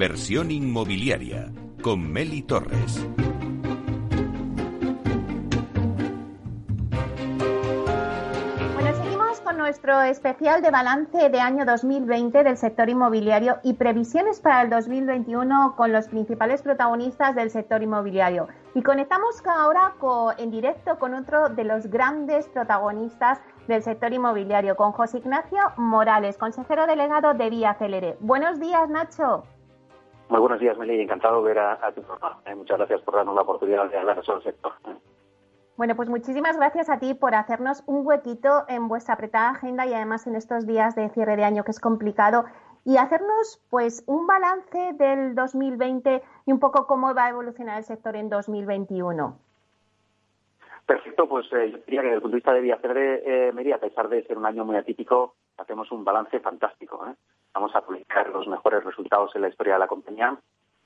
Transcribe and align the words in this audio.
Inversión 0.00 0.50
inmobiliaria 0.50 1.52
con 1.82 2.10
Meli 2.10 2.40
Torres. 2.40 3.06
Con 9.44 9.58
nuestro 9.58 10.00
especial 10.00 10.62
de 10.62 10.70
balance 10.70 11.28
de 11.28 11.40
año 11.40 11.66
2020 11.66 12.44
del 12.44 12.56
sector 12.56 12.88
inmobiliario 12.88 13.58
y 13.62 13.74
previsiones 13.74 14.40
para 14.40 14.62
el 14.62 14.70
2021 14.70 15.74
con 15.76 15.92
los 15.92 16.08
principales 16.08 16.62
protagonistas 16.62 17.34
del 17.34 17.50
sector 17.50 17.82
inmobiliario. 17.82 18.48
Y 18.74 18.82
conectamos 18.82 19.42
ahora 19.44 19.96
en 20.38 20.50
directo 20.50 20.98
con 20.98 21.12
otro 21.12 21.50
de 21.50 21.64
los 21.64 21.88
grandes 21.88 22.48
protagonistas 22.48 23.38
del 23.68 23.82
sector 23.82 24.14
inmobiliario, 24.14 24.76
con 24.76 24.92
José 24.92 25.18
Ignacio 25.18 25.58
Morales, 25.76 26.38
consejero 26.38 26.86
delegado 26.86 27.34
de 27.34 27.50
Vía 27.50 27.74
Celere. 27.74 28.16
Buenos 28.20 28.60
días, 28.60 28.88
Nacho. 28.88 29.44
Muy 30.30 30.38
buenos 30.38 30.60
días, 30.60 30.78
Meli. 30.78 31.00
Encantado 31.00 31.42
de 31.42 31.48
ver 31.48 31.58
a, 31.58 31.92
tu 31.92 32.02
programa. 32.02 32.38
Eh, 32.46 32.54
muchas 32.54 32.78
gracias 32.78 33.02
por 33.02 33.16
darnos 33.16 33.34
la 33.34 33.42
oportunidad 33.42 33.90
de 33.90 33.98
hablar 33.98 34.24
sobre 34.24 34.38
el 34.38 34.44
sector. 34.44 34.72
Bueno, 35.76 35.96
pues 35.96 36.08
muchísimas 36.08 36.56
gracias 36.56 36.88
a 36.88 37.00
ti 37.00 37.14
por 37.14 37.34
hacernos 37.34 37.82
un 37.86 38.06
huequito 38.06 38.64
en 38.68 38.86
vuestra 38.86 39.14
apretada 39.14 39.50
agenda 39.50 39.86
y 39.86 39.94
además 39.94 40.28
en 40.28 40.36
estos 40.36 40.68
días 40.68 40.94
de 40.94 41.08
cierre 41.08 41.34
de 41.34 41.42
año 41.42 41.64
que 41.64 41.72
es 41.72 41.80
complicado 41.80 42.44
y 42.84 42.96
hacernos 42.96 43.60
pues 43.70 44.04
un 44.06 44.28
balance 44.28 44.92
del 44.92 45.34
2020 45.34 46.22
y 46.46 46.52
un 46.52 46.60
poco 46.60 46.86
cómo 46.86 47.12
va 47.12 47.26
a 47.26 47.30
evolucionar 47.30 47.78
el 47.78 47.84
sector 47.84 48.14
en 48.14 48.28
2021. 48.30 49.36
Perfecto, 50.86 51.28
pues 51.28 51.46
eh, 51.52 51.72
yo 51.72 51.78
diría 51.86 52.02
que 52.02 52.06
desde 52.06 52.16
el 52.16 52.22
punto 52.22 52.36
de 52.36 52.36
vista 52.36 52.52
de 52.52 52.60
Viacer 52.60 52.94
de 52.94 53.48
eh, 53.48 53.74
a 53.74 53.78
pesar 53.78 54.08
de 54.08 54.22
ser 54.24 54.38
un 54.38 54.46
año 54.46 54.64
muy 54.64 54.76
atípico, 54.76 55.34
hacemos 55.60 55.90
un 55.92 56.04
balance 56.04 56.40
fantástico. 56.40 57.06
¿eh? 57.06 57.14
Vamos 57.52 57.74
a 57.74 57.82
publicar 57.82 58.28
los 58.30 58.46
mejores 58.48 58.84
resultados 58.84 59.34
en 59.34 59.42
la 59.42 59.48
historia 59.48 59.74
de 59.74 59.80
la 59.80 59.88
compañía. 59.88 60.36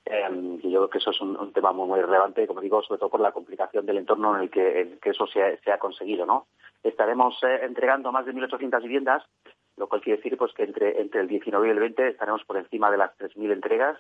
Eh, 0.06 0.58
y 0.62 0.70
yo 0.70 0.80
creo 0.80 0.90
que 0.90 0.98
eso 0.98 1.10
es 1.10 1.20
un, 1.20 1.52
tema 1.52 1.72
muy, 1.72 2.00
relevante, 2.00 2.46
como 2.46 2.60
digo, 2.60 2.82
sobre 2.82 2.98
todo 2.98 3.10
por 3.10 3.20
la 3.20 3.32
complicación 3.32 3.86
del 3.86 3.98
entorno 3.98 4.36
en 4.36 4.42
el 4.42 4.50
que, 4.50 4.98
eso 5.02 5.26
se 5.26 5.42
ha, 5.42 5.56
se 5.58 5.72
ha, 5.72 5.78
conseguido. 5.78 6.26
¿no? 6.26 6.46
Estaremos 6.82 7.38
entregando 7.42 8.12
más 8.12 8.26
de 8.26 8.34
1.800 8.34 8.82
viviendas, 8.82 9.24
lo 9.76 9.88
cual 9.88 10.02
quiere 10.02 10.18
decir 10.18 10.36
pues 10.36 10.52
que 10.52 10.64
entre, 10.64 11.00
entre 11.00 11.20
el 11.20 11.28
19 11.28 11.66
y 11.66 11.70
el 11.70 11.80
20 11.80 12.08
estaremos 12.08 12.44
por 12.44 12.56
encima 12.56 12.90
de 12.90 12.98
las 12.98 13.16
3.000 13.18 13.52
entregas 13.52 13.98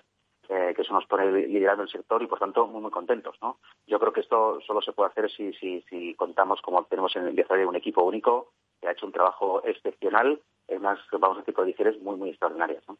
eh, 0.48 0.74
que 0.76 0.82
eso 0.82 0.92
nos 0.92 1.06
pone 1.06 1.30
liderando 1.48 1.84
el 1.84 1.88
sector 1.88 2.22
y 2.22 2.26
por 2.26 2.38
tanto 2.38 2.66
muy 2.66 2.82
muy 2.82 2.90
contentos 2.90 3.34
no 3.40 3.58
yo 3.86 3.98
creo 3.98 4.12
que 4.12 4.20
esto 4.20 4.60
solo 4.60 4.82
se 4.82 4.92
puede 4.92 5.08
hacer 5.10 5.30
si 5.30 5.52
si, 5.54 6.14
contamos 6.16 6.60
como 6.60 6.84
tenemos 6.84 7.16
en 7.16 7.28
el 7.28 7.34
de 7.34 7.66
un 7.66 7.76
equipo 7.76 8.04
único 8.04 8.50
que 8.84 8.90
ha 8.90 8.92
hecho 8.92 9.06
un 9.06 9.12
trabajo 9.12 9.62
excepcional 9.64 10.40
en 10.68 10.80
unas 10.80 10.98
vamos 11.12 11.38
a 11.38 11.40
decir 11.40 11.54
condiciones 11.54 12.00
muy 12.02 12.16
muy 12.16 12.30
extraordinarias 12.30 12.82
¿no? 12.88 12.98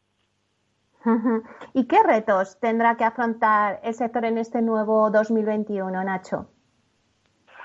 ¿Y 1.73 1.87
qué 1.87 2.01
retos 2.03 2.59
tendrá 2.59 2.97
que 2.97 3.03
afrontar 3.03 3.79
el 3.83 3.93
sector 3.93 4.25
en 4.25 4.39
este 4.39 4.63
nuevo 4.63 5.11
2021, 5.11 6.03
Nacho? 6.03 6.47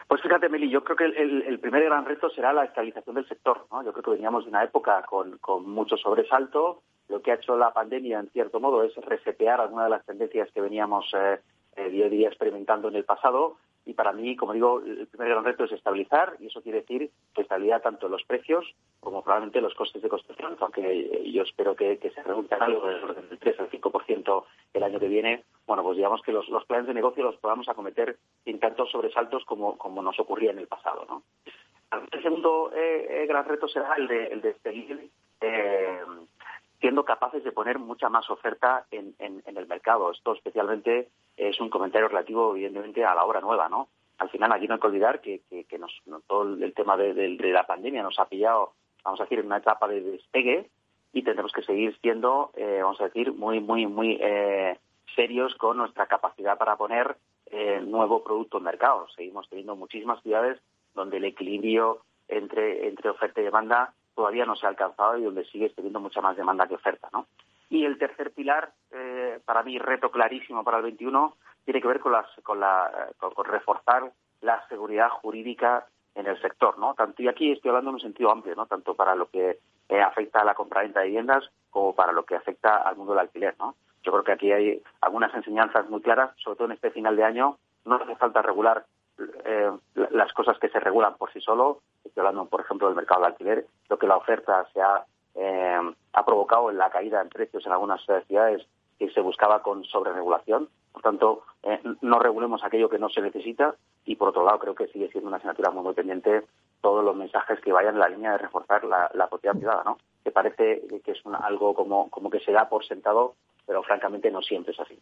Pues 0.08 0.20
fíjate, 0.20 0.50
Meli, 0.50 0.68
yo 0.68 0.84
creo 0.84 0.96
que 0.96 1.04
el, 1.04 1.58
primer 1.60 1.84
gran 1.84 2.04
reto 2.04 2.28
será 2.30 2.52
la 2.52 2.64
estabilización 2.64 3.14
del 3.14 3.28
sector. 3.28 3.66
¿no? 3.70 3.82
Yo 3.82 3.92
creo 3.92 4.02
que 4.02 4.10
veníamos 4.10 4.44
de 4.44 4.50
una 4.50 4.64
época 4.64 5.02
con, 5.04 5.38
con 5.38 5.70
mucho 5.70 5.96
sobresalto, 5.96 6.82
lo 7.08 7.22
que 7.22 7.32
ha 7.32 7.36
hecho 7.36 7.56
la 7.56 7.72
pandemia, 7.72 8.20
en 8.20 8.28
cierto 8.30 8.60
modo, 8.60 8.82
es 8.82 8.94
resetear 8.96 9.60
algunas 9.60 9.86
de 9.86 9.90
las 9.90 10.04
tendencias 10.04 10.50
que 10.52 10.60
veníamos 10.60 11.10
eh, 11.14 11.40
eh, 11.76 11.90
día 11.90 12.06
a 12.06 12.08
día 12.08 12.28
experimentando 12.28 12.88
en 12.88 12.96
el 12.96 13.04
pasado. 13.04 13.56
Y 13.90 13.94
para 13.94 14.12
mí, 14.12 14.36
como 14.36 14.52
digo, 14.52 14.80
el 14.86 15.08
primer 15.08 15.30
gran 15.30 15.44
reto 15.44 15.64
es 15.64 15.72
estabilizar, 15.72 16.36
y 16.38 16.46
eso 16.46 16.62
quiere 16.62 16.82
decir 16.82 17.10
que 17.34 17.42
estabilidad 17.42 17.82
tanto 17.82 18.06
en 18.06 18.12
los 18.12 18.22
precios 18.22 18.64
como 19.00 19.24
probablemente 19.24 19.60
los 19.60 19.74
costes 19.74 20.00
de 20.00 20.08
construcción, 20.08 20.56
aunque 20.60 21.28
yo 21.32 21.42
espero 21.42 21.74
que, 21.74 21.98
se 21.98 22.22
reduzcan 22.22 22.62
algo 22.62 22.86
del 22.86 23.02
orden 23.02 23.28
del 23.28 23.38
3 23.40 23.58
al 23.58 23.68
5% 23.68 24.44
el 24.74 24.82
año 24.84 25.00
que 25.00 25.08
viene. 25.08 25.42
Bueno, 25.66 25.82
pues 25.82 25.96
digamos 25.96 26.22
que 26.22 26.30
los, 26.30 26.46
planes 26.68 26.86
de 26.86 26.94
negocio 26.94 27.24
los 27.24 27.36
podamos 27.38 27.68
acometer 27.68 28.16
sin 28.44 28.60
tantos 28.60 28.92
sobresaltos 28.92 29.44
como, 29.44 29.76
como 29.76 30.02
nos 30.02 30.20
ocurría 30.20 30.52
en 30.52 30.60
el 30.60 30.68
pasado. 30.68 31.04
¿no? 31.08 31.24
El 32.12 32.22
segundo 32.22 32.70
eh, 32.72 33.26
gran 33.26 33.44
reto 33.44 33.66
será 33.66 33.96
el 33.96 34.06
de, 34.06 34.26
el 34.28 34.40
de 34.40 34.54
seguir 34.62 35.10
siendo 36.80 37.04
capaces 37.04 37.44
de 37.44 37.52
poner 37.52 37.78
mucha 37.78 38.08
más 38.08 38.28
oferta 38.30 38.86
en, 38.90 39.14
el 39.18 39.66
mercado. 39.66 40.10
Esto 40.10 40.32
especialmente 40.32 41.08
es 41.36 41.60
un 41.60 41.68
comentario 41.68 42.08
relativo, 42.08 42.52
evidentemente, 42.52 43.04
a 43.04 43.14
la 43.14 43.24
obra 43.24 43.40
nueva, 43.40 43.68
¿no? 43.68 43.88
Al 44.18 44.30
final, 44.30 44.52
aquí 44.52 44.66
no 44.66 44.74
hay 44.74 44.80
que 44.80 44.86
olvidar 44.86 45.20
que, 45.20 45.42
todo 46.26 46.42
el 46.42 46.74
tema 46.74 46.96
de, 46.96 47.36
la 47.52 47.66
pandemia 47.66 48.02
nos 48.02 48.18
ha 48.18 48.28
pillado, 48.28 48.72
vamos 49.04 49.20
a 49.20 49.24
decir, 49.24 49.38
en 49.38 49.46
una 49.46 49.58
etapa 49.58 49.88
de 49.88 50.00
despegue 50.00 50.70
y 51.12 51.22
tendremos 51.22 51.52
que 51.52 51.62
seguir 51.62 51.98
siendo, 52.00 52.50
eh, 52.56 52.80
vamos 52.82 53.00
a 53.00 53.04
decir, 53.04 53.32
muy, 53.32 53.60
muy, 53.60 53.86
muy 53.86 54.18
eh, 54.20 54.78
serios 55.14 55.54
con 55.56 55.76
nuestra 55.76 56.06
capacidad 56.06 56.56
para 56.56 56.76
poner 56.76 57.16
eh, 57.50 57.80
nuevo 57.84 58.22
producto 58.22 58.58
en 58.58 58.64
mercado. 58.64 59.06
Seguimos 59.16 59.48
teniendo 59.48 59.76
muchísimas 59.76 60.22
ciudades 60.22 60.58
donde 60.94 61.18
el 61.18 61.24
equilibrio 61.24 62.02
entre, 62.28 62.88
entre 62.88 63.10
oferta 63.10 63.40
y 63.40 63.44
demanda 63.44 63.92
todavía 64.20 64.44
no 64.44 64.54
se 64.54 64.66
ha 64.66 64.68
alcanzado 64.68 65.16
y 65.16 65.24
donde 65.24 65.46
sigue 65.46 65.70
teniendo 65.70 65.98
mucha 65.98 66.20
más 66.20 66.36
demanda 66.36 66.68
que 66.68 66.74
oferta. 66.74 67.08
¿no? 67.10 67.26
Y 67.70 67.86
el 67.86 67.96
tercer 67.96 68.32
pilar, 68.32 68.70
eh, 68.90 69.40
para 69.46 69.62
mí 69.62 69.78
reto 69.78 70.10
clarísimo 70.10 70.62
para 70.62 70.76
el 70.76 70.82
21, 70.82 71.36
tiene 71.64 71.80
que 71.80 71.88
ver 71.88 72.00
con, 72.00 72.12
las, 72.12 72.26
con, 72.42 72.60
la, 72.60 73.08
con, 73.16 73.46
reforzar 73.46 74.12
la 74.42 74.62
seguridad 74.68 75.08
jurídica 75.08 75.86
en 76.14 76.26
el 76.26 76.38
sector, 76.42 76.78
¿no? 76.78 76.92
Tanto 76.92 77.22
y 77.22 77.28
aquí 77.28 77.50
estoy 77.50 77.70
hablando 77.70 77.90
en 77.90 77.94
un 77.94 78.00
sentido 78.00 78.30
amplio, 78.30 78.54
¿no? 78.54 78.66
Tanto 78.66 78.94
para 78.94 79.14
lo 79.14 79.30
que 79.30 79.58
eh, 79.88 80.00
afecta 80.02 80.40
a 80.40 80.44
la 80.44 80.54
compraventa 80.54 81.00
de 81.00 81.06
viviendas 81.06 81.48
como 81.70 81.94
para 81.94 82.12
lo 82.12 82.24
que 82.24 82.36
afecta 82.36 82.76
al 82.76 82.96
mundo 82.96 83.12
del 83.12 83.20
alquiler, 83.20 83.54
¿no? 83.58 83.74
Yo 84.02 84.12
creo 84.12 84.24
que 84.24 84.32
aquí 84.32 84.52
hay 84.52 84.82
algunas 85.00 85.32
enseñanzas 85.34 85.88
muy 85.88 86.02
claras, 86.02 86.32
sobre 86.44 86.56
todo 86.56 86.66
en 86.66 86.72
este 86.72 86.90
final 86.90 87.16
de 87.16 87.24
año. 87.24 87.56
No 87.86 87.94
hace 87.94 88.16
falta 88.16 88.42
regular 88.42 88.84
eh, 89.44 89.70
las 90.10 90.32
cosas 90.32 90.58
que 90.58 90.68
se 90.68 90.80
regulan 90.80 91.16
por 91.16 91.32
sí 91.32 91.40
solo. 91.40 91.80
Estoy 92.04 92.20
hablando, 92.20 92.46
por 92.46 92.60
ejemplo, 92.60 92.86
del 92.86 92.96
mercado 92.96 93.22
de 93.22 93.26
alquiler. 93.28 93.66
Lo 93.88 93.98
que 93.98 94.06
la 94.06 94.16
oferta 94.16 94.66
se 94.72 94.80
ha, 94.80 95.04
eh, 95.34 95.94
ha 96.12 96.24
provocado 96.24 96.70
en 96.70 96.78
la 96.78 96.90
caída 96.90 97.20
en 97.20 97.28
precios 97.28 97.64
en 97.66 97.72
algunas 97.72 98.00
ciudades 98.26 98.66
que 98.98 99.10
se 99.10 99.20
buscaba 99.20 99.62
con 99.62 99.84
sobreregulación. 99.84 100.68
Por 100.92 101.02
tanto, 101.02 101.42
eh, 101.62 101.80
no 102.00 102.18
regulemos 102.18 102.62
aquello 102.64 102.88
que 102.88 102.98
no 102.98 103.08
se 103.08 103.20
necesita 103.20 103.74
y, 104.04 104.16
por 104.16 104.28
otro 104.28 104.44
lado, 104.44 104.58
creo 104.58 104.74
que 104.74 104.88
sigue 104.88 105.08
siendo 105.10 105.28
una 105.28 105.38
asignatura 105.38 105.70
muy, 105.70 105.94
pendiente 105.94 106.44
todos 106.80 107.04
los 107.04 107.16
mensajes 107.16 107.60
que 107.60 107.72
vayan 107.72 107.94
en 107.94 108.00
la 108.00 108.08
línea 108.08 108.32
de 108.32 108.38
reforzar 108.38 108.84
la, 108.84 109.28
propiedad 109.28 109.56
privada, 109.56 109.82
¿no? 109.84 109.98
Que 110.24 110.30
parece 110.30 110.82
que 111.04 111.12
es 111.12 111.22
algo 111.42 111.74
como, 111.74 112.10
como 112.10 112.30
que 112.30 112.40
se 112.40 112.52
da 112.52 112.68
por 112.68 112.84
sentado, 112.84 113.34
pero 113.66 113.82
francamente 113.82 114.30
no 114.30 114.42
siempre 114.42 114.72
es 114.72 114.80
así. 114.80 114.98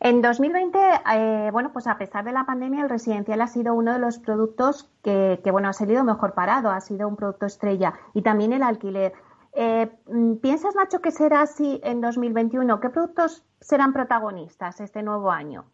En 0.00 0.20
2020, 0.20 0.78
eh, 1.14 1.50
bueno, 1.52 1.72
pues 1.72 1.86
a 1.86 1.96
pesar 1.96 2.24
de 2.24 2.32
la 2.32 2.44
pandemia, 2.44 2.82
el 2.82 2.90
residencial 2.90 3.40
ha 3.40 3.46
sido 3.46 3.74
uno 3.74 3.92
de 3.92 3.98
los 3.98 4.18
productos 4.18 4.90
que, 5.02 5.38
bueno, 5.50 5.68
ha 5.68 5.72
salido 5.72 6.02
mejor 6.02 6.34
parado, 6.34 6.70
ha 6.70 6.80
sido 6.80 7.06
un 7.08 7.16
producto 7.16 7.46
estrella 7.46 7.94
y 8.14 8.22
también 8.22 8.52
el 8.52 8.62
alquiler. 8.62 9.12
Eh, 9.54 9.90
¿Piensas, 10.40 10.74
Nacho, 10.74 11.00
que 11.00 11.10
será 11.10 11.42
así 11.42 11.80
en 11.84 12.00
2021? 12.00 12.80
¿Qué 12.80 12.90
productos 12.90 13.46
serán 13.60 13.92
protagonistas 13.92 14.80
este 14.80 15.02
nuevo 15.02 15.30
año? 15.30 15.66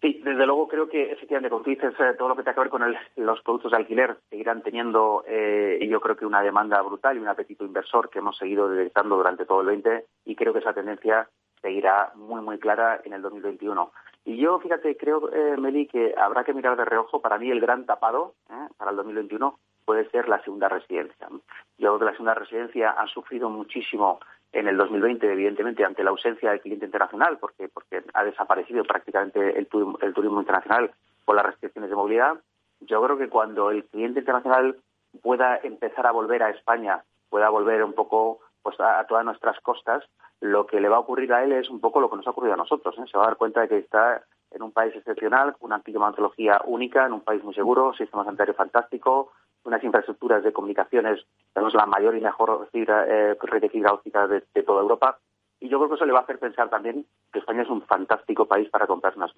Sí, 0.00 0.20
desde 0.24 0.46
luego 0.46 0.68
creo 0.68 0.88
que 0.88 1.10
efectivamente, 1.10 1.50
como 1.50 1.64
tú 1.64 1.70
dices, 1.70 1.92
eh, 1.98 2.14
todo 2.16 2.28
lo 2.28 2.36
que 2.36 2.44
tiene 2.44 2.54
que 2.54 2.60
ver 2.60 2.70
con 2.70 2.94
los 3.16 3.42
productos 3.42 3.72
de 3.72 3.78
alquiler 3.78 4.16
seguirán 4.30 4.62
teniendo, 4.62 5.24
eh, 5.26 5.84
yo 5.90 6.00
creo 6.00 6.16
que 6.16 6.24
una 6.24 6.40
demanda 6.40 6.80
brutal 6.82 7.16
y 7.16 7.20
un 7.20 7.26
apetito 7.26 7.64
inversor 7.64 8.08
que 8.08 8.20
hemos 8.20 8.38
seguido 8.38 8.68
detectando 8.68 9.16
durante 9.16 9.44
todo 9.44 9.60
el 9.60 9.66
20 9.66 10.06
y 10.24 10.36
creo 10.36 10.52
que 10.52 10.60
esa 10.60 10.72
tendencia 10.72 11.28
seguirá 11.60 12.12
muy, 12.14 12.40
muy 12.40 12.58
clara 12.58 13.00
en 13.04 13.12
el 13.12 13.22
2021. 13.22 13.92
Y 14.24 14.36
yo, 14.36 14.58
fíjate, 14.58 14.96
creo, 14.96 15.32
eh, 15.32 15.56
Meli, 15.56 15.86
que 15.86 16.14
habrá 16.16 16.44
que 16.44 16.52
mirar 16.52 16.76
de 16.76 16.84
reojo. 16.84 17.22
Para 17.22 17.38
mí, 17.38 17.50
el 17.50 17.60
gran 17.60 17.86
tapado 17.86 18.34
eh, 18.50 18.68
para 18.76 18.90
el 18.90 18.96
2021 18.98 19.58
puede 19.84 20.08
ser 20.10 20.28
la 20.28 20.42
segunda 20.42 20.68
residencia. 20.68 21.28
Yo 21.30 21.38
creo 21.78 21.98
que 21.98 22.04
la 22.04 22.12
segunda 22.12 22.34
residencia 22.34 22.90
ha 22.90 23.06
sufrido 23.06 23.48
muchísimo 23.48 24.20
en 24.52 24.68
el 24.68 24.76
2020, 24.76 25.32
evidentemente, 25.32 25.84
ante 25.84 26.04
la 26.04 26.10
ausencia 26.10 26.50
del 26.50 26.60
cliente 26.60 26.86
internacional, 26.86 27.38
porque, 27.38 27.68
porque 27.68 28.02
ha 28.12 28.24
desaparecido 28.24 28.84
prácticamente 28.84 29.58
el, 29.58 29.68
el 30.00 30.14
turismo 30.14 30.40
internacional 30.40 30.90
por 31.24 31.36
las 31.36 31.46
restricciones 31.46 31.90
de 31.90 31.96
movilidad. 31.96 32.38
Yo 32.80 33.02
creo 33.02 33.16
que 33.18 33.28
cuando 33.28 33.70
el 33.70 33.84
cliente 33.84 34.20
internacional 34.20 34.76
pueda 35.22 35.56
empezar 35.62 36.06
a 36.06 36.12
volver 36.12 36.42
a 36.42 36.50
España, 36.50 37.02
pueda 37.30 37.48
volver 37.48 37.82
un 37.82 37.92
poco 37.92 38.40
pues 38.62 38.78
a, 38.80 39.04
todas 39.06 39.24
nuestras 39.24 39.60
costas, 39.60 40.04
lo 40.40 40.66
que 40.66 40.80
le 40.80 40.88
va 40.88 40.96
a 40.96 41.00
ocurrir 41.00 41.32
a 41.32 41.44
él 41.44 41.52
es 41.52 41.68
un 41.68 41.80
poco 41.80 42.00
lo 42.00 42.10
que 42.10 42.16
nos 42.16 42.26
ha 42.26 42.30
ocurrido 42.30 42.54
a 42.54 42.58
nosotros. 42.58 42.96
¿eh? 42.98 43.04
Se 43.10 43.18
va 43.18 43.24
a 43.24 43.26
dar 43.28 43.36
cuenta 43.36 43.60
de 43.62 43.68
que 43.68 43.78
está 43.78 44.24
en 44.50 44.62
un 44.62 44.72
país 44.72 44.94
excepcional, 44.94 45.56
una 45.60 45.80
climatología 45.82 46.60
única, 46.64 47.06
en 47.06 47.12
un 47.12 47.20
país 47.20 47.42
muy 47.44 47.54
seguro, 47.54 47.92
sistema 47.94 48.24
sanitario 48.24 48.54
fantástico, 48.54 49.32
unas 49.64 49.82
infraestructuras 49.84 50.42
de 50.42 50.52
comunicaciones, 50.52 51.24
tenemos 51.52 51.74
la 51.74 51.86
mayor 51.86 52.16
y 52.16 52.20
mejor 52.20 52.68
fibra, 52.72 53.04
eh, 53.06 53.36
red 53.40 53.60
de 53.60 53.68
fibra 53.68 53.92
óptica 53.92 54.26
de, 54.26 54.40
toda 54.62 54.82
Europa. 54.82 55.18
Y 55.60 55.68
yo 55.68 55.78
creo 55.78 55.88
que 55.88 55.96
eso 55.96 56.06
le 56.06 56.12
va 56.12 56.20
a 56.20 56.22
hacer 56.22 56.38
pensar 56.38 56.70
también 56.70 57.04
que 57.32 57.40
España 57.40 57.62
es 57.62 57.68
un 57.68 57.82
fantástico 57.82 58.46
país 58.46 58.70
para 58.70 58.86
comprar 58.86 59.16
unas 59.16 59.34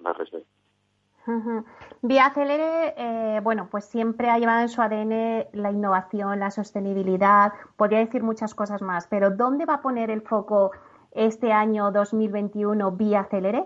Vía 2.01 2.31
Celere, 2.33 2.93
eh, 2.97 3.39
bueno, 3.43 3.67
pues 3.69 3.85
siempre 3.85 4.29
ha 4.29 4.39
llevado 4.39 4.61
en 4.61 4.69
su 4.69 4.81
ADN 4.81 5.47
la 5.53 5.71
innovación, 5.71 6.39
la 6.39 6.51
sostenibilidad, 6.51 7.53
podría 7.77 7.99
decir 7.99 8.23
muchas 8.23 8.55
cosas 8.55 8.81
más, 8.81 9.07
pero 9.07 9.29
¿dónde 9.29 9.65
va 9.65 9.75
a 9.75 9.81
poner 9.81 10.09
el 10.09 10.21
foco 10.21 10.71
este 11.11 11.51
año 11.51 11.91
2021 11.91 12.91
vía 12.91 13.25
Celere? 13.25 13.65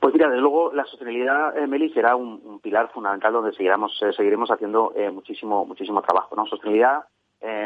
Pues 0.00 0.14
mira, 0.14 0.28
desde 0.28 0.40
luego 0.40 0.72
la 0.72 0.84
sostenibilidad, 0.84 1.56
eh, 1.56 1.66
Meli, 1.66 1.90
será 1.90 2.16
un, 2.16 2.60
pilar 2.60 2.90
fundamental 2.92 3.32
donde 3.32 3.52
seguiremos, 3.52 4.00
eh, 4.02 4.12
seguiremos 4.12 4.50
haciendo 4.50 4.92
eh, 4.96 5.10
muchísimo, 5.10 5.64
muchísimo 5.64 6.02
trabajo. 6.02 6.34
¿no? 6.36 6.46
Sostenibilidad, 6.46 7.04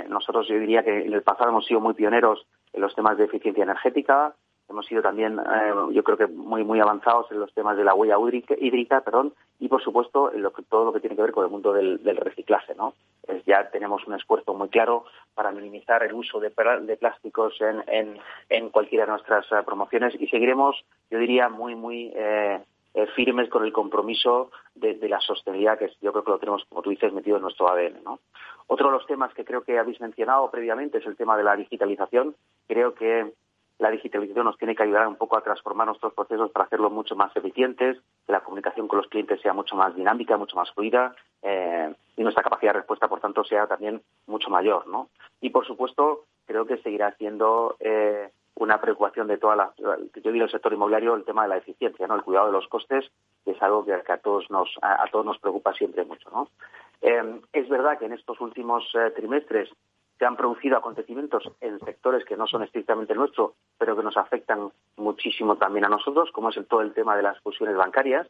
nosotros 0.08 0.48
yo 0.48 0.58
diría 0.58 0.82
que 0.82 1.04
en 1.04 1.12
el 1.12 1.22
pasado 1.22 1.50
hemos 1.50 1.66
sido 1.66 1.80
muy 1.80 1.92
pioneros 1.92 2.46
en 2.72 2.80
los 2.80 2.94
temas 2.94 3.18
de 3.18 3.24
eficiencia 3.24 3.62
energética, 3.62 4.34
hemos 4.68 4.86
sido 4.86 5.02
también, 5.02 5.38
eh, 5.38 5.72
yo 5.92 6.02
creo 6.02 6.16
que 6.16 6.26
muy 6.26 6.64
muy 6.64 6.80
avanzados 6.80 7.30
en 7.30 7.40
los 7.40 7.52
temas 7.54 7.76
de 7.76 7.84
la 7.84 7.94
huella 7.94 8.16
hídrica, 8.58 9.00
perdón, 9.00 9.32
y 9.58 9.68
por 9.68 9.82
supuesto 9.82 10.32
en 10.32 10.42
lo 10.42 10.52
que, 10.52 10.62
todo 10.62 10.86
lo 10.86 10.92
que 10.92 11.00
tiene 11.00 11.16
que 11.16 11.22
ver 11.22 11.32
con 11.32 11.44
el 11.44 11.50
mundo 11.50 11.72
del, 11.72 12.00
reciclaje, 12.16 12.74
¿no? 12.74 12.94
ya 13.46 13.70
tenemos 13.70 14.06
un 14.06 14.14
esfuerzo 14.14 14.54
muy 14.54 14.68
claro 14.68 15.04
para 15.34 15.52
minimizar 15.52 16.02
el 16.02 16.12
uso 16.14 16.40
de, 16.40 16.50
plásticos 16.50 17.54
en, 17.60 18.18
en, 18.48 18.70
cualquiera 18.70 19.04
de 19.04 19.12
nuestras 19.12 19.46
eh, 19.52 19.62
promociones 19.64 20.14
y 20.18 20.26
seguiremos, 20.26 20.84
yo 21.10 21.18
diría, 21.18 21.48
muy 21.48 21.74
muy 21.74 22.12
eh, 22.14 22.60
firmes 23.14 23.48
con 23.50 23.64
el 23.64 23.72
compromiso 23.72 24.50
de, 24.74 24.94
de, 24.94 25.08
la 25.08 25.20
sostenibilidad, 25.20 25.78
que 25.78 25.90
yo 26.00 26.12
creo 26.12 26.24
que 26.24 26.30
lo 26.30 26.38
tenemos, 26.38 26.64
como 26.68 26.82
tú 26.82 26.90
dices, 26.90 27.12
metido 27.12 27.36
en 27.36 27.42
nuestro 27.42 27.68
ADN. 27.68 28.02
¿no? 28.02 28.20
Otro 28.68 28.86
de 28.86 28.92
los 28.94 29.06
temas 29.06 29.32
que 29.34 29.44
creo 29.44 29.62
que 29.62 29.78
habéis 29.78 30.00
mencionado 30.00 30.50
previamente 30.50 30.98
es 30.98 31.06
el 31.06 31.16
tema 31.16 31.36
de 31.36 31.44
la 31.44 31.56
digitalización. 31.56 32.34
Creo 32.66 32.94
que 32.94 33.32
la 33.78 33.90
digitalización 33.90 34.46
nos 34.46 34.56
tiene 34.56 34.74
que 34.74 34.82
ayudar 34.82 35.06
un 35.06 35.16
poco 35.16 35.36
a 35.36 35.42
transformar 35.42 35.86
nuestros 35.86 36.14
procesos 36.14 36.50
para 36.50 36.64
hacerlos 36.64 36.92
mucho 36.92 37.14
más 37.14 37.34
eficientes, 37.36 37.98
que 38.26 38.32
la 38.32 38.40
comunicación 38.40 38.88
con 38.88 38.98
los 38.98 39.08
clientes 39.08 39.40
sea 39.40 39.52
mucho 39.52 39.76
más 39.76 39.94
dinámica, 39.94 40.36
mucho 40.36 40.56
más 40.56 40.70
fluida 40.72 41.14
eh, 41.42 41.94
y 42.16 42.22
nuestra 42.22 42.42
capacidad 42.42 42.72
de 42.72 42.78
respuesta, 42.78 43.08
por 43.08 43.20
tanto, 43.20 43.44
sea 43.44 43.66
también 43.66 44.00
mucho 44.26 44.48
mayor. 44.48 44.86
¿no? 44.86 45.10
Y, 45.40 45.50
por 45.50 45.66
supuesto, 45.66 46.24
creo 46.46 46.66
que 46.66 46.78
seguirá 46.78 47.14
siendo 47.16 47.76
eh, 47.80 48.30
una 48.54 48.80
preocupación 48.80 49.26
de 49.26 49.36
toda 49.36 49.56
la, 49.56 49.72
yo 49.76 50.32
digo 50.32 50.46
el 50.46 50.50
sector 50.50 50.72
inmobiliario, 50.72 51.14
el 51.14 51.24
tema 51.24 51.42
de 51.42 51.50
la 51.50 51.58
eficiencia, 51.58 52.06
¿no? 52.06 52.14
el 52.14 52.22
cuidado 52.22 52.46
de 52.46 52.52
los 52.52 52.68
costes, 52.68 53.04
que 53.44 53.50
es 53.50 53.62
algo 53.62 53.84
que, 53.84 53.92
a, 53.92 54.18
todos 54.18 54.50
nos, 54.50 54.70
a, 54.80 55.04
todos 55.12 55.26
nos 55.26 55.38
preocupa 55.38 55.74
siempre 55.74 56.02
mucho. 56.06 56.30
¿no? 56.30 56.48
Eh, 57.02 57.40
es 57.52 57.68
verdad 57.68 57.98
que 57.98 58.06
en 58.06 58.14
estos 58.14 58.40
últimos 58.40 58.90
trimestres 59.14 59.68
se 60.18 60.24
han 60.24 60.36
producido 60.36 60.76
acontecimientos 60.76 61.44
en 61.60 61.78
sectores 61.80 62.24
que 62.24 62.36
no 62.36 62.46
son 62.46 62.62
estrictamente 62.62 63.14
nuestros, 63.14 63.52
pero 63.78 63.96
que 63.96 64.02
nos 64.02 64.16
afectan 64.16 64.70
muchísimo 64.96 65.56
también 65.56 65.84
a 65.84 65.88
nosotros, 65.88 66.30
como 66.32 66.50
es 66.50 66.56
el, 66.56 66.66
todo 66.66 66.80
el 66.80 66.94
tema 66.94 67.16
de 67.16 67.22
las 67.22 67.38
fusiones 67.40 67.76
bancarias. 67.76 68.26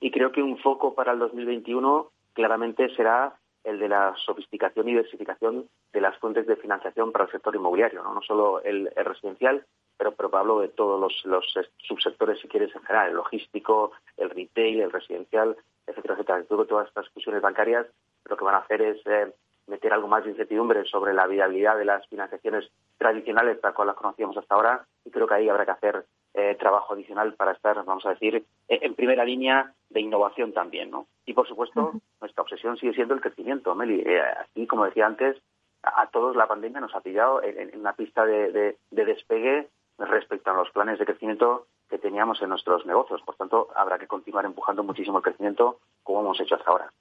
Y 0.00 0.10
creo 0.10 0.32
que 0.32 0.42
un 0.42 0.58
foco 0.58 0.94
para 0.94 1.12
el 1.12 1.18
2021 1.18 2.10
claramente 2.32 2.94
será 2.96 3.36
el 3.64 3.78
de 3.78 3.88
la 3.88 4.14
sofisticación 4.24 4.88
y 4.88 4.92
diversificación 4.92 5.68
de 5.92 6.00
las 6.00 6.16
fuentes 6.18 6.46
de 6.46 6.56
financiación 6.56 7.12
para 7.12 7.24
el 7.24 7.30
sector 7.30 7.54
inmobiliario, 7.54 8.02
no, 8.02 8.22
solo 8.22 8.62
el, 8.62 8.90
residencial, 8.96 9.66
pero, 9.98 10.12
pero 10.12 10.34
hablo 10.36 10.60
de 10.60 10.68
todos 10.68 10.98
los, 10.98 11.24
los, 11.26 11.44
subsectores, 11.86 12.40
si 12.40 12.48
quieres, 12.48 12.74
en 12.74 12.82
general, 12.82 13.10
el 13.10 13.16
logístico, 13.16 13.92
el 14.16 14.30
retail, 14.30 14.80
el 14.80 14.92
residencial, 14.92 15.56
etcétera, 15.86 16.14
etcétera. 16.14 16.44
Creo 16.44 16.62
que 16.62 16.68
todas 16.68 16.88
estas 16.88 17.08
fusiones 17.10 17.42
bancarias 17.42 17.86
lo 18.24 18.36
que 18.36 18.44
van 18.44 18.54
a 18.54 18.58
hacer 18.58 18.80
es 18.80 19.06
eh, 19.06 19.32
meter 19.66 19.92
algo 19.92 20.08
más 20.08 20.24
de 20.24 20.30
incertidumbre 20.30 20.84
sobre 20.84 21.14
la 21.14 21.26
viabilidad 21.26 21.76
de 21.76 21.84
las 21.84 22.06
financiaciones 22.08 22.70
tradicionales 22.98 23.60
tal 23.60 23.74
cual 23.74 23.88
las 23.88 23.96
conocíamos 23.96 24.36
hasta 24.36 24.54
ahora 24.54 24.86
y 25.04 25.10
creo 25.10 25.26
que 25.26 25.34
ahí 25.34 25.48
habrá 25.48 25.64
que 25.64 25.70
hacer 25.70 26.04
eh, 26.32 26.56
trabajo 26.60 26.94
adicional 26.94 27.34
para 27.34 27.52
estar, 27.52 27.84
vamos 27.84 28.06
a 28.06 28.10
decir, 28.10 28.36
eh, 28.36 28.44
en 28.68 28.94
primera 28.94 29.24
línea 29.24 29.72
de 29.88 30.00
innovación 30.00 30.52
también, 30.52 30.90
¿no? 30.90 31.08
Y 31.26 31.34
por 31.34 31.48
supuesto, 31.48 31.92
nuestra 32.20 32.42
obsesión 32.42 32.76
sigue 32.76 32.94
siendo 32.94 33.14
el 33.14 33.20
crecimiento, 33.20 33.74
Meli. 33.74 34.00
Eh, 34.06 34.20
así 34.20 34.66
como 34.68 34.84
decía 34.84 35.06
antes, 35.06 35.36
a, 35.82 36.06
todos 36.06 36.36
la 36.36 36.46
pandemia 36.46 36.80
nos 36.80 36.94
ha 36.94 37.00
pillado 37.00 37.42
en, 37.42 37.76
una 37.76 37.94
pista 37.94 38.24
de, 38.24 38.52
de, 38.52 39.04
despegue 39.04 39.68
respecto 39.98 40.50
a 40.50 40.54
los 40.54 40.70
planes 40.70 40.98
de 40.98 41.06
crecimiento 41.06 41.66
que 41.88 41.98
teníamos 41.98 42.40
en 42.42 42.50
nuestros 42.50 42.86
negocios. 42.86 43.22
Por 43.22 43.34
tanto, 43.34 43.68
habrá 43.74 43.98
que 43.98 44.06
continuar 44.06 44.44
empujando 44.44 44.84
muchísimo 44.84 45.18
el 45.18 45.24
crecimiento 45.24 45.80
como 46.04 46.20
hemos 46.20 46.40
hecho 46.40 46.54
hasta 46.54 46.70
ahora. 46.70 46.92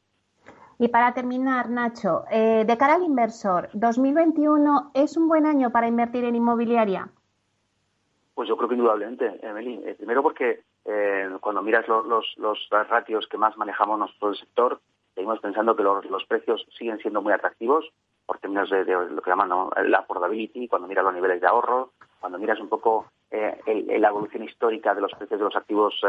Y 0.82 0.88
para 0.88 1.14
terminar, 1.14 1.70
Nacho, 1.70 2.24
eh, 2.32 2.64
de 2.66 2.78
cara 2.78 2.96
al 2.96 3.04
inversor, 3.04 3.70
¿2021 3.74 4.92
es 4.94 5.18
un 5.18 5.28
buen 5.28 5.46
año 5.46 5.72
para 5.72 5.90
invertir 5.90 6.24
en 6.24 6.38
inmobiliaria? 6.38 7.10
Pues 8.34 8.48
yo 8.48 8.56
creo 8.56 8.70
que 8.70 8.76
indudablemente, 8.76 9.46
Emily. 9.46 9.82
Eh, 9.86 9.96
primero 9.96 10.24
porque 10.24 10.62
eh, 10.86 11.30
cuando 11.42 11.62
miras 11.62 11.86
los, 11.90 12.38
los, 12.38 12.70
ratios 12.70 13.28
que 13.28 13.38
más 13.38 13.58
manejamos 13.58 14.00
nosotros 14.00 14.40
el 14.40 14.46
sector, 14.46 14.80
seguimos 15.16 15.42
pensando 15.42 15.76
que 15.76 15.84
los, 15.84 16.26
precios 16.30 16.66
siguen 16.78 16.98
siendo 17.00 17.22
muy 17.22 17.34
atractivos 17.34 17.92
por 18.26 18.38
términos 18.38 18.70
de, 18.70 18.86
lo 18.86 19.22
que 19.22 19.30
llaman 19.30 19.50
la 19.50 19.98
affordability, 19.98 20.70
cuando 20.70 20.88
miras 20.88 21.04
los 21.04 21.14
niveles 21.14 21.42
de 21.42 21.48
ahorro, 21.48 21.92
cuando 22.22 22.40
miras 22.40 22.62
un 22.62 22.70
poco 22.70 23.08
la 23.32 24.10
evolución 24.10 24.44
histórica 24.44 24.96
de 24.96 25.02
los 25.02 25.14
precios 25.14 25.40
de 25.40 25.46
los 25.46 25.56
activos 25.56 26.02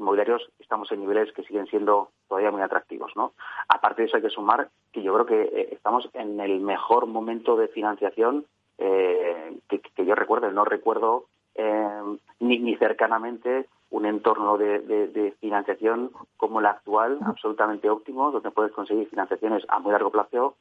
inmobiliarios, 0.00 0.50
estamos 0.58 0.90
en 0.92 1.00
niveles 1.00 1.32
que 1.32 1.42
siguen 1.42 1.66
siendo 1.66 2.10
todavía 2.28 2.50
muy 2.50 2.62
atractivos, 2.62 3.12
¿no? 3.16 3.32
Aparte 3.68 4.02
de 4.02 4.08
eso 4.08 4.16
hay 4.16 4.22
que 4.22 4.30
sumar 4.30 4.68
que 4.92 5.02
yo 5.02 5.12
creo 5.12 5.26
que 5.26 5.42
eh, 5.42 5.68
estamos 5.72 6.08
en 6.14 6.40
el 6.40 6.60
mejor 6.60 7.06
momento 7.06 7.56
de 7.56 7.68
financiación 7.68 8.46
eh, 8.78 9.58
que, 9.68 10.06
yo 10.06 10.14
recuerdo. 10.14 10.50
No 10.50 10.64
recuerdo 10.64 11.26
eh, 11.54 12.02
ni, 12.40 12.76
cercanamente 12.76 13.66
un 13.90 14.06
entorno 14.06 14.56
de, 14.56 15.34
financiación 15.40 16.12
como 16.36 16.60
el 16.60 16.66
actual, 16.66 17.18
absolutamente 17.26 17.90
óptimo, 17.90 18.30
donde 18.30 18.50
puedes 18.50 18.72
conseguir 18.72 19.08
financiaciones 19.08 19.64
a 19.68 19.78
muy 19.80 19.92
largo 19.92 20.10
plazo 20.10 20.56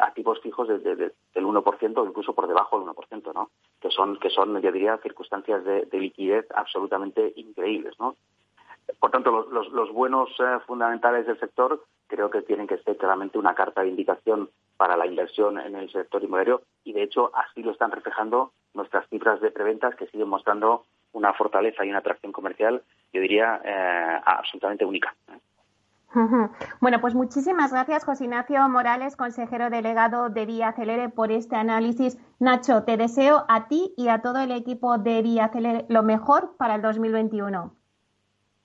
a 0.00 0.12
tipos 0.12 0.40
fijos 0.40 0.68
del 0.68 1.12
1% 1.34 1.98
o 1.98 2.06
incluso 2.06 2.34
por 2.34 2.48
debajo 2.48 2.78
del 2.78 2.88
1%, 2.88 3.34
¿no? 3.34 3.50
Que 3.80 3.90
son, 3.90 4.18
que 4.18 4.30
son 4.30 4.60
yo 4.60 4.72
diría, 4.72 4.98
circunstancias 4.98 5.64
de, 5.64 5.86
de 5.86 5.98
liquidez 5.98 6.46
absolutamente 6.54 7.32
increíbles, 7.36 7.94
¿no? 7.98 8.16
Por 8.98 9.10
tanto, 9.10 9.46
los, 9.50 9.70
los, 9.70 9.92
buenos 9.92 10.30
eh, 10.40 10.58
fundamentales 10.66 11.26
del 11.26 11.38
sector 11.38 11.84
creo 12.06 12.30
que 12.30 12.42
tienen 12.42 12.66
que 12.66 12.78
ser 12.78 12.96
claramente 12.96 13.38
una 13.38 13.54
carta 13.54 13.82
de 13.82 13.88
indicación 13.88 14.48
para 14.76 14.96
la 14.96 15.06
inversión 15.06 15.58
en 15.58 15.76
el 15.76 15.90
sector 15.92 16.22
inmobiliario 16.22 16.62
y, 16.84 16.94
de 16.94 17.02
hecho, 17.02 17.30
así 17.34 17.62
lo 17.62 17.72
están 17.72 17.90
reflejando 17.90 18.52
nuestras 18.74 19.06
cifras 19.08 19.40
de 19.40 19.50
preventas 19.50 19.94
que 19.94 20.06
siguen 20.06 20.28
mostrando 20.28 20.84
una 21.12 21.34
fortaleza 21.34 21.84
y 21.84 21.90
una 21.90 21.98
atracción 21.98 22.32
comercial, 22.32 22.82
yo 23.12 23.20
diría, 23.20 23.60
eh, 23.64 24.20
absolutamente 24.24 24.84
única. 24.84 25.14
Bueno, 26.80 27.00
pues 27.00 27.14
muchísimas 27.14 27.70
gracias, 27.70 28.04
José 28.04 28.24
Ignacio 28.24 28.66
Morales, 28.68 29.14
consejero 29.14 29.68
delegado 29.68 30.30
de 30.30 30.46
Vía 30.46 30.72
Celere, 30.72 31.10
por 31.10 31.30
este 31.30 31.56
análisis. 31.56 32.18
Nacho, 32.38 32.84
te 32.84 32.96
deseo 32.96 33.44
a 33.48 33.68
ti 33.68 33.92
y 33.96 34.08
a 34.08 34.22
todo 34.22 34.40
el 34.40 34.52
equipo 34.52 34.96
de 34.96 35.20
Vía 35.22 35.48
Celere 35.48 35.84
lo 35.88 36.02
mejor 36.02 36.56
para 36.56 36.76
el 36.76 36.82
2021. 36.82 37.74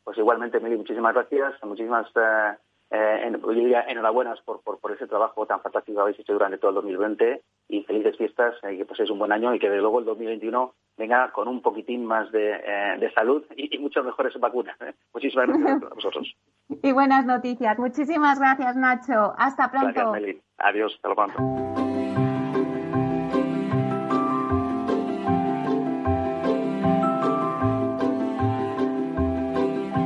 Pues 0.05 0.17
igualmente, 0.17 0.59
Meli, 0.59 0.77
muchísimas 0.77 1.13
gracias, 1.13 1.53
muchísimas 1.63 2.07
eh, 2.15 2.57
eh 2.91 3.85
enhorabuenas 3.87 4.39
por, 4.41 4.61
por, 4.61 4.91
ese 4.91 5.07
trabajo 5.07 5.45
tan 5.45 5.61
fantástico 5.61 5.97
que 5.97 6.01
habéis 6.01 6.19
hecho 6.19 6.33
durante 6.33 6.57
todo 6.57 6.69
el 6.69 6.75
2020 6.75 7.41
y 7.69 7.83
felices 7.83 8.17
fiestas, 8.17 8.55
y 8.71 8.77
que 8.77 8.85
paséis 8.85 9.09
un 9.09 9.19
buen 9.19 9.31
año 9.31 9.53
y 9.53 9.59
que 9.59 9.69
de 9.69 9.77
luego 9.77 9.99
el 9.99 10.05
2021 10.05 10.73
venga 10.97 11.31
con 11.31 11.47
un 11.47 11.61
poquitín 11.61 12.05
más 12.05 12.31
de, 12.31 12.61
eh, 12.65 13.11
salud 13.13 13.43
y, 13.55 13.77
muchas 13.77 14.05
mejores 14.05 14.33
vacunas. 14.39 14.79
¿eh? 14.81 14.93
Muchísimas 15.13 15.47
gracias 15.47 15.91
a 15.91 15.95
vosotros. 15.95 16.35
Y 16.81 16.91
buenas 16.93 17.25
noticias. 17.25 17.77
Muchísimas 17.77 18.39
gracias, 18.39 18.75
Nacho. 18.77 19.33
Hasta 19.37 19.69
pronto. 19.69 19.93
Gracias, 19.93 20.11
Meli. 20.11 20.41
Adiós. 20.57 20.93
Hasta 20.95 21.13
pronto. 21.13 21.92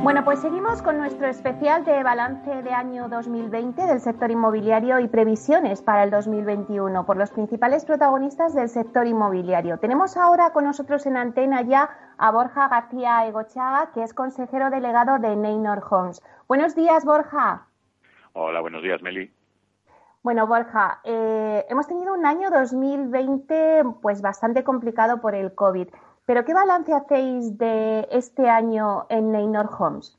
Bueno, 0.08 0.24
pues 0.24 0.38
seguimos 0.40 0.80
con 0.80 0.96
nuestro 0.96 1.26
especial 1.26 1.84
de 1.84 2.02
balance 2.02 2.62
de 2.62 2.70
año 2.72 3.10
2020 3.10 3.82
del 3.82 4.00
sector 4.00 4.30
inmobiliario 4.30 5.00
y 5.00 5.06
previsiones 5.06 5.82
para 5.82 6.02
el 6.02 6.10
2021 6.10 7.04
por 7.04 7.18
los 7.18 7.30
principales 7.30 7.84
protagonistas 7.84 8.54
del 8.54 8.70
sector 8.70 9.06
inmobiliario. 9.06 9.76
Tenemos 9.76 10.16
ahora 10.16 10.54
con 10.54 10.64
nosotros 10.64 11.04
en 11.04 11.18
antena 11.18 11.60
ya 11.60 11.90
a 12.16 12.30
Borja 12.30 12.68
García 12.68 13.26
Egochaga, 13.26 13.90
que 13.92 14.02
es 14.02 14.14
consejero 14.14 14.70
delegado 14.70 15.18
de 15.18 15.36
Neynor 15.36 15.84
Homes. 15.90 16.22
Buenos 16.48 16.74
días, 16.74 17.04
Borja. 17.04 17.66
Hola, 18.32 18.62
buenos 18.62 18.82
días, 18.82 19.02
Meli. 19.02 19.30
Bueno, 20.22 20.46
Borja, 20.46 21.00
eh, 21.04 21.66
hemos 21.68 21.86
tenido 21.86 22.14
un 22.14 22.24
año 22.24 22.50
2020 22.50 23.84
pues 24.00 24.22
bastante 24.22 24.64
complicado 24.64 25.20
por 25.20 25.34
el 25.34 25.54
COVID. 25.54 25.88
Pero 26.28 26.44
¿qué 26.44 26.52
balance 26.52 26.92
hacéis 26.92 27.56
de 27.56 28.06
este 28.12 28.50
año 28.50 29.06
en 29.08 29.32
Neynor 29.32 29.70
Homes? 29.78 30.14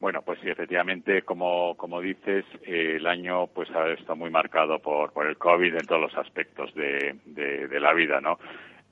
Bueno, 0.00 0.22
pues 0.22 0.40
sí, 0.40 0.50
efectivamente, 0.50 1.22
como, 1.22 1.76
como 1.76 2.00
dices, 2.00 2.44
el 2.64 3.06
año 3.06 3.46
pues 3.46 3.70
ha 3.70 3.88
estado 3.90 4.16
muy 4.16 4.30
marcado 4.30 4.80
por, 4.80 5.12
por 5.12 5.28
el 5.28 5.38
COVID 5.38 5.74
en 5.74 5.86
todos 5.86 6.00
los 6.00 6.16
aspectos 6.16 6.74
de, 6.74 7.20
de, 7.24 7.78
la 7.78 7.92
vida, 7.92 8.20
¿no? 8.20 8.40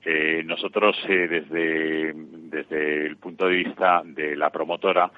Eh, 0.05 0.45
nosotros, 0.45 0.97
eh, 1.09 1.27
desde, 1.27 2.13
desde 2.15 3.07
el 3.07 3.17
punto 3.17 3.47
de 3.47 3.57
vista 3.57 4.03
de 4.05 4.37
la 4.37 4.51
promotora, 4.51 5.11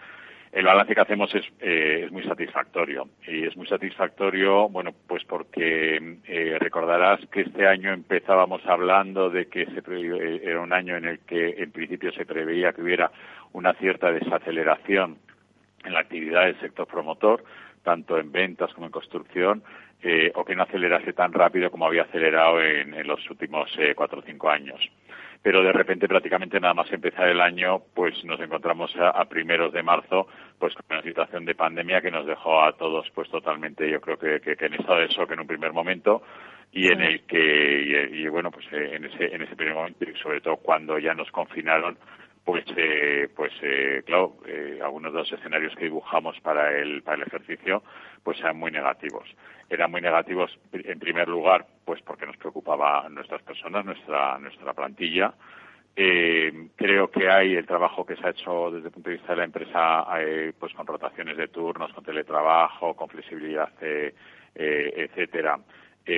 el 0.53 0.65
balance 0.65 0.95
que 0.95 1.01
hacemos 1.01 1.35
es, 1.35 1.45
eh, 1.61 2.03
es, 2.07 2.13
muy 2.13 2.23
satisfactorio. 2.25 3.09
Y 3.27 3.45
es 3.45 3.57
muy 3.57 3.67
satisfactorio, 3.67 4.69
bueno, 4.69 4.93
pues 5.07 5.25
porque 5.25 6.19
eh, 6.27 6.57
recordarás 6.59 7.21
que 7.31 7.43
este 7.43 7.67
año 7.67 7.93
empezábamos 7.93 8.65
hablando 8.67 9.31
de 9.31 9.47
que 9.47 9.67
se 9.67 9.83
eh, 9.87 10.41
era 10.45 10.61
un 10.61 10.73
año 10.73 10.97
en 10.97 11.05
el 11.05 11.19
que 11.21 11.51
en 11.59 11.71
principio 11.71 12.13
se 12.13 12.25
preveía 12.25 12.73
que 12.73 12.83
hubiera 12.83 13.11
una 13.53 13.75
cierta 13.75 14.11
desaceleración 14.11 15.19
en 15.85 15.93
la 15.93 16.01
actividad 16.01 16.47
del 16.47 16.61
sector 16.61 16.87
promotor, 16.87 17.45
tanto 17.83 18.19
en 18.19 18.33
ventas 18.33 18.73
como 18.75 18.87
en 18.87 18.93
construcción, 18.93 19.63
eh, 20.03 20.31
o 20.35 20.45
que 20.45 20.55
no 20.55 20.63
acelerase 20.63 21.13
tan 21.13 21.33
rápido 21.33 21.71
como 21.71 21.87
había 21.87 22.03
acelerado 22.03 22.63
en, 22.63 22.95
en 22.95 23.07
los 23.07 23.29
últimos 23.31 23.71
eh, 23.79 23.95
cuatro 23.97 24.21
o 24.21 24.23
cinco 24.23 24.49
años. 24.49 24.81
Pero 25.43 25.63
de 25.63 25.73
repente 25.73 26.09
prácticamente 26.09 26.61
nada 26.61 26.75
más 26.75 26.91
empezar 26.93 27.29
el 27.29 27.41
año 27.41 27.83
pues 27.95 28.25
nos 28.25 28.41
encontramos 28.41 28.95
a, 28.97 29.25
primeros 29.25 29.73
de 29.73 29.83
marzo 29.83 30.29
pues 30.59 30.75
con 30.75 30.85
una 30.91 31.03
situación 31.03 31.45
de 31.45 31.55
pandemia 31.55 32.01
que 32.01 32.11
nos 32.11 32.27
dejó 32.27 32.63
a 32.63 32.73
todos 32.77 33.09
pues 33.15 33.29
totalmente 33.31 33.89
yo 33.91 34.01
creo 34.01 34.19
que, 34.19 34.41
que, 34.41 34.67
en 34.67 34.75
estado 34.75 35.01
de 35.01 35.09
shock 35.09 35.31
en 35.33 35.41
un 35.41 35.47
primer 35.47 35.73
momento 35.73 36.23
y 36.73 36.93
en 36.93 37.01
el 37.01 37.23
que 37.23 38.11
y, 38.13 38.27
bueno 38.29 38.51
pues 38.51 38.67
eh, 38.73 38.97
en 38.97 39.05
ese 39.05 39.35
en 39.35 39.43
ese 39.43 39.55
primer 39.57 39.75
momento 39.75 40.05
y 40.05 40.15
sobre 40.19 40.41
todo 40.41 40.57
cuando 40.57 40.99
ya 40.99 41.15
nos 41.15 41.31
confinaron 41.31 41.97
pues 42.49 42.65
eh, 42.79 43.29
pues 43.37 43.53
eh, 43.61 44.03
claro 44.07 44.39
eh, 44.47 44.81
algunos 44.83 45.13
de 45.13 45.19
los 45.19 45.31
escenarios 45.31 45.75
que 45.75 45.85
dibujamos 45.85 46.41
para 46.41 46.79
el 46.79 47.03
para 47.03 47.19
el 47.19 47.25
ejercicio 47.25 47.83
pues 48.23 48.41
eran 48.41 48.57
muy 48.57 48.71
negativos. 48.71 49.29
Eran 49.69 49.91
muy 49.91 50.01
negativos 50.01 50.59
en 50.73 50.99
primer 50.99 51.29
lugar 51.29 51.67
pues 51.85 52.01
porque 52.01 52.25
nos 52.25 52.39
preocupaba 52.39 53.07
nuestras 53.11 53.43
personas 53.43 53.85
nuestra 53.85 54.39
nuestra 54.39 54.73
plantilla. 54.73 55.35
Eh, 55.95 56.71
creo 56.75 57.11
que 57.11 57.29
hay 57.29 57.55
el 57.55 57.67
trabajo 57.67 58.07
que 58.07 58.17
se 58.17 58.27
ha 58.27 58.31
hecho 58.31 58.71
desde 58.71 58.87
el 58.87 58.95
punto 58.95 59.11
de 59.11 59.17
vista 59.17 59.33
de 59.33 59.37
la 59.37 59.45
empresa 59.45 60.07
eh, 60.19 60.55
pues 60.59 60.73
con 60.73 60.87
rotaciones 60.87 61.37
de 61.37 61.49
turnos 61.49 61.93
con 61.93 62.03
teletrabajo 62.03 62.97
con 62.97 63.11
flexibilidad 63.11 63.71
etcétera 64.55 65.59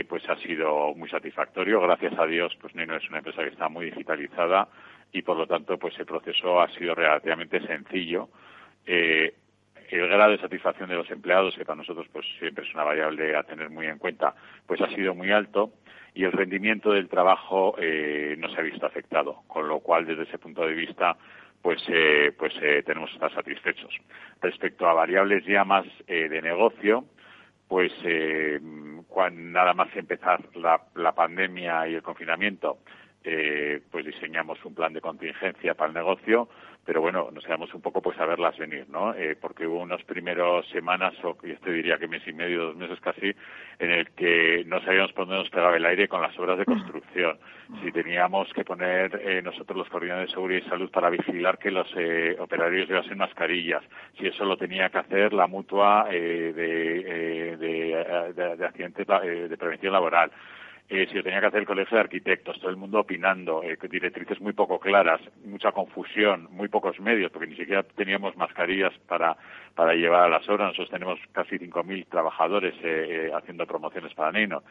pues 0.08 0.22
ha 0.28 0.36
sido 0.36 0.94
muy 0.94 1.10
satisfactorio. 1.10 1.80
Gracias 1.80 2.16
a 2.16 2.24
Dios 2.24 2.56
pues 2.60 2.72
Nino 2.76 2.94
es 2.94 3.08
una 3.08 3.18
empresa 3.18 3.42
que 3.42 3.48
está 3.48 3.68
muy 3.68 3.86
digitalizada 3.86 4.68
y 5.12 5.22
por 5.22 5.36
lo 5.36 5.46
tanto 5.46 5.78
pues 5.78 5.98
el 5.98 6.06
proceso 6.06 6.60
ha 6.60 6.68
sido 6.70 6.94
relativamente 6.94 7.60
sencillo. 7.66 8.28
Eh, 8.86 9.34
el 9.90 10.08
grado 10.08 10.32
de 10.32 10.38
satisfacción 10.38 10.88
de 10.88 10.94
los 10.94 11.10
empleados 11.10 11.56
que 11.56 11.64
para 11.64 11.76
nosotros 11.76 12.06
pues 12.12 12.24
siempre 12.38 12.64
es 12.64 12.74
una 12.74 12.84
variable 12.84 13.36
a 13.36 13.42
tener 13.42 13.70
muy 13.70 13.86
en 13.86 13.98
cuenta 13.98 14.34
pues 14.66 14.80
ha 14.80 14.88
sido 14.88 15.14
muy 15.14 15.32
alto 15.32 15.72
y 16.14 16.24
el 16.24 16.32
rendimiento 16.32 16.92
del 16.92 17.08
trabajo 17.08 17.74
eh, 17.78 18.36
no 18.38 18.48
se 18.50 18.60
ha 18.60 18.62
visto 18.62 18.86
afectado 18.86 19.42
con 19.48 19.68
lo 19.68 19.80
cual 19.80 20.06
desde 20.06 20.24
ese 20.24 20.38
punto 20.38 20.66
de 20.66 20.74
vista 20.74 21.16
pues 21.62 21.82
eh, 21.88 22.32
pues 22.38 22.54
eh, 22.62 22.82
tenemos 22.86 23.10
que 23.10 23.16
estar 23.16 23.34
satisfechos. 23.34 23.92
Respecto 24.40 24.88
a 24.88 24.94
variables 24.94 25.44
ya 25.44 25.64
más 25.64 25.86
eh, 26.06 26.28
de 26.28 26.40
negocio 26.40 27.04
pues 27.68 27.92
eh, 28.04 28.60
cuando 29.08 29.40
nada 29.40 29.74
más 29.74 29.94
empezar 29.94 30.40
la, 30.56 30.80
la 30.94 31.12
pandemia 31.12 31.86
y 31.88 31.94
el 31.94 32.02
confinamiento 32.02 32.78
eh, 33.24 33.80
pues 33.90 34.06
diseñamos 34.06 34.64
un 34.64 34.74
plan 34.74 34.92
de 34.92 35.00
contingencia 35.00 35.74
para 35.74 35.88
el 35.88 35.94
negocio, 35.94 36.48
pero 36.84 37.02
bueno, 37.02 37.28
nos 37.32 37.44
quedamos 37.44 37.72
un 37.74 37.82
poco 37.82 38.00
pues 38.00 38.18
a 38.18 38.26
verlas 38.26 38.56
venir, 38.56 38.86
¿no? 38.88 39.14
Eh, 39.14 39.36
porque 39.40 39.66
hubo 39.66 39.80
unas 39.80 40.02
primeras 40.04 40.66
semanas, 40.68 41.14
o 41.22 41.36
yo 41.42 41.56
te 41.58 41.72
diría 41.72 41.98
que 41.98 42.08
mes 42.08 42.26
y 42.26 42.32
medio, 42.32 42.66
dos 42.66 42.76
meses 42.76 42.98
casi, 43.00 43.32
en 43.78 43.90
el 43.90 44.10
que 44.12 44.64
no 44.66 44.80
sabíamos 44.80 45.12
por 45.12 45.26
dónde 45.26 45.42
nos 45.42 45.50
pegaba 45.50 45.76
el 45.76 45.84
aire 45.84 46.08
con 46.08 46.22
las 46.22 46.36
obras 46.38 46.58
de 46.58 46.64
construcción. 46.64 47.38
Si 47.82 47.92
teníamos 47.92 48.52
que 48.54 48.64
poner 48.64 49.20
eh, 49.22 49.42
nosotros 49.42 49.76
los 49.76 49.88
coordinadores 49.88 50.30
de 50.30 50.34
seguridad 50.34 50.62
y 50.64 50.68
salud 50.68 50.90
para 50.90 51.10
vigilar 51.10 51.58
que 51.58 51.70
los 51.70 51.88
eh, 51.96 52.36
operarios 52.38 52.88
llevasen 52.88 53.18
mascarillas, 53.18 53.84
si 54.18 54.26
eso 54.26 54.44
lo 54.44 54.56
tenía 54.56 54.88
que 54.88 54.98
hacer 54.98 55.32
la 55.32 55.46
mutua 55.46 56.08
eh, 56.10 56.52
de, 56.56 57.56
de, 57.56 58.32
de, 58.32 58.56
de, 58.56 58.66
accidente 58.66 59.04
de 59.04 59.56
prevención 59.56 59.92
laboral 59.92 60.32
eh, 60.92 61.06
si 61.08 61.14
lo 61.14 61.22
tenía 61.22 61.40
que 61.40 61.46
hacer 61.46 61.60
el 61.60 61.66
Colegio 61.66 61.96
de 61.96 62.00
Arquitectos, 62.02 62.58
todo 62.58 62.68
el 62.68 62.76
mundo 62.76 62.98
opinando, 62.98 63.62
eh, 63.62 63.78
directrices 63.88 64.40
muy 64.40 64.52
poco 64.52 64.80
claras, 64.80 65.20
mucha 65.44 65.70
confusión, 65.70 66.48
muy 66.50 66.66
pocos 66.66 66.98
medios, 66.98 67.30
porque 67.30 67.46
ni 67.46 67.56
siquiera 67.56 67.84
teníamos 67.84 68.36
mascarillas 68.36 68.92
para, 69.06 69.36
para 69.76 69.94
llevar 69.94 70.24
a 70.24 70.28
las 70.28 70.48
obras. 70.48 70.70
Nosotros 70.70 70.90
tenemos 70.90 71.20
casi 71.30 71.60
5.000 71.60 72.08
trabajadores 72.08 72.74
eh, 72.82 73.28
eh, 73.28 73.30
haciendo 73.32 73.66
promociones 73.66 74.12
para 74.14 74.32
Nino. 74.32 74.64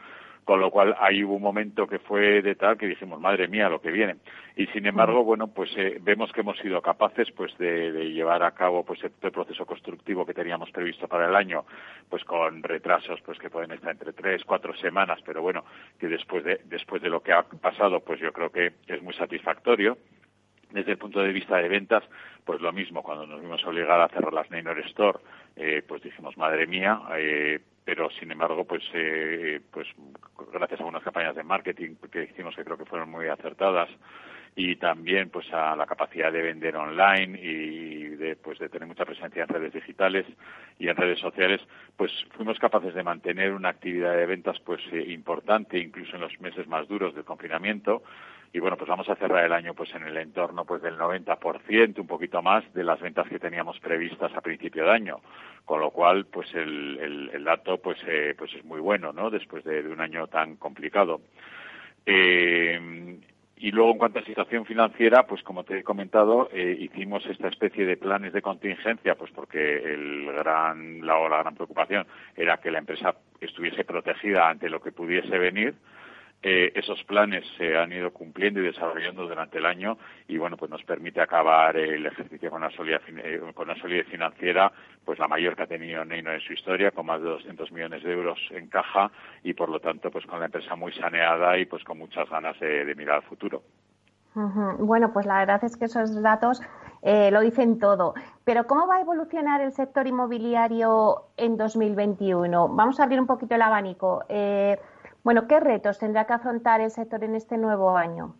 Con 0.44 0.60
lo 0.60 0.70
cual, 0.70 0.96
ahí 0.98 1.22
hubo 1.22 1.34
un 1.34 1.42
momento 1.42 1.86
que 1.86 1.98
fue 1.98 2.42
de 2.42 2.54
tal 2.54 2.76
que 2.76 2.86
dijimos, 2.86 3.20
madre 3.20 3.46
mía, 3.46 3.68
lo 3.68 3.80
que 3.80 3.90
viene. 3.90 4.16
Y 4.56 4.66
sin 4.68 4.86
embargo, 4.86 5.22
bueno, 5.22 5.48
pues 5.48 5.70
eh, 5.76 5.98
vemos 6.00 6.32
que 6.32 6.40
hemos 6.40 6.58
sido 6.58 6.80
capaces 6.82 7.30
pues 7.32 7.56
de, 7.58 7.92
de 7.92 8.10
llevar 8.10 8.42
a 8.42 8.50
cabo 8.52 8.84
pues 8.84 9.02
este 9.04 9.30
proceso 9.30 9.64
constructivo 9.64 10.26
que 10.26 10.34
teníamos 10.34 10.70
previsto 10.70 11.06
para 11.06 11.28
el 11.28 11.36
año, 11.36 11.64
pues 12.08 12.24
con 12.24 12.62
retrasos 12.62 13.20
pues 13.22 13.38
que 13.38 13.50
pueden 13.50 13.70
estar 13.72 13.92
entre 13.92 14.12
tres, 14.12 14.44
cuatro 14.44 14.74
semanas, 14.76 15.20
pero 15.24 15.42
bueno, 15.42 15.64
que 15.98 16.08
después 16.08 16.42
de, 16.44 16.60
después 16.64 17.00
de 17.02 17.10
lo 17.10 17.22
que 17.22 17.32
ha 17.32 17.42
pasado, 17.42 18.00
pues 18.00 18.18
yo 18.20 18.32
creo 18.32 18.50
que 18.50 18.72
es 18.86 19.02
muy 19.02 19.14
satisfactorio. 19.14 19.98
Desde 20.70 20.92
el 20.92 20.98
punto 20.98 21.20
de 21.20 21.32
vista 21.32 21.56
de 21.56 21.68
ventas, 21.68 22.04
pues 22.44 22.60
lo 22.60 22.72
mismo, 22.72 23.02
cuando 23.02 23.26
nos 23.26 23.40
vimos 23.40 23.64
obligados 23.64 24.10
a 24.10 24.14
cerrar 24.14 24.32
las 24.32 24.50
Neynor 24.50 24.78
Store, 24.86 25.18
eh, 25.56 25.82
pues 25.86 26.00
dijimos, 26.00 26.36
madre 26.36 26.66
mía, 26.66 27.00
eh, 27.16 27.58
pero 27.84 28.10
sin 28.10 28.30
embargo, 28.30 28.64
pues, 28.64 28.82
eh, 28.94 29.60
pues 29.70 29.88
gracias 30.52 30.80
a 30.80 30.84
unas 30.84 31.02
campañas 31.02 31.34
de 31.34 31.42
marketing 31.42 31.96
que 32.10 32.24
hicimos 32.24 32.54
que 32.54 32.64
creo 32.64 32.78
que 32.78 32.84
fueron 32.84 33.10
muy 33.10 33.26
acertadas 33.26 33.88
y 34.56 34.76
también 34.76 35.30
pues 35.30 35.46
a 35.52 35.76
la 35.76 35.86
capacidad 35.86 36.32
de 36.32 36.42
vender 36.42 36.76
online 36.76 37.38
y 37.40 38.08
de 38.16 38.36
pues 38.36 38.58
de 38.58 38.68
tener 38.68 38.88
mucha 38.88 39.04
presencia 39.04 39.44
en 39.44 39.48
redes 39.48 39.72
digitales 39.72 40.26
y 40.78 40.88
en 40.88 40.96
redes 40.96 41.20
sociales 41.20 41.60
pues 41.96 42.10
fuimos 42.36 42.58
capaces 42.58 42.94
de 42.94 43.02
mantener 43.02 43.52
una 43.52 43.68
actividad 43.68 44.16
de 44.16 44.26
ventas 44.26 44.58
pues 44.60 44.80
eh, 44.92 45.04
importante 45.08 45.78
incluso 45.78 46.16
en 46.16 46.22
los 46.22 46.40
meses 46.40 46.66
más 46.66 46.88
duros 46.88 47.14
del 47.14 47.24
confinamiento 47.24 48.02
y 48.52 48.58
bueno, 48.58 48.76
pues 48.76 48.88
vamos 48.88 49.08
a 49.08 49.16
cerrar 49.16 49.44
el 49.44 49.52
año 49.52 49.74
pues 49.74 49.94
en 49.94 50.02
el 50.04 50.16
entorno 50.16 50.64
pues 50.64 50.82
del 50.82 50.98
90%, 50.98 51.98
un 51.98 52.06
poquito 52.06 52.42
más 52.42 52.64
de 52.74 52.82
las 52.82 53.00
ventas 53.00 53.28
que 53.28 53.38
teníamos 53.38 53.78
previstas 53.78 54.34
a 54.34 54.40
principio 54.40 54.84
de 54.84 54.90
año, 54.90 55.20
con 55.64 55.80
lo 55.80 55.90
cual 55.90 56.26
pues 56.26 56.52
el, 56.54 56.98
el, 56.98 57.30
el 57.32 57.44
dato 57.44 57.78
pues 57.78 57.98
eh, 58.06 58.34
pues 58.36 58.52
es 58.54 58.64
muy 58.64 58.80
bueno, 58.80 59.12
¿no? 59.12 59.30
Después 59.30 59.62
de, 59.64 59.80
un 59.88 60.00
año 60.00 60.26
tan 60.26 60.56
complicado. 60.56 61.20
Eh, 62.04 63.18
y 63.62 63.72
luego, 63.72 63.92
en 63.92 63.98
cuanto 63.98 64.20
a 64.20 64.24
situación 64.24 64.64
financiera, 64.64 65.26
pues 65.26 65.42
como 65.42 65.64
te 65.64 65.78
he 65.78 65.82
comentado, 65.82 66.48
eh, 66.50 66.78
hicimos 66.80 67.26
esta 67.26 67.48
especie 67.48 67.84
de 67.84 67.98
planes 67.98 68.32
de 68.32 68.40
contingencia, 68.40 69.16
pues 69.16 69.30
porque 69.32 69.76
el 69.76 70.32
gran, 70.32 71.04
la, 71.06 71.28
la 71.28 71.42
gran 71.42 71.54
preocupación 71.54 72.06
era 72.34 72.56
que 72.56 72.70
la 72.70 72.78
empresa 72.78 73.14
estuviese 73.38 73.84
protegida 73.84 74.48
ante 74.48 74.70
lo 74.70 74.80
que 74.80 74.92
pudiese 74.92 75.38
venir. 75.38 75.74
Eh, 76.42 76.72
esos 76.74 77.04
planes 77.04 77.44
se 77.58 77.76
han 77.76 77.92
ido 77.92 78.10
cumpliendo 78.14 78.60
y 78.60 78.62
desarrollando 78.64 79.28
durante 79.28 79.58
el 79.58 79.66
año 79.66 79.98
y 80.26 80.38
bueno 80.38 80.56
pues 80.56 80.70
nos 80.70 80.82
permite 80.84 81.20
acabar 81.20 81.76
el 81.76 82.06
ejercicio 82.06 82.48
con 82.48 82.62
una 82.62 82.74
solidez, 82.74 83.02
eh, 83.08 83.42
con 83.54 83.68
una 83.68 83.78
solidez 83.78 84.06
financiera 84.06 84.72
pues 85.04 85.18
la 85.18 85.28
mayor 85.28 85.54
que 85.54 85.64
ha 85.64 85.66
tenido 85.66 86.02
Neino 86.02 86.32
en 86.32 86.40
su 86.40 86.54
historia 86.54 86.92
con 86.92 87.04
más 87.04 87.20
de 87.20 87.28
200 87.28 87.70
millones 87.72 88.02
de 88.02 88.12
euros 88.12 88.38
en 88.52 88.68
caja 88.68 89.10
y 89.42 89.52
por 89.52 89.68
lo 89.68 89.80
tanto 89.80 90.10
pues 90.10 90.24
con 90.24 90.40
la 90.40 90.46
empresa 90.46 90.74
muy 90.76 90.94
saneada 90.94 91.58
y 91.58 91.66
pues 91.66 91.84
con 91.84 91.98
muchas 91.98 92.26
ganas 92.30 92.58
de, 92.58 92.94
mirar 92.94 93.16
al 93.16 93.22
futuro. 93.22 93.62
Bueno, 94.78 95.12
pues 95.12 95.26
la 95.26 95.40
verdad 95.40 95.62
es 95.64 95.76
que 95.76 95.86
esos 95.86 96.22
datos 96.22 96.62
eh, 97.02 97.30
lo 97.30 97.40
dicen 97.40 97.78
todo. 97.78 98.14
Pero 98.44 98.66
¿cómo 98.66 98.86
va 98.86 98.96
a 98.96 99.00
evolucionar 99.00 99.60
el 99.60 99.72
sector 99.72 100.06
inmobiliario 100.06 101.24
en 101.36 101.56
2021? 101.56 102.68
Vamos 102.68 103.00
a 103.00 103.04
abrir 103.04 103.20
un 103.20 103.26
poquito 103.26 103.54
el 103.56 103.62
abanico. 103.62 104.24
Eh, 104.28 104.78
bueno, 105.22 105.46
¿qué 105.46 105.60
retos 105.60 105.98
tendrá 105.98 106.26
que 106.26 106.32
afrontar 106.32 106.80
el 106.80 106.90
sector 106.90 107.22
en 107.24 107.34
este 107.34 107.56
nuevo 107.58 107.96
año? 107.96 108.34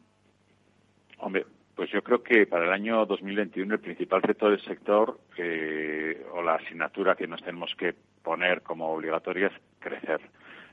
Hombre, 1.18 1.46
pues 1.74 1.90
yo 1.90 2.02
creo 2.02 2.22
que 2.22 2.46
para 2.46 2.64
el 2.64 2.72
año 2.72 3.06
2021 3.06 3.74
el 3.74 3.80
principal 3.80 4.22
reto 4.22 4.50
del 4.50 4.60
sector 4.62 5.18
eh, 5.36 6.26
o 6.32 6.42
la 6.42 6.54
asignatura 6.54 7.14
que 7.14 7.26
nos 7.26 7.42
tenemos 7.42 7.74
que 7.76 7.94
poner 8.22 8.62
como 8.62 8.92
obligatoria 8.92 9.48
es 9.48 9.52
crecer. 9.78 10.20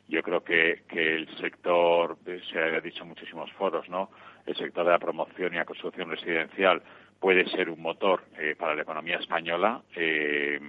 Yo 0.08 0.24
creo 0.24 0.44
que, 0.44 0.84
que 0.88 1.16
el 1.16 1.28
sector, 1.38 2.18
se 2.52 2.60
ha 2.60 2.80
dicho 2.80 3.04
en 3.04 3.10
muchísimos 3.10 3.52
foros, 3.54 3.90
¿no? 3.90 4.10
El 4.46 4.56
sector 4.56 4.86
de 4.86 4.92
la 4.92 5.00
promoción 5.00 5.54
y 5.54 5.58
la 5.58 5.66
construcción 5.66 6.10
residencial 6.10 6.82
puede 7.20 7.48
ser 7.50 7.70
un 7.70 7.82
motor 7.82 8.24
eh, 8.38 8.56
para 8.58 8.76
la 8.76 8.84
economía 8.84 9.18
española 9.18 9.82
eh, 9.96 10.60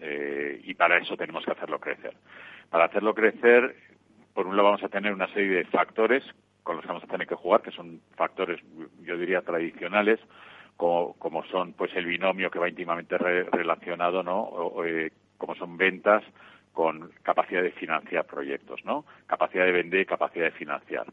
eh, 0.00 0.60
y 0.64 0.74
para 0.74 0.98
eso 0.98 1.16
tenemos 1.16 1.44
que 1.44 1.52
hacerlo 1.52 1.78
crecer. 1.78 2.14
Para 2.70 2.86
hacerlo 2.86 3.14
crecer 3.14 3.76
por 4.34 4.46
un 4.46 4.56
lado 4.56 4.68
vamos 4.70 4.82
a 4.82 4.88
tener 4.88 5.12
una 5.12 5.28
serie 5.28 5.56
de 5.58 5.64
factores 5.64 6.24
con 6.62 6.76
los 6.76 6.82
que 6.82 6.88
vamos 6.88 7.04
a 7.04 7.08
tener 7.08 7.26
que 7.26 7.34
jugar, 7.34 7.62
que 7.62 7.70
son 7.70 8.00
factores, 8.16 8.60
yo 9.02 9.16
diría, 9.16 9.42
tradicionales, 9.42 10.18
como, 10.76 11.14
como 11.14 11.44
son 11.44 11.74
pues 11.74 11.94
el 11.94 12.06
binomio 12.06 12.50
que 12.50 12.58
va 12.58 12.68
íntimamente 12.68 13.16
re 13.16 13.44
relacionado, 13.44 14.22
¿no? 14.22 14.40
O, 14.40 14.84
eh, 14.84 15.12
como 15.38 15.54
son 15.54 15.76
ventas 15.76 16.24
con 16.72 17.12
capacidad 17.22 17.62
de 17.62 17.70
financiar 17.70 18.26
proyectos, 18.26 18.84
¿no? 18.84 19.04
Capacidad 19.26 19.64
de 19.64 19.72
vender 19.72 20.00
y 20.00 20.06
capacidad 20.06 20.46
de 20.46 20.50
financiar. 20.50 21.06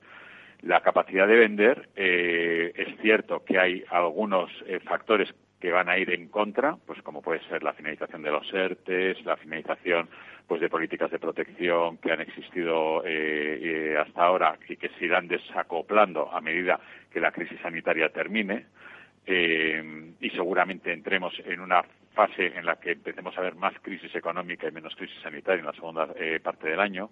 La 0.62 0.82
capacidad 0.82 1.28
de 1.28 1.36
vender, 1.36 1.90
eh, 1.96 2.72
es 2.76 3.00
cierto 3.02 3.44
que 3.44 3.60
hay 3.60 3.84
algunos 3.90 4.50
eh, 4.66 4.80
factores 4.80 5.34
que 5.60 5.72
van 5.72 5.90
a 5.90 5.98
ir 5.98 6.12
en 6.12 6.28
contra, 6.30 6.76
pues 6.88 7.02
como 7.04 7.22
puede 7.22 7.40
ser 7.48 7.62
la 7.62 7.74
finalización 7.74 8.24
de 8.24 8.32
los 8.32 8.52
ERTES, 8.52 9.24
la 9.26 9.38
finalización 9.38 10.10
pues 10.52 10.60
de 10.60 10.68
políticas 10.68 11.10
de 11.10 11.18
protección 11.18 11.96
que 12.00 12.12
han 12.12 12.20
existido 12.20 13.04
eh, 13.06 13.96
hasta 13.98 14.22
ahora 14.22 14.60
y 14.68 14.76
que 14.76 14.90
se 14.90 15.06
irán 15.06 15.30
desacoplando 15.30 16.30
a 16.30 16.42
medida 16.42 16.78
que 17.10 17.22
la 17.22 17.32
crisis 17.32 17.58
sanitaria 17.62 18.10
termine. 18.10 18.66
Eh, 19.26 20.12
y 20.20 20.30
seguramente 20.32 20.92
entremos 20.92 21.34
en 21.46 21.62
una 21.62 21.82
fase 22.14 22.48
en 22.48 22.66
la 22.66 22.76
que 22.76 22.92
empecemos 22.92 23.38
a 23.38 23.42
ver 23.42 23.56
más 23.56 23.76
crisis 23.82 24.14
económica 24.14 24.68
y 24.68 24.74
menos 24.74 24.94
crisis 24.94 25.22
sanitaria 25.24 25.62
en 25.62 25.68
la 25.68 25.72
segunda 25.72 26.10
eh, 26.18 26.42
parte 26.44 26.68
del 26.68 26.82
año. 26.82 27.12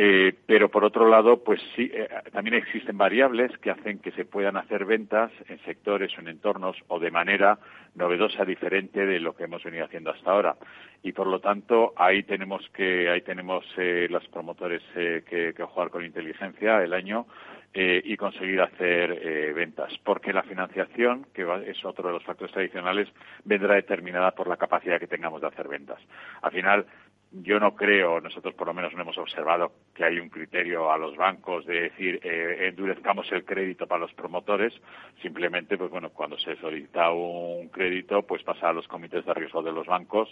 Eh, 0.00 0.32
pero 0.46 0.70
por 0.70 0.84
otro 0.84 1.08
lado, 1.08 1.42
pues 1.42 1.60
sí, 1.74 1.90
eh, 1.92 2.08
también 2.32 2.54
existen 2.54 2.96
variables 2.96 3.56
que 3.58 3.70
hacen 3.70 3.98
que 3.98 4.12
se 4.12 4.24
puedan 4.24 4.56
hacer 4.56 4.84
ventas 4.84 5.32
en 5.48 5.58
sectores 5.64 6.16
o 6.16 6.20
en 6.20 6.28
entornos 6.28 6.76
o 6.86 7.00
de 7.00 7.10
manera 7.10 7.58
novedosa, 7.96 8.44
diferente 8.44 9.04
de 9.04 9.18
lo 9.18 9.34
que 9.34 9.44
hemos 9.44 9.64
venido 9.64 9.84
haciendo 9.84 10.10
hasta 10.10 10.30
ahora. 10.30 10.56
Y 11.02 11.12
por 11.12 11.26
lo 11.26 11.40
tanto, 11.40 11.94
ahí 11.96 12.22
tenemos 12.22 12.68
que, 12.72 13.10
ahí 13.10 13.22
tenemos 13.22 13.64
eh, 13.76 14.06
los 14.08 14.26
promotores 14.28 14.82
que, 14.94 15.52
que, 15.56 15.64
jugar 15.64 15.90
con 15.90 16.04
inteligencia 16.04 16.82
el 16.82 16.92
año 16.92 17.26
y 17.74 18.16
conseguir 18.16 18.60
hacer 18.60 19.54
ventas. 19.54 19.92
Porque 20.02 20.32
la 20.32 20.42
financiación, 20.42 21.26
que 21.32 21.46
es 21.66 21.84
otro 21.84 22.08
de 22.08 22.14
los 22.14 22.24
factores 22.24 22.52
tradicionales, 22.52 23.08
vendrá 23.44 23.74
determinada 23.74 24.32
por 24.32 24.48
la 24.48 24.56
capacidad 24.56 24.98
que 24.98 25.06
tengamos 25.06 25.40
de 25.42 25.48
hacer 25.48 25.68
ventas. 25.68 26.00
Al 26.42 26.50
final, 26.50 26.86
yo 27.30 27.60
no 27.60 27.74
creo, 27.74 28.20
nosotros 28.20 28.54
por 28.54 28.66
lo 28.66 28.74
menos 28.74 28.94
no 28.94 29.02
hemos 29.02 29.18
observado 29.18 29.72
que 29.94 30.04
hay 30.04 30.18
un 30.18 30.30
criterio 30.30 30.90
a 30.90 30.96
los 30.96 31.14
bancos 31.16 31.66
de 31.66 31.82
decir 31.82 32.20
eh, 32.22 32.68
endurezcamos 32.68 33.30
el 33.32 33.44
crédito 33.44 33.86
para 33.86 34.00
los 34.00 34.14
promotores, 34.14 34.72
simplemente 35.20 35.76
pues 35.76 35.90
bueno, 35.90 36.10
cuando 36.10 36.38
se 36.38 36.56
solicita 36.56 37.10
un 37.10 37.68
crédito 37.68 38.22
pues 38.22 38.42
pasa 38.42 38.70
a 38.70 38.72
los 38.72 38.88
comités 38.88 39.26
de 39.26 39.34
riesgo 39.34 39.62
de 39.62 39.72
los 39.72 39.86
bancos 39.86 40.28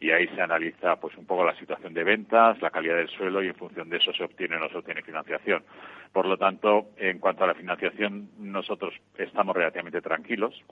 y 0.00 0.10
ahí 0.10 0.26
se 0.28 0.40
analiza 0.40 0.96
pues 0.96 1.16
un 1.18 1.26
poco 1.26 1.44
la 1.44 1.54
situación 1.56 1.92
de 1.92 2.04
ventas, 2.04 2.60
la 2.62 2.70
calidad 2.70 2.96
del 2.96 3.10
suelo 3.10 3.42
y 3.42 3.48
en 3.48 3.54
función 3.54 3.90
de 3.90 3.98
eso 3.98 4.12
se 4.14 4.24
obtiene 4.24 4.56
o 4.56 4.60
no 4.60 4.70
se 4.70 4.78
obtiene 4.78 5.02
financiación. 5.02 5.64
Por 6.12 6.24
lo 6.24 6.38
tanto, 6.38 6.86
en 6.96 7.18
cuanto 7.18 7.44
a 7.44 7.48
la 7.48 7.54
financiación 7.54 8.30
nosotros 8.38 8.94
estamos 9.18 9.54
relativamente 9.54 10.00
tranquilos. 10.00 10.62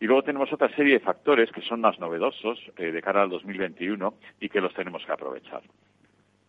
Y 0.00 0.06
luego 0.06 0.22
tenemos 0.22 0.50
otra 0.50 0.74
serie 0.74 0.94
de 0.94 1.00
factores 1.00 1.52
que 1.52 1.60
son 1.60 1.82
más 1.82 2.00
novedosos 2.00 2.58
eh, 2.78 2.90
de 2.90 3.02
cara 3.02 3.22
al 3.22 3.28
2021 3.28 4.14
y 4.40 4.48
que 4.48 4.62
los 4.62 4.72
tenemos 4.72 5.04
que 5.04 5.12
aprovechar. 5.12 5.60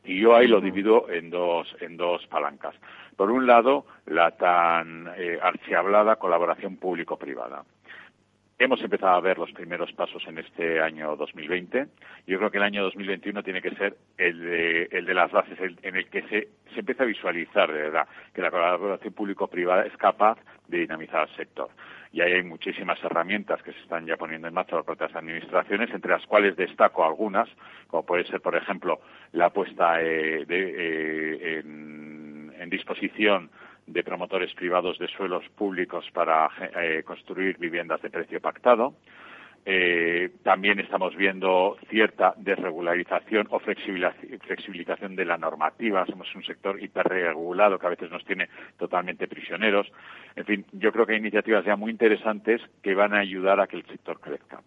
Y 0.06 0.22
yo 0.22 0.36
ahí 0.36 0.48
lo 0.48 0.62
divido 0.62 1.10
en 1.12 1.30
dos, 1.30 1.76
en 1.82 1.98
dos 1.98 2.26
palancas. 2.28 2.76
Por 3.18 3.30
un 3.30 3.46
lado, 3.46 3.86
la 4.06 4.32
tan 4.32 5.12
eh, 5.18 5.38
archihablada 5.42 6.16
colaboración 6.16 6.78
público-privada. 6.78 7.64
Hemos 8.58 8.82
empezado 8.84 9.16
a 9.16 9.22
ver 9.22 9.38
los 9.38 9.52
primeros 9.52 9.92
pasos 9.94 10.24
en 10.28 10.38
este 10.38 10.80
año 10.82 11.16
2020. 11.18 11.88
Yo 12.28 12.38
creo 12.38 12.52
que 12.52 12.58
el 12.58 12.64
año 12.64 12.84
2021 12.84 13.44
tiene 13.44 13.62
que 13.62 13.72
ser 13.72 13.98
el 14.18 14.40
de, 14.40 14.84
el 14.92 15.06
de 15.06 15.14
las 15.14 15.32
bases, 15.32 15.58
en 15.60 15.96
el 15.96 16.08
que 16.10 16.22
se, 16.24 16.48
se 16.74 16.80
empieza 16.80 17.04
a 17.04 17.08
visualizar 17.08 17.72
de 17.72 17.82
verdad 17.82 18.08
que 18.34 18.42
la 18.42 18.52
colaboración 18.52 19.14
público-privada 19.14 19.86
es 19.86 19.98
capaz 19.98 20.38
de 20.68 20.78
dinamizar 20.78 21.28
el 21.28 21.36
sector 21.36 21.70
y 22.14 22.22
ahí 22.22 22.34
hay 22.34 22.44
muchísimas 22.44 23.02
herramientas 23.04 23.62
que 23.64 23.72
se 23.72 23.80
están 23.80 24.06
ya 24.06 24.18
poniendo 24.18 24.48
en 24.48 24.54
marcha 24.54 24.82
por 24.82 24.94
otras 24.94 25.16
administraciones, 25.16 25.90
entre 25.92 26.12
las 26.12 26.26
cuales 26.26 26.58
destaco 26.58 27.06
algunas, 27.06 27.48
como 27.88 28.06
puede 28.06 28.26
ser, 28.26 28.42
por 28.42 28.56
ejemplo, 28.56 29.00
la 29.32 29.50
puesta 29.50 30.02
eh, 30.02 30.46
eh, 30.48 31.62
en, 31.64 32.70
disposición 32.70 33.50
de 33.86 34.02
promotores 34.02 34.54
privados 34.54 34.98
de 34.98 35.10
suelos 35.10 35.44
públicos 35.58 36.10
para 36.14 36.50
eh, 36.80 37.04
construir 37.04 37.58
viviendas 37.58 38.02
de 38.02 38.10
precio 38.10 38.40
pactado, 38.40 38.94
eh, 39.66 40.32
también 40.44 40.80
estamos 40.80 41.16
viendo 41.16 41.78
cierta 41.90 42.34
desregularización 42.38 43.48
o 43.52 43.60
flexibilización 43.60 45.16
de 45.16 45.26
la 45.26 45.38
normativa. 45.38 46.06
Somos 46.08 46.34
un 46.36 46.44
sector 46.44 46.82
hiperregulado 46.82 47.78
que 47.78 47.86
a 47.86 47.92
veces 47.92 48.10
nos 48.10 48.26
tiene 48.26 48.50
totalmente 48.78 49.28
prisioneros. 49.28 49.92
En 50.36 50.46
fin, 50.46 50.66
yo 50.72 50.92
creo 50.92 51.06
que 51.06 51.14
hay 51.14 51.20
iniciativas 51.20 51.64
ya 51.64 51.76
muy 51.76 51.92
interesantes 51.92 52.62
que 52.82 52.96
van 52.96 53.14
a 53.14 53.20
ayudar 53.20 53.60
a 53.60 53.68
que 53.68 53.78
el 53.78 53.86
sector 53.86 54.20
crezca. 54.20 54.62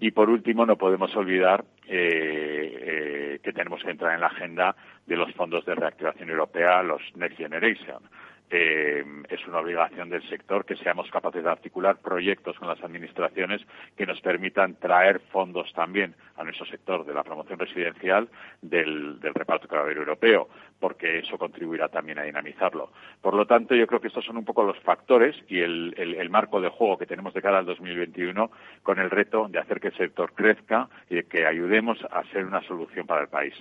Y 0.00 0.10
por 0.12 0.30
último, 0.30 0.64
no 0.64 0.76
podemos 0.76 1.14
olvidar 1.16 1.64
eh, 1.86 2.78
eh, 2.80 3.40
que 3.42 3.52
tenemos 3.52 3.82
que 3.82 3.90
entrar 3.90 4.14
en 4.14 4.20
la 4.20 4.28
agenda 4.28 4.76
de 5.06 5.16
los 5.16 5.32
fondos 5.34 5.64
de 5.64 5.74
reactivación 5.74 6.30
europea, 6.30 6.82
los 6.82 7.02
Next 7.16 7.38
Generation 7.38 8.02
eh, 8.50 9.04
es 9.28 9.46
una 9.46 9.58
obligación 9.58 10.08
del 10.08 10.26
sector 10.28 10.64
que 10.64 10.76
seamos 10.76 11.10
capaces 11.10 11.44
de 11.44 11.50
articular 11.50 11.98
proyectos 11.98 12.58
con 12.58 12.68
las 12.68 12.82
administraciones 12.82 13.60
que 13.96 14.06
nos 14.06 14.20
permitan 14.20 14.76
traer 14.76 15.20
fondos 15.32 15.72
también 15.74 16.14
a 16.36 16.44
nuestro 16.44 16.66
sector 16.66 17.04
de 17.04 17.14
la 17.14 17.24
promoción 17.24 17.58
residencial 17.58 18.28
del, 18.62 19.20
reparto 19.20 19.68
caballero 19.68 20.00
europeo, 20.00 20.48
porque 20.80 21.18
eso 21.18 21.36
contribuirá 21.36 21.88
también 21.88 22.18
a 22.18 22.22
dinamizarlo. 22.22 22.92
Por 23.20 23.34
lo 23.34 23.46
tanto, 23.46 23.74
yo 23.74 23.86
creo 23.86 24.00
que 24.00 24.08
estos 24.08 24.24
son 24.24 24.36
un 24.36 24.44
poco 24.44 24.62
los 24.62 24.78
factores 24.80 25.36
y 25.48 25.60
el, 25.60 25.94
el 25.98 26.30
marco 26.30 26.60
de 26.60 26.68
juego 26.68 26.98
que 26.98 27.06
tenemos 27.06 27.34
de 27.34 27.42
cara 27.42 27.58
al 27.58 27.66
2021 27.66 28.50
con 28.82 28.98
el 28.98 29.10
reto 29.10 29.48
de 29.48 29.58
hacer 29.58 29.80
que 29.80 29.88
el 29.88 29.96
sector 29.96 30.32
crezca 30.32 30.88
y 31.10 31.16
de 31.16 31.24
que 31.24 31.46
ayudemos 31.46 31.98
a 32.10 32.24
ser 32.32 32.44
una 32.44 32.62
solución 32.62 33.06
para 33.06 33.22
el 33.22 33.28
país. 33.28 33.54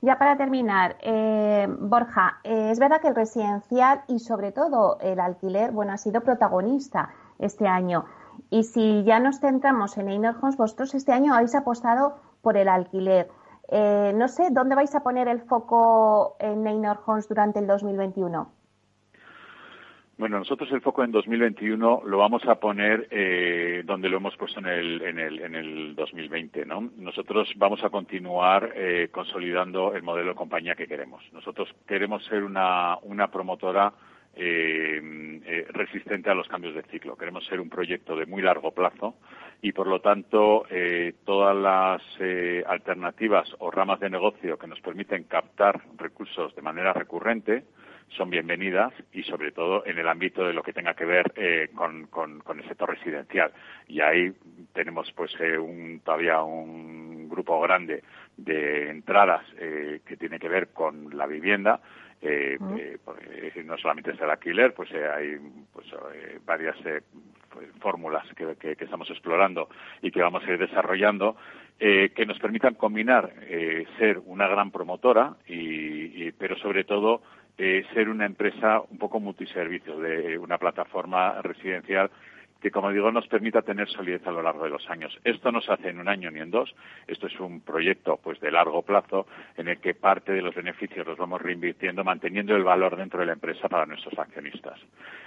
Ya 0.00 0.18
para 0.18 0.36
terminar, 0.36 0.96
eh, 1.00 1.66
Borja, 1.80 2.38
eh, 2.42 2.70
es 2.70 2.78
verdad 2.78 3.00
que 3.00 3.08
el 3.08 3.14
residencial 3.14 4.02
y 4.08 4.18
sobre 4.18 4.52
todo 4.52 4.98
el 5.00 5.20
alquiler, 5.20 5.72
bueno, 5.72 5.92
ha 5.92 5.98
sido 5.98 6.20
protagonista 6.20 7.10
este 7.38 7.66
año. 7.68 8.04
Y 8.50 8.64
si 8.64 9.04
ya 9.04 9.18
nos 9.18 9.40
centramos 9.40 9.96
en 9.98 10.08
Einer 10.08 10.34
Homes, 10.40 10.56
vosotros 10.56 10.94
este 10.94 11.12
año 11.12 11.34
habéis 11.34 11.54
apostado 11.54 12.16
por 12.42 12.56
el 12.56 12.68
alquiler. 12.68 13.30
Eh, 13.68 14.12
no 14.14 14.28
sé, 14.28 14.48
¿dónde 14.50 14.74
vais 14.74 14.94
a 14.94 15.00
poner 15.00 15.28
el 15.28 15.40
foco 15.42 16.36
en 16.38 16.66
Einer 16.66 16.98
Homes 17.06 17.28
durante 17.28 17.58
el 17.58 17.66
2021? 17.66 18.55
Bueno, 20.18 20.38
nosotros 20.38 20.72
el 20.72 20.80
foco 20.80 21.04
en 21.04 21.12
2021 21.12 22.02
lo 22.06 22.16
vamos 22.16 22.42
a 22.46 22.54
poner 22.54 23.06
eh, 23.10 23.82
donde 23.84 24.08
lo 24.08 24.16
hemos 24.16 24.34
puesto 24.38 24.60
en 24.60 24.66
el, 24.66 25.02
en 25.02 25.18
el, 25.18 25.40
en 25.40 25.54
el 25.54 25.94
2020, 25.94 26.64
¿no? 26.64 26.90
Nosotros 26.96 27.52
vamos 27.56 27.84
a 27.84 27.90
continuar 27.90 28.72
eh, 28.74 29.10
consolidando 29.12 29.94
el 29.94 30.02
modelo 30.02 30.30
de 30.30 30.34
compañía 30.34 30.74
que 30.74 30.86
queremos. 30.86 31.22
Nosotros 31.34 31.68
queremos 31.86 32.24
ser 32.24 32.44
una, 32.44 32.96
una 33.02 33.30
promotora 33.30 33.92
eh, 34.34 35.66
resistente 35.68 36.30
a 36.30 36.34
los 36.34 36.48
cambios 36.48 36.74
de 36.74 36.84
ciclo. 36.84 37.14
Queremos 37.14 37.44
ser 37.44 37.60
un 37.60 37.68
proyecto 37.68 38.16
de 38.16 38.24
muy 38.24 38.40
largo 38.40 38.70
plazo 38.70 39.16
y, 39.60 39.72
por 39.72 39.86
lo 39.86 40.00
tanto, 40.00 40.64
todas 41.24 41.56
las 41.56 42.02
alternativas 42.66 43.54
o 43.58 43.70
ramas 43.70 44.00
de 44.00 44.08
negocio 44.08 44.58
que 44.58 44.66
nos 44.66 44.80
permiten 44.80 45.24
captar 45.24 45.82
recursos 45.98 46.54
de 46.54 46.62
manera 46.62 46.94
recurrente, 46.94 47.64
son 48.10 48.30
bienvenidas 48.30 48.92
y 49.12 49.22
sobre 49.24 49.52
todo 49.52 49.84
en 49.86 49.98
el 49.98 50.08
ámbito 50.08 50.46
de 50.46 50.52
lo 50.52 50.62
que 50.62 50.72
tenga 50.72 50.94
que 50.94 51.04
ver 51.04 51.32
eh, 51.36 51.68
con, 51.74 52.06
con, 52.06 52.42
el 52.58 52.68
sector 52.68 52.90
residencial. 52.90 53.52
Y 53.88 54.00
ahí 54.00 54.32
tenemos 54.72 55.10
pues 55.12 55.32
eh, 55.40 55.58
un, 55.58 56.00
todavía 56.04 56.42
un 56.42 57.28
grupo 57.28 57.60
grande 57.60 58.02
de 58.36 58.90
entradas 58.90 59.42
eh, 59.58 60.00
que 60.06 60.16
tiene 60.16 60.38
que 60.38 60.48
ver 60.48 60.68
con 60.68 61.16
la 61.16 61.26
vivienda. 61.26 61.80
Eh, 62.22 62.58
no 63.64 63.76
solamente 63.76 64.12
es 64.12 64.20
el 64.20 64.30
alquiler, 64.30 64.72
pues 64.72 64.90
hay 64.92 65.36
pues, 65.72 65.86
varias 66.46 66.76
pues, 67.50 67.68
fórmulas 67.80 68.24
que, 68.34 68.56
que, 68.56 68.84
estamos 68.84 69.10
explorando 69.10 69.68
y 70.00 70.10
que 70.10 70.22
vamos 70.22 70.42
a 70.44 70.50
ir 70.50 70.58
desarrollando 70.58 71.36
que 71.78 72.24
nos 72.26 72.38
permitan 72.38 72.74
combinar 72.74 73.34
ser 73.98 74.18
una 74.24 74.48
gran 74.48 74.70
promotora 74.70 75.36
y 75.46 76.32
pero 76.32 76.56
sobre 76.56 76.84
todo 76.84 77.20
eh, 77.58 77.84
ser 77.94 78.08
una 78.08 78.26
empresa 78.26 78.82
un 78.90 78.98
poco 78.98 79.20
multiservicio, 79.20 79.98
de 79.98 80.38
una 80.38 80.58
plataforma 80.58 81.40
residencial 81.42 82.10
que, 82.60 82.70
como 82.70 82.90
digo, 82.90 83.12
nos 83.12 83.28
permita 83.28 83.62
tener 83.62 83.88
solidez 83.88 84.26
a 84.26 84.30
lo 84.30 84.42
largo 84.42 84.64
de 84.64 84.70
los 84.70 84.88
años. 84.88 85.16
Esto 85.24 85.52
no 85.52 85.60
se 85.60 85.72
hace 85.72 85.90
en 85.90 86.00
un 86.00 86.08
año 86.08 86.30
ni 86.30 86.40
en 86.40 86.50
dos. 86.50 86.74
Esto 87.06 87.26
es 87.26 87.38
un 87.38 87.60
proyecto 87.60 88.18
pues 88.22 88.40
de 88.40 88.50
largo 88.50 88.82
plazo 88.82 89.26
en 89.56 89.68
el 89.68 89.78
que 89.78 89.94
parte 89.94 90.32
de 90.32 90.42
los 90.42 90.54
beneficios 90.54 91.06
los 91.06 91.18
vamos 91.18 91.42
reinvirtiendo, 91.42 92.02
manteniendo 92.02 92.56
el 92.56 92.64
valor 92.64 92.96
dentro 92.96 93.20
de 93.20 93.26
la 93.26 93.34
empresa 93.34 93.68
para 93.68 93.86
nuestros 93.86 94.18
accionistas. 94.18 94.80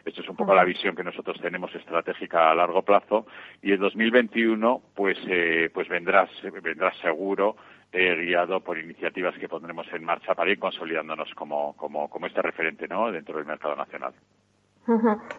Esto 0.06 0.22
es 0.22 0.30
un 0.30 0.36
poco 0.36 0.56
la 0.56 0.64
visión 0.64 0.96
que 0.96 1.04
nosotros 1.04 1.40
tenemos 1.40 1.74
estratégica 1.76 2.50
a 2.50 2.56
largo 2.56 2.82
plazo 2.82 3.28
y 3.62 3.72
el 3.72 3.80
2021 3.80 4.82
pues 4.96 5.18
eh, 5.28 5.70
pues 5.74 5.88
vendrá 5.88 6.28
vendrá 6.62 6.92
seguro 7.02 7.56
eh, 7.92 8.16
guiado 8.16 8.62
por 8.62 8.78
iniciativas 8.78 9.36
que 9.38 9.50
pondremos 9.50 9.88
en 9.94 10.04
marcha 10.04 10.36
para 10.36 10.52
ir 10.52 10.60
consolidándonos 10.60 11.34
como, 11.36 11.76
como, 11.76 12.10
como 12.10 12.28
este 12.28 12.42
referente 12.42 12.88
¿no? 12.88 13.12
dentro 13.12 13.38
del 13.38 13.46
mercado 13.46 13.76
nacional. 13.76 14.14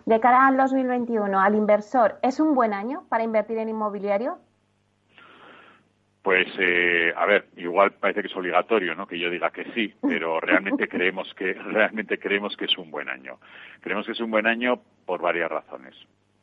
De 0.07 0.21
cara 0.21 0.47
al 0.47 0.57
2021, 0.57 1.41
al 1.41 1.55
inversor, 1.57 2.19
¿es 2.23 2.39
un 2.39 2.55
buen 2.55 2.73
año 2.73 3.05
para 3.09 3.25
invertir 3.25 3.59
en 3.59 3.69
inmobiliario? 3.69 4.39
Pues, 6.23 6.47
eh, 6.59 7.13
a 7.17 7.25
ver, 7.25 7.47
igual 7.57 7.93
parece 7.93 8.21
que 8.21 8.29
es 8.29 8.37
obligatorio, 8.37 8.95
¿no? 8.95 9.07
Que 9.07 9.19
yo 9.19 9.31
diga 9.31 9.51
que 9.51 9.65
sí, 9.73 9.95
pero 10.03 10.39
realmente 10.41 10.87
creemos 10.87 11.33
que 11.35 11.55
realmente 11.55 12.19
creemos 12.19 12.57
que 12.57 12.67
es 12.67 12.79
un 12.79 12.91
buen 12.91 13.09
año. 13.09 13.39
Creemos 13.81 14.07
que 14.07 14.13
es 14.13 14.21
un 14.21 14.31
buen 14.31 14.47
año 14.47 14.81
por 15.07 15.21
varias 15.23 15.51
razones. 15.51 15.97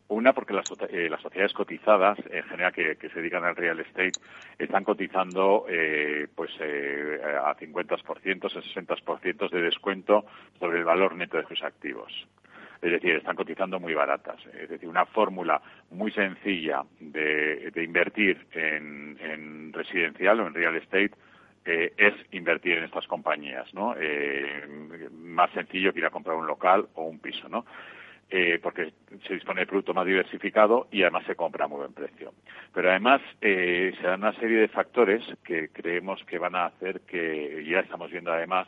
Una, 0.10 0.32
porque 0.34 0.54
las, 0.54 0.66
eh, 0.90 1.10
las 1.10 1.22
sociedades 1.22 1.54
cotizadas, 1.54 2.18
en 2.30 2.44
general, 2.44 2.72
que, 2.72 2.96
se 2.96 3.20
dedican 3.20 3.44
al 3.44 3.58
real 3.58 3.80
estate, 3.80 4.14
están 4.58 4.86
cotizando 4.86 5.66
eh, 5.70 6.28
pues 6.34 6.52
eh, 6.62 7.20
a 7.44 7.56
50%, 7.56 7.98
60% 7.98 9.50
de 9.50 9.62
descuento 9.62 10.26
sobre 10.60 10.80
el 10.80 10.86
valor 10.86 11.16
neto 11.16 11.38
de 11.38 11.48
sus 11.48 11.62
activos. 11.62 12.28
Es 12.82 12.92
decir, 12.92 13.16
están 13.16 13.36
cotizando 13.36 13.80
muy 13.80 13.94
baratas. 13.94 14.38
Es 14.60 14.70
decir, 14.70 14.88
una 14.88 15.06
fórmula 15.06 15.62
muy 15.92 16.12
sencilla 16.12 16.84
de, 17.00 17.72
invertir 17.76 18.46
en, 18.52 19.74
residencial 19.74 20.40
o 20.40 20.48
en 20.48 20.54
real 20.54 20.76
estate 20.76 21.12
eh, 21.66 21.94
es 21.98 22.14
invertir 22.32 22.78
en 22.78 22.86
estas 22.86 23.06
compañías, 23.08 23.72
¿no? 23.74 23.94
Eh, 24.00 24.66
más 25.12 25.52
sencillo 25.52 25.92
que 25.92 26.00
ir 26.00 26.06
a 26.06 26.10
comprar 26.10 26.36
un 26.36 26.48
local 26.48 26.88
o 26.96 27.04
un 27.04 27.20
piso, 27.20 27.50
¿no? 27.50 27.66
Eh, 28.30 28.60
porque 28.62 28.92
se 29.26 29.36
dispone 29.36 29.62
de 29.62 29.68
producto 29.68 29.94
más 29.94 30.06
diversificado 30.06 30.90
y 30.92 31.02
además 31.02 31.24
se 31.26 31.36
compra 31.38 31.64
a 31.64 31.68
muy 31.70 31.78
buen 31.78 31.94
precio. 31.94 32.34
Pero 32.74 32.90
además 32.90 33.22
se 33.40 33.94
dan 34.04 34.22
una 34.22 34.34
serie 34.34 34.58
de 34.58 34.68
factores 34.68 35.24
que 35.46 35.70
creemos 35.70 36.22
que 36.26 36.38
van 36.38 36.54
a 36.54 36.66
hacer 36.66 37.02
que, 37.02 37.66
ya 37.66 37.80
estamos 37.80 38.12
viendo 38.12 38.34
además, 38.34 38.68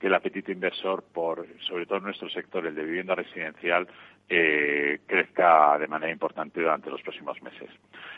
que 0.00 0.08
el 0.08 0.14
apetito 0.14 0.52
inversor 0.52 1.04
por, 1.04 1.46
sobre 1.60 1.86
todo 1.86 1.98
en 1.98 2.04
nuestro 2.04 2.28
sector, 2.28 2.66
el 2.66 2.74
de 2.74 2.84
vivienda 2.84 3.14
residencial, 3.14 3.86
eh, 4.28 5.00
crezca 5.06 5.78
de 5.78 5.88
manera 5.88 6.12
importante 6.12 6.60
durante 6.60 6.90
los 6.90 7.00
próximos 7.02 7.40
meses. 7.42 7.70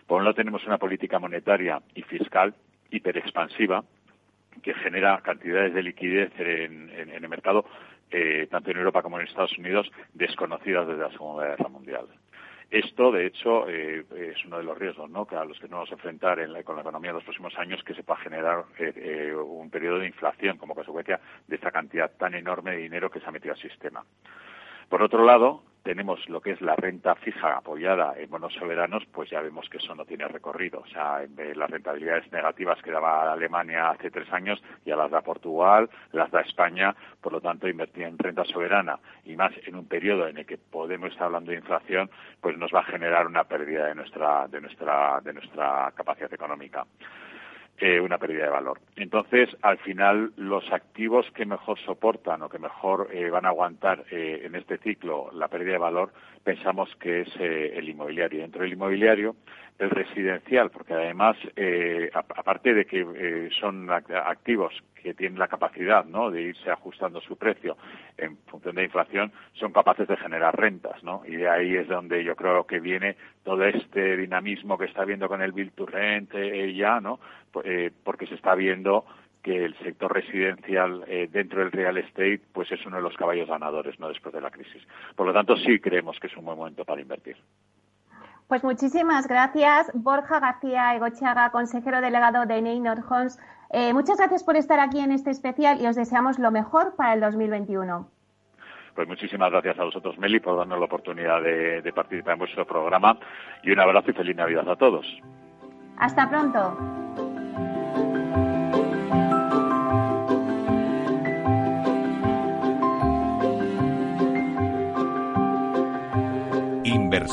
Por 0.06 0.18
un 0.18 0.24
lado 0.24 0.34
tenemos 0.34 0.66
una 0.66 0.78
política 0.78 1.18
monetaria 1.18 1.80
y 1.94 2.02
fiscal 2.02 2.54
hiperexpansiva 2.90 3.84
que 4.62 4.74
genera 4.74 5.20
cantidades 5.20 5.74
de 5.74 5.82
liquidez 5.82 6.32
en, 6.38 6.90
el 6.90 7.28
mercado, 7.28 7.64
eh, 8.10 8.46
tanto 8.50 8.70
en 8.70 8.78
Europa 8.78 9.02
como 9.02 9.18
en 9.18 9.26
Estados 9.26 9.56
Unidos, 9.58 9.90
desconocidas 10.14 10.86
desde 10.86 11.02
la 11.02 11.10
Segunda 11.10 11.46
Guerra 11.46 11.68
Mundial. 11.68 12.06
Esto, 12.70 13.10
de 13.10 13.26
hecho, 13.26 13.66
eh, 13.66 14.04
es 14.14 14.44
uno 14.44 14.58
de 14.58 14.64
los 14.64 14.76
riesgos 14.76 15.08
¿no? 15.08 15.26
que 15.26 15.36
a 15.36 15.44
los 15.44 15.58
que 15.58 15.68
nos 15.68 15.78
vamos 15.78 15.90
a 15.90 15.94
enfrentar 15.94 16.38
en 16.38 16.52
la, 16.52 16.62
con 16.62 16.76
la 16.76 16.82
economía 16.82 17.10
en 17.10 17.16
los 17.16 17.24
próximos 17.24 17.56
años, 17.58 17.82
que 17.82 17.94
se 17.94 18.02
pueda 18.02 18.20
generar 18.20 18.64
eh, 18.78 18.92
eh, 18.94 19.34
un 19.34 19.70
periodo 19.70 20.00
de 20.00 20.06
inflación 20.06 20.58
como 20.58 20.74
consecuencia 20.74 21.18
de 21.46 21.56
esta 21.56 21.70
cantidad 21.70 22.10
tan 22.18 22.34
enorme 22.34 22.72
de 22.72 22.78
dinero 22.78 23.10
que 23.10 23.20
se 23.20 23.26
ha 23.26 23.30
metido 23.30 23.54
al 23.54 23.60
sistema. 23.60 24.04
Por 24.90 25.02
otro 25.02 25.24
lado, 25.24 25.62
tenemos 25.88 26.28
lo 26.28 26.42
que 26.42 26.50
es 26.50 26.60
la 26.60 26.76
renta 26.76 27.14
fija 27.14 27.56
apoyada 27.56 28.12
en 28.18 28.28
bonos 28.28 28.52
soberanos, 28.52 29.06
pues 29.06 29.30
ya 29.30 29.40
vemos 29.40 29.70
que 29.70 29.78
eso 29.78 29.94
no 29.94 30.04
tiene 30.04 30.28
recorrido. 30.28 30.80
O 30.80 30.86
sea, 30.86 31.22
las 31.54 31.70
rentabilidades 31.70 32.30
negativas 32.30 32.82
que 32.82 32.90
daba 32.90 33.32
Alemania 33.32 33.88
hace 33.88 34.10
tres 34.10 34.30
años 34.30 34.62
ya 34.84 34.96
las 34.96 35.10
da 35.10 35.22
Portugal, 35.22 35.88
las 36.12 36.30
da 36.30 36.42
España. 36.42 36.94
Por 37.22 37.32
lo 37.32 37.40
tanto, 37.40 37.66
invertir 37.66 38.02
en 38.02 38.18
renta 38.18 38.44
soberana 38.44 38.98
y 39.24 39.34
más 39.34 39.52
en 39.66 39.76
un 39.76 39.88
periodo 39.88 40.28
en 40.28 40.36
el 40.36 40.44
que 40.44 40.58
podemos 40.58 41.10
estar 41.10 41.28
hablando 41.28 41.52
de 41.52 41.56
inflación, 41.56 42.10
pues 42.42 42.58
nos 42.58 42.70
va 42.70 42.80
a 42.80 42.92
generar 42.92 43.26
una 43.26 43.44
pérdida 43.44 43.86
de 43.86 43.94
nuestra, 43.94 44.46
de 44.46 44.60
nuestra, 44.60 45.22
de 45.22 45.32
nuestra 45.32 45.90
capacidad 45.96 46.30
económica 46.34 46.84
una 48.02 48.18
pérdida 48.18 48.44
de 48.44 48.50
valor. 48.50 48.80
Entonces, 48.96 49.48
al 49.62 49.78
final, 49.78 50.32
los 50.36 50.70
activos 50.72 51.26
que 51.34 51.46
mejor 51.46 51.78
soportan 51.78 52.42
o 52.42 52.48
que 52.48 52.58
mejor 52.58 53.08
eh, 53.12 53.30
van 53.30 53.46
a 53.46 53.50
aguantar 53.50 54.04
eh, 54.10 54.42
en 54.44 54.54
este 54.56 54.78
ciclo 54.78 55.30
la 55.32 55.48
pérdida 55.48 55.72
de 55.72 55.78
valor, 55.78 56.12
pensamos 56.42 56.94
que 56.96 57.20
es 57.20 57.28
eh, 57.38 57.72
el 57.76 57.88
inmobiliario. 57.88 58.40
Dentro 58.40 58.62
del 58.62 58.72
inmobiliario, 58.72 59.36
el 59.78 59.90
residencial, 59.90 60.70
porque 60.70 60.94
además, 60.94 61.36
aparte 62.36 62.74
de 62.74 62.84
que 62.84 63.48
son 63.60 63.88
activos 63.90 64.74
que 65.02 65.14
tienen 65.14 65.38
la 65.38 65.48
capacidad 65.48 66.04
¿no? 66.04 66.30
de 66.30 66.42
irse 66.42 66.70
ajustando 66.70 67.20
su 67.20 67.36
precio 67.36 67.76
en 68.16 68.36
función 68.46 68.74
de 68.74 68.84
inflación, 68.84 69.32
son 69.54 69.72
capaces 69.72 70.08
de 70.08 70.16
generar 70.16 70.58
rentas, 70.58 71.02
¿no? 71.04 71.22
Y 71.26 71.36
de 71.36 71.48
ahí 71.48 71.76
es 71.76 71.88
donde 71.88 72.24
yo 72.24 72.34
creo 72.34 72.66
que 72.66 72.80
viene 72.80 73.16
todo 73.44 73.64
este 73.64 74.16
dinamismo 74.16 74.76
que 74.76 74.86
está 74.86 75.04
viendo 75.04 75.28
con 75.28 75.42
el 75.42 75.52
Build 75.52 75.72
to 75.74 75.86
Rent 75.86 76.32
ya, 76.74 77.00
¿no? 77.00 77.20
Eh, 77.64 77.90
porque 78.04 78.26
se 78.26 78.34
está 78.34 78.54
viendo 78.54 79.04
que 79.42 79.64
el 79.64 79.76
sector 79.78 80.12
residencial 80.12 81.04
eh, 81.06 81.28
dentro 81.30 81.60
del 81.60 81.72
real 81.72 81.96
estate 81.96 82.40
pues 82.52 82.70
es 82.72 82.84
uno 82.84 82.96
de 82.96 83.02
los 83.02 83.16
caballos 83.16 83.48
ganadores 83.48 83.98
no 84.00 84.08
después 84.08 84.34
de 84.34 84.40
la 84.40 84.50
crisis. 84.50 84.82
Por 85.14 85.26
lo 85.26 85.32
tanto, 85.32 85.56
sí 85.56 85.78
creemos 85.78 86.18
que 86.18 86.26
es 86.26 86.36
un 86.36 86.44
buen 86.44 86.58
momento 86.58 86.84
para 86.84 87.00
invertir. 87.00 87.36
Pues 88.48 88.64
muchísimas 88.64 89.28
gracias, 89.28 89.90
Borja 89.92 90.40
García 90.40 90.94
Egochaga, 90.94 91.50
consejero 91.50 92.00
delegado 92.00 92.46
de 92.46 92.62
Neynor 92.62 93.04
Homes. 93.08 93.38
Eh, 93.70 93.92
muchas 93.92 94.16
gracias 94.16 94.42
por 94.42 94.56
estar 94.56 94.80
aquí 94.80 95.00
en 95.00 95.12
este 95.12 95.30
especial 95.30 95.82
y 95.82 95.86
os 95.86 95.96
deseamos 95.96 96.38
lo 96.38 96.50
mejor 96.50 96.96
para 96.96 97.12
el 97.12 97.20
2021. 97.20 98.08
Pues 98.94 99.06
muchísimas 99.06 99.50
gracias 99.50 99.78
a 99.78 99.84
vosotros, 99.84 100.18
Meli, 100.18 100.40
por 100.40 100.56
darnos 100.56 100.78
la 100.78 100.86
oportunidad 100.86 101.42
de 101.42 101.92
participar 101.94 102.32
en 102.32 102.38
vuestro 102.38 102.66
programa 102.66 103.18
y 103.62 103.70
un 103.70 103.80
abrazo 103.80 104.10
y 104.10 104.14
feliz 104.14 104.34
Navidad 104.34 104.68
a 104.68 104.76
todos. 104.76 105.06
Hasta 105.98 106.28
pronto. 106.28 107.27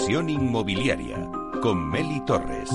Inmobiliaria 0.08 1.30
con 1.64 1.90
Meli 1.90 2.24
Torres. 2.26 2.70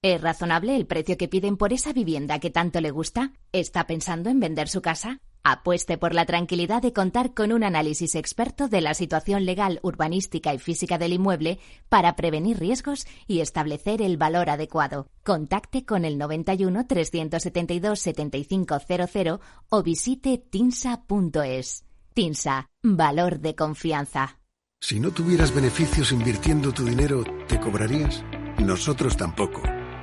¿Es 0.00 0.20
razonable 0.20 0.76
el 0.76 0.86
precio 0.86 1.16
que 1.16 1.26
piden 1.26 1.56
por 1.56 1.72
esa 1.72 1.92
vivienda 1.92 2.38
que 2.38 2.50
tanto 2.50 2.80
le 2.80 2.92
gusta? 2.92 3.32
¿Está 3.50 3.88
pensando 3.88 4.30
en 4.30 4.38
vender 4.38 4.68
su 4.68 4.80
casa? 4.80 5.20
Apueste 5.50 5.96
por 5.96 6.14
la 6.14 6.26
tranquilidad 6.26 6.82
de 6.82 6.92
contar 6.92 7.32
con 7.32 7.52
un 7.52 7.64
análisis 7.64 8.14
experto 8.16 8.68
de 8.68 8.82
la 8.82 8.92
situación 8.92 9.46
legal, 9.46 9.80
urbanística 9.82 10.52
y 10.52 10.58
física 10.58 10.98
del 10.98 11.14
inmueble 11.14 11.58
para 11.88 12.16
prevenir 12.16 12.58
riesgos 12.58 13.06
y 13.26 13.40
establecer 13.40 14.02
el 14.02 14.18
valor 14.18 14.50
adecuado. 14.50 15.08
Contacte 15.24 15.86
con 15.86 16.04
el 16.04 16.18
91 16.18 16.86
372 16.86 17.98
7500 17.98 19.40
o 19.70 19.82
visite 19.82 20.36
tinsa.es. 20.36 21.84
Tinsa, 22.12 22.68
valor 22.82 23.40
de 23.40 23.54
confianza. 23.54 24.40
Si 24.82 25.00
no 25.00 25.12
tuvieras 25.12 25.54
beneficios 25.54 26.12
invirtiendo 26.12 26.72
tu 26.72 26.84
dinero, 26.84 27.24
¿te 27.48 27.58
cobrarías? 27.58 28.22
Nosotros 28.58 29.16
tampoco. 29.16 29.62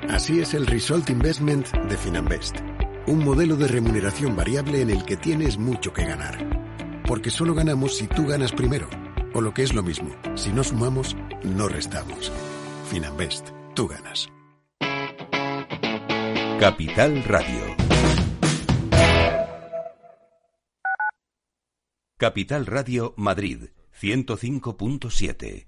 Así 0.10 0.40
es 0.40 0.56
el 0.56 0.66
Result 0.66 1.12
Investment 1.12 1.68
de 1.88 1.98
Finanbest 1.98 2.75
un 3.08 3.24
modelo 3.24 3.56
de 3.56 3.68
remuneración 3.68 4.36
variable 4.36 4.82
en 4.82 4.90
el 4.90 5.06
que 5.06 5.18
tienes 5.18 5.58
mucho 5.58 5.94
que 5.94 6.06
ganar. 6.06 7.04
Porque 7.08 7.30
solo 7.30 7.54
ganamos 7.54 7.98
si 7.98 8.08
tú 8.08 8.26
ganas 8.26 8.52
primero. 8.52 8.90
O 9.34 9.42
lo 9.42 9.54
que 9.54 9.64
es 9.64 9.74
lo 9.74 9.84
mismo, 9.84 10.16
si 10.36 10.52
no 10.52 10.64
sumamos, 10.64 11.16
no 11.44 11.68
restamos. 11.68 12.32
Finanbest, 12.90 13.50
tú 13.76 13.88
ganas. 13.88 14.30
Capital 16.60 17.24
Radio. 17.26 17.76
Capital 22.18 22.66
Radio 22.66 23.14
Madrid, 23.18 23.66
105.7. 24.00 25.68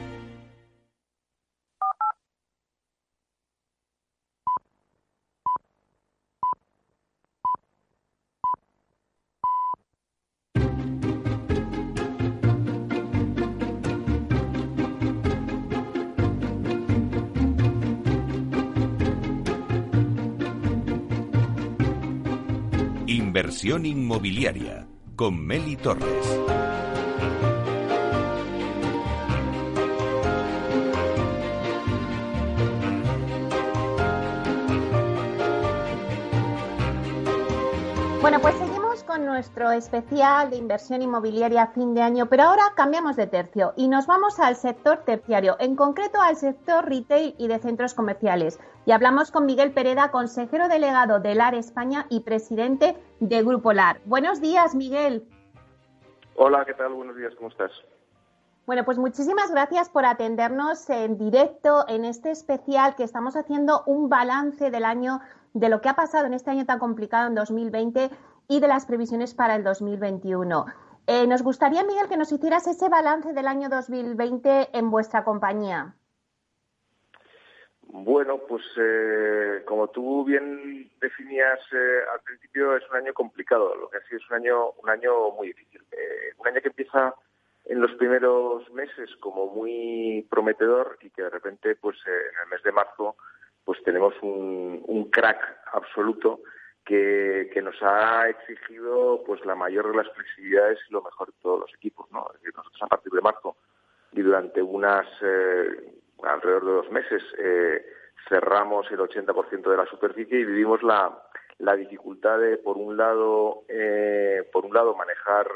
Inversión 23.31 23.85
inmobiliaria 23.85 24.85
con 25.15 25.39
Meli 25.39 25.77
Torres. 25.77 26.05
Bueno, 38.19 38.41
pues 38.41 38.70
nuestro 39.21 39.71
especial 39.71 40.49
de 40.49 40.57
inversión 40.57 41.01
inmobiliaria 41.01 41.63
a 41.63 41.67
fin 41.67 41.93
de 41.93 42.01
año, 42.01 42.27
pero 42.27 42.43
ahora 42.43 42.63
cambiamos 42.75 43.15
de 43.15 43.27
tercio 43.27 43.73
y 43.75 43.87
nos 43.87 44.07
vamos 44.07 44.39
al 44.39 44.55
sector 44.55 44.97
terciario, 45.05 45.55
en 45.59 45.75
concreto 45.75 46.19
al 46.21 46.35
sector 46.35 46.87
retail 46.89 47.35
y 47.37 47.47
de 47.47 47.59
centros 47.59 47.93
comerciales. 47.93 48.59
Y 48.85 48.91
hablamos 48.91 49.31
con 49.31 49.45
Miguel 49.45 49.71
Pereda, 49.71 50.11
consejero 50.11 50.67
delegado 50.67 51.19
de 51.19 51.35
LAR 51.35 51.55
España 51.55 52.05
y 52.09 52.21
presidente 52.21 52.97
de 53.19 53.43
Grupo 53.43 53.73
LAR. 53.73 54.01
Buenos 54.05 54.41
días, 54.41 54.75
Miguel. 54.75 55.27
Hola, 56.35 56.65
¿qué 56.65 56.73
tal? 56.73 56.93
Buenos 56.93 57.15
días, 57.15 57.33
¿cómo 57.35 57.49
estás? 57.49 57.71
Bueno, 58.65 58.85
pues 58.85 58.97
muchísimas 58.97 59.51
gracias 59.51 59.89
por 59.89 60.05
atendernos 60.05 60.89
en 60.89 61.17
directo 61.17 61.85
en 61.87 62.05
este 62.05 62.31
especial 62.31 62.95
que 62.95 63.03
estamos 63.03 63.35
haciendo 63.35 63.83
un 63.85 64.07
balance 64.07 64.71
del 64.71 64.85
año 64.85 65.19
de 65.53 65.67
lo 65.67 65.81
que 65.81 65.89
ha 65.89 65.95
pasado 65.95 66.25
en 66.25 66.33
este 66.33 66.51
año 66.51 66.65
tan 66.65 66.79
complicado 66.79 67.27
en 67.27 67.35
2020 67.35 68.09
y 68.51 68.59
de 68.59 68.67
las 68.67 68.85
previsiones 68.85 69.33
para 69.33 69.55
el 69.55 69.63
2021. 69.63 70.65
Eh, 71.07 71.25
nos 71.25 71.41
gustaría, 71.41 71.85
Miguel, 71.85 72.09
que 72.09 72.17
nos 72.17 72.33
hicieras 72.33 72.67
ese 72.67 72.89
balance 72.89 73.31
del 73.31 73.47
año 73.47 73.69
2020 73.69 74.77
en 74.77 74.91
vuestra 74.91 75.23
compañía. 75.23 75.95
Bueno, 77.83 78.39
pues 78.49 78.63
eh, 78.75 79.63
como 79.65 79.87
tú 79.87 80.25
bien 80.25 80.91
definías 80.99 81.59
eh, 81.71 81.99
al 82.13 82.19
principio, 82.23 82.75
es 82.75 82.83
un 82.89 82.97
año 82.97 83.13
complicado. 83.13 83.73
Lo 83.73 83.89
que 83.89 83.97
ha 83.97 84.01
sido 84.01 84.17
es 84.17 84.29
un 84.29 84.35
año, 84.35 84.71
un 84.83 84.89
año 84.89 85.31
muy 85.31 85.47
difícil. 85.47 85.81
un 86.37 86.47
año 86.47 86.59
que 86.61 86.67
empieza 86.67 87.15
en 87.65 87.79
los 87.79 87.91
primeros 87.93 88.69
meses 88.73 89.09
como 89.21 89.47
muy 89.47 90.27
prometedor 90.29 90.97
y 91.01 91.09
que 91.09 91.21
de 91.23 91.29
repente, 91.29 91.75
pues 91.75 91.95
en 92.05 92.41
el 92.43 92.49
mes 92.49 92.61
de 92.63 92.73
marzo, 92.73 93.15
pues 93.63 93.81
tenemos 93.83 94.13
un, 94.21 95.09
crack 95.09 95.39
absoluto 95.73 96.41
que, 96.85 97.61
nos 97.63 97.75
ha 97.81 98.27
exigido 98.29 99.23
pues 99.25 99.45
la 99.45 99.55
mayor 99.55 99.89
de 99.91 99.97
las 99.97 100.13
flexibilidades 100.13 100.79
y 100.89 100.93
lo 100.93 101.01
mejor 101.01 101.27
de 101.27 101.39
todos 101.41 101.59
los 101.61 101.73
equipos. 101.75 102.09
¿no? 102.11 102.27
nosotros 102.55 102.81
a 102.81 102.87
partir 102.87 103.11
de 103.11 103.21
marzo 103.21 103.55
y 104.11 104.21
durante 104.21 104.61
unas 104.61 105.07
eh, 105.21 105.93
alrededor 106.23 106.65
de 106.65 106.71
dos 106.71 106.91
meses 106.91 107.23
eh, 107.37 107.85
cerramos 108.27 108.89
el 108.91 108.99
80% 108.99 109.69
de 109.69 109.77
la 109.77 109.85
superficie 109.85 110.39
y 110.39 110.45
vivimos 110.45 110.83
la, 110.83 111.23
la 111.59 111.75
dificultad 111.75 112.39
de 112.39 112.57
por 112.57 112.77
un 112.77 112.97
lado 112.97 113.63
eh, 113.69 114.49
por 114.51 114.65
un 114.65 114.73
lado 114.73 114.95
manejar 114.95 115.47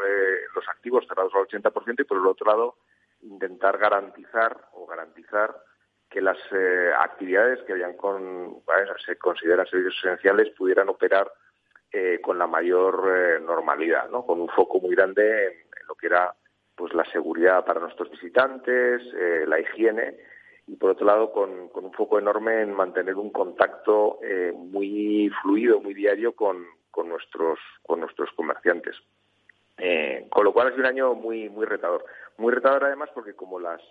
los 0.55 0.67
activos 0.69 1.05
cerrados 1.07 1.33
al 1.35 1.47
80% 1.47 2.01
y 2.01 2.03
por 2.03 2.17
el 2.17 2.27
otro 2.27 2.45
lado 2.45 2.75
intentar 3.21 3.77
garantizar 3.77 4.69
o 4.73 4.85
garantizar 4.85 5.55
que 6.15 6.21
las 6.21 6.37
eh, 6.53 6.91
actividades 6.97 7.59
que 7.63 7.73
habían 7.73 7.97
con, 7.97 8.63
se 9.05 9.17
consideran 9.17 9.67
servicios 9.67 9.97
esenciales 10.01 10.49
pudieran 10.51 10.87
operar 10.87 11.29
eh, 11.91 12.19
con 12.21 12.39
la 12.39 12.47
mayor 12.47 13.03
eh, 13.13 13.39
normalidad, 13.41 14.09
¿no? 14.09 14.25
con 14.25 14.39
un 14.39 14.47
foco 14.47 14.79
muy 14.79 14.95
grande 14.95 15.47
en, 15.47 15.87
lo 15.89 15.95
que 15.95 16.07
era 16.07 16.33
pues 16.73 16.93
la 16.93 17.03
seguridad 17.11 17.65
para 17.65 17.81
nuestros 17.81 18.09
visitantes, 18.09 19.01
la 19.45 19.59
higiene 19.59 20.15
y 20.67 20.77
por 20.77 20.91
otro 20.91 21.05
lado 21.05 21.31
con, 21.33 21.69
un 21.73 21.91
foco 21.91 22.17
enorme 22.17 22.61
en 22.61 22.73
mantener 22.73 23.15
un 23.15 23.29
contacto 23.29 24.19
muy 24.55 25.29
fluido, 25.41 25.79
muy 25.79 25.93
diario 25.93 26.33
con, 26.33 26.65
con, 26.91 27.07
nuestros 27.09 27.59
con 27.83 27.99
nuestros 27.99 28.29
comerciantes. 28.31 28.95
con 30.29 30.43
lo 30.43 30.53
cual 30.53 30.67
ha 30.67 30.71
sido 30.71 30.81
un 30.81 30.87
año 30.87 31.13
muy 31.13 31.49
muy 31.49 31.65
retador, 31.65 32.03
muy 32.37 32.51
retador 32.51 32.85
además 32.85 33.09
porque 33.13 33.35
como 33.35 33.59
las 33.59 33.81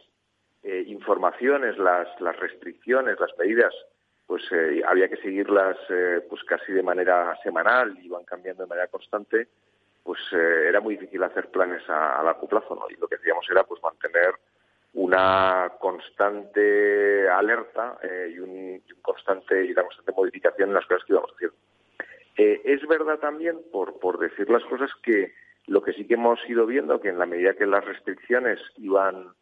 eh, 0.66 0.82
informaciones, 0.86 1.76
las, 1.76 2.08
las 2.22 2.40
restricciones, 2.40 3.20
las 3.20 3.36
medidas, 3.36 3.74
pues 4.26 4.42
eh, 4.50 4.82
había 4.88 5.10
que 5.10 5.18
seguirlas 5.18 5.76
eh, 5.90 6.24
pues 6.26 6.42
casi 6.44 6.72
de 6.72 6.82
manera 6.82 7.36
semanal 7.42 7.98
y 8.02 8.08
van 8.08 8.24
cambiando 8.24 8.62
de 8.62 8.70
manera 8.70 8.88
constante, 8.88 9.46
pues 10.02 10.20
era 10.32 10.80
muy 10.80 10.96
difícil 10.96 11.22
hacer 11.22 11.50
planes 11.50 11.82
a, 11.88 12.22
largo 12.22 12.48
plazo, 12.48 12.74
¿no? 12.74 12.88
Y 12.88 12.96
lo 12.98 13.08
que 13.08 13.16
hacíamos 13.16 13.46
era 13.50 13.64
pues 13.64 13.82
mantener 13.82 14.34
una 14.94 15.72
constante 15.78 17.28
alerta 17.28 17.98
y, 18.30 18.38
un, 18.38 18.82
constante 19.02 19.66
y 19.66 19.72
una 19.72 19.82
constante 19.82 20.12
modificación 20.12 20.70
en 20.70 20.74
las 20.74 20.86
cosas 20.86 21.04
que 21.04 21.12
íbamos 21.12 21.30
haciendo. 21.32 21.56
es 22.36 22.86
verdad 22.86 23.18
también, 23.18 23.60
por, 23.70 23.98
por 23.98 24.18
decir 24.18 24.48
las 24.48 24.64
cosas, 24.64 24.90
que 25.02 25.34
lo 25.66 25.82
que 25.82 25.92
sí 25.92 26.06
que 26.06 26.14
hemos 26.14 26.38
ido 26.48 26.66
viendo, 26.66 27.00
que 27.00 27.08
en 27.08 27.18
la 27.18 27.26
medida 27.26 27.54
que 27.54 27.66
las 27.66 27.84
restricciones 27.84 28.60
iban 28.76 29.34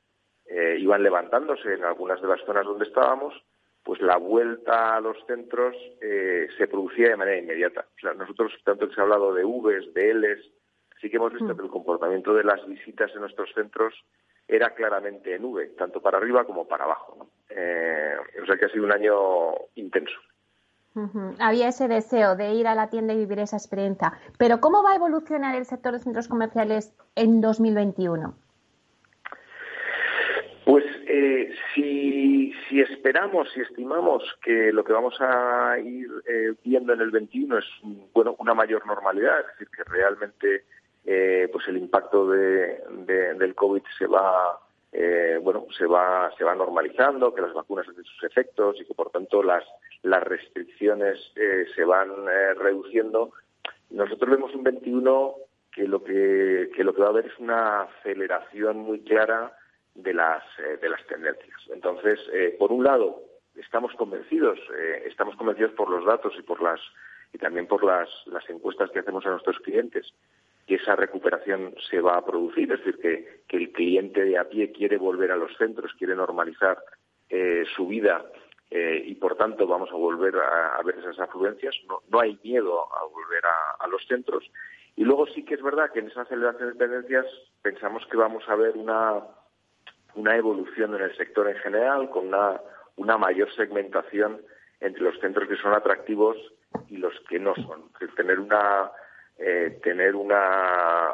eh, 0.46 0.76
iban 0.78 1.02
levantándose 1.02 1.74
en 1.74 1.84
algunas 1.84 2.20
de 2.20 2.28
las 2.28 2.40
zonas 2.44 2.64
donde 2.64 2.84
estábamos, 2.84 3.34
pues 3.82 4.00
la 4.00 4.16
vuelta 4.16 4.96
a 4.96 5.00
los 5.00 5.16
centros 5.26 5.74
eh, 6.00 6.48
se 6.56 6.68
producía 6.68 7.08
de 7.08 7.16
manera 7.16 7.38
inmediata. 7.38 7.86
O 7.96 8.00
sea, 8.00 8.14
nosotros, 8.14 8.52
tanto 8.64 8.88
que 8.88 8.94
se 8.94 9.00
ha 9.00 9.04
hablado 9.04 9.34
de 9.34 9.44
Vs, 9.44 9.94
de 9.94 10.14
Ls, 10.14 10.50
sí 11.00 11.10
que 11.10 11.16
hemos 11.16 11.32
visto 11.32 11.52
mm. 11.52 11.56
que 11.56 11.64
el 11.64 11.70
comportamiento 11.70 12.34
de 12.34 12.44
las 12.44 12.64
visitas 12.66 13.10
en 13.14 13.20
nuestros 13.20 13.52
centros 13.54 13.94
era 14.46 14.74
claramente 14.74 15.34
en 15.34 15.44
V, 15.44 15.68
tanto 15.78 16.00
para 16.00 16.18
arriba 16.18 16.44
como 16.44 16.66
para 16.66 16.84
abajo. 16.84 17.28
Eh, 17.48 18.14
o 18.42 18.46
sea 18.46 18.56
que 18.56 18.66
ha 18.66 18.68
sido 18.68 18.84
un 18.84 18.92
año 18.92 19.54
intenso. 19.74 20.18
Había 21.38 21.68
ese 21.68 21.88
deseo 21.88 22.36
de 22.36 22.52
ir 22.52 22.66
a 22.66 22.74
la 22.74 22.90
tienda 22.90 23.14
y 23.14 23.18
vivir 23.18 23.38
esa 23.38 23.56
experiencia. 23.56 24.12
Pero 24.36 24.60
¿cómo 24.60 24.82
va 24.82 24.92
a 24.92 24.96
evolucionar 24.96 25.54
el 25.54 25.64
sector 25.64 25.94
de 25.94 26.00
centros 26.00 26.28
comerciales 26.28 26.94
en 27.14 27.40
2021? 27.40 28.34
Pues 30.64 30.84
eh, 31.08 31.52
si, 31.74 32.52
si, 32.68 32.80
esperamos, 32.80 33.50
si 33.52 33.60
estimamos 33.60 34.22
que 34.42 34.72
lo 34.72 34.84
que 34.84 34.92
vamos 34.92 35.16
a 35.20 35.76
ir 35.78 36.08
eh, 36.28 36.54
viendo 36.62 36.92
en 36.92 37.00
el 37.00 37.10
21 37.10 37.58
es 37.58 37.64
bueno 38.12 38.36
una 38.38 38.54
mayor 38.54 38.86
normalidad, 38.86 39.40
es 39.40 39.46
decir, 39.48 39.68
que 39.76 39.82
realmente 39.84 40.64
eh, 41.04 41.48
pues 41.52 41.66
el 41.66 41.78
impacto 41.78 42.28
de, 42.28 42.80
del 43.06 43.54
COVID 43.54 43.82
se 43.98 44.06
va 44.06 44.58
bueno 45.42 45.66
se 45.76 45.86
va 45.86 46.30
se 46.36 46.44
va 46.44 46.54
normalizando, 46.54 47.34
que 47.34 47.40
las 47.40 47.54
vacunas 47.54 47.88
hacen 47.88 48.04
sus 48.04 48.22
efectos 48.24 48.76
y 48.78 48.84
que 48.84 48.94
por 48.94 49.10
tanto 49.10 49.42
las 49.42 49.64
las 50.02 50.22
restricciones 50.22 51.18
se 51.74 51.84
van 51.84 52.10
reduciendo. 52.56 53.32
Nosotros 53.90 54.30
vemos 54.30 54.54
un 54.54 54.62
21 54.62 55.34
que 55.72 55.88
lo 55.88 56.04
que, 56.04 56.70
que 56.76 56.84
lo 56.84 56.94
que 56.94 57.00
va 57.00 57.06
a 57.06 57.10
haber 57.10 57.26
es 57.26 57.38
una 57.38 57.82
aceleración 57.82 58.78
muy 58.78 59.00
clara 59.00 59.56
de 59.94 60.14
las, 60.14 60.42
eh, 60.58 60.78
de 60.80 60.88
las 60.88 61.04
tendencias. 61.06 61.60
Entonces, 61.70 62.18
eh, 62.32 62.56
por 62.58 62.72
un 62.72 62.84
lado, 62.84 63.22
estamos 63.56 63.92
convencidos, 63.94 64.58
eh, 64.76 65.04
estamos 65.06 65.36
convencidos 65.36 65.72
por 65.72 65.90
los 65.90 66.04
datos 66.04 66.32
y 66.38 66.42
por 66.42 66.62
las 66.62 66.80
y 67.34 67.38
también 67.38 67.66
por 67.66 67.82
las, 67.82 68.10
las 68.26 68.48
encuestas 68.50 68.90
que 68.90 68.98
hacemos 68.98 69.24
a 69.24 69.30
nuestros 69.30 69.58
clientes 69.60 70.12
que 70.66 70.74
esa 70.74 70.94
recuperación 70.94 71.74
se 71.90 71.98
va 72.00 72.18
a 72.18 72.24
producir, 72.24 72.70
es 72.70 72.78
decir, 72.84 73.00
que, 73.00 73.42
que 73.48 73.56
el 73.56 73.72
cliente 73.72 74.22
de 74.22 74.36
a 74.36 74.48
pie 74.48 74.70
quiere 74.70 74.98
volver 74.98 75.32
a 75.32 75.36
los 75.36 75.56
centros, 75.56 75.94
quiere 75.98 76.14
normalizar 76.14 76.78
su 77.74 77.86
vida 77.88 78.22
y 78.70 79.14
por 79.14 79.36
tanto 79.36 79.66
vamos 79.66 79.90
a 79.90 79.94
volver 79.94 80.34
a, 80.36 80.80
ver 80.84 80.98
esas 80.98 81.18
afluencias. 81.18 81.74
No, 81.88 82.00
no 82.10 82.20
hay 82.20 82.38
miedo 82.44 82.80
a 82.94 83.04
volver 83.06 83.42
a, 83.46 83.82
a, 83.82 83.88
los 83.88 84.06
centros. 84.06 84.44
Y 84.96 85.04
luego 85.04 85.26
sí 85.28 85.42
que 85.42 85.54
es 85.54 85.62
verdad 85.62 85.90
que 85.90 86.00
en 86.00 86.08
esa 86.08 86.22
aceleración 86.22 86.72
de 86.72 86.78
tendencias 86.78 87.26
pensamos 87.62 88.06
que 88.08 88.18
vamos 88.18 88.44
a 88.48 88.54
ver 88.54 88.76
una, 88.76 89.22
una 90.14 90.36
evolución 90.36 90.94
en 90.94 91.02
el 91.02 91.16
sector 91.16 91.48
en 91.48 91.56
general, 91.56 92.10
con 92.10 92.28
una, 92.28 92.60
una 92.96 93.18
mayor 93.18 93.52
segmentación 93.54 94.40
entre 94.80 95.02
los 95.02 95.18
centros 95.20 95.48
que 95.48 95.56
son 95.56 95.72
atractivos 95.72 96.36
y 96.88 96.96
los 96.96 97.14
que 97.28 97.38
no 97.38 97.54
son. 97.54 97.90
tener 98.16 98.40
una 98.40 98.90
eh, 99.38 99.80
tener 99.82 100.14
una 100.14 101.10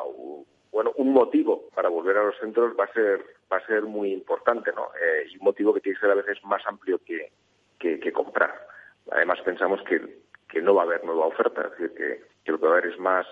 bueno 0.70 0.92
un 0.96 1.12
motivo 1.12 1.68
para 1.74 1.88
volver 1.88 2.16
a 2.16 2.24
los 2.24 2.38
centros 2.38 2.74
va 2.78 2.84
a 2.84 2.92
ser 2.92 3.24
va 3.52 3.58
a 3.58 3.66
ser 3.66 3.82
muy 3.82 4.12
importante, 4.12 4.72
¿no? 4.74 4.88
Eh, 5.00 5.28
y 5.30 5.38
un 5.38 5.44
motivo 5.44 5.72
que 5.72 5.80
tiene 5.80 5.96
que 5.96 6.00
ser 6.00 6.10
a 6.10 6.16
veces 6.16 6.42
más 6.44 6.62
amplio 6.66 7.00
que, 7.04 7.32
que, 7.78 8.12
comprar. 8.12 8.52
Además 9.10 9.38
pensamos 9.42 9.80
que, 9.84 10.18
que 10.48 10.60
no 10.60 10.74
va 10.74 10.82
a 10.82 10.84
haber 10.84 11.04
nueva 11.04 11.26
oferta, 11.26 11.62
es 11.62 11.70
decir, 11.70 11.94
que, 11.94 12.22
que 12.44 12.52
lo 12.52 12.58
que 12.58 12.66
va 12.66 12.74
a 12.74 12.78
haber 12.78 12.90
es 12.90 12.98
más 12.98 13.26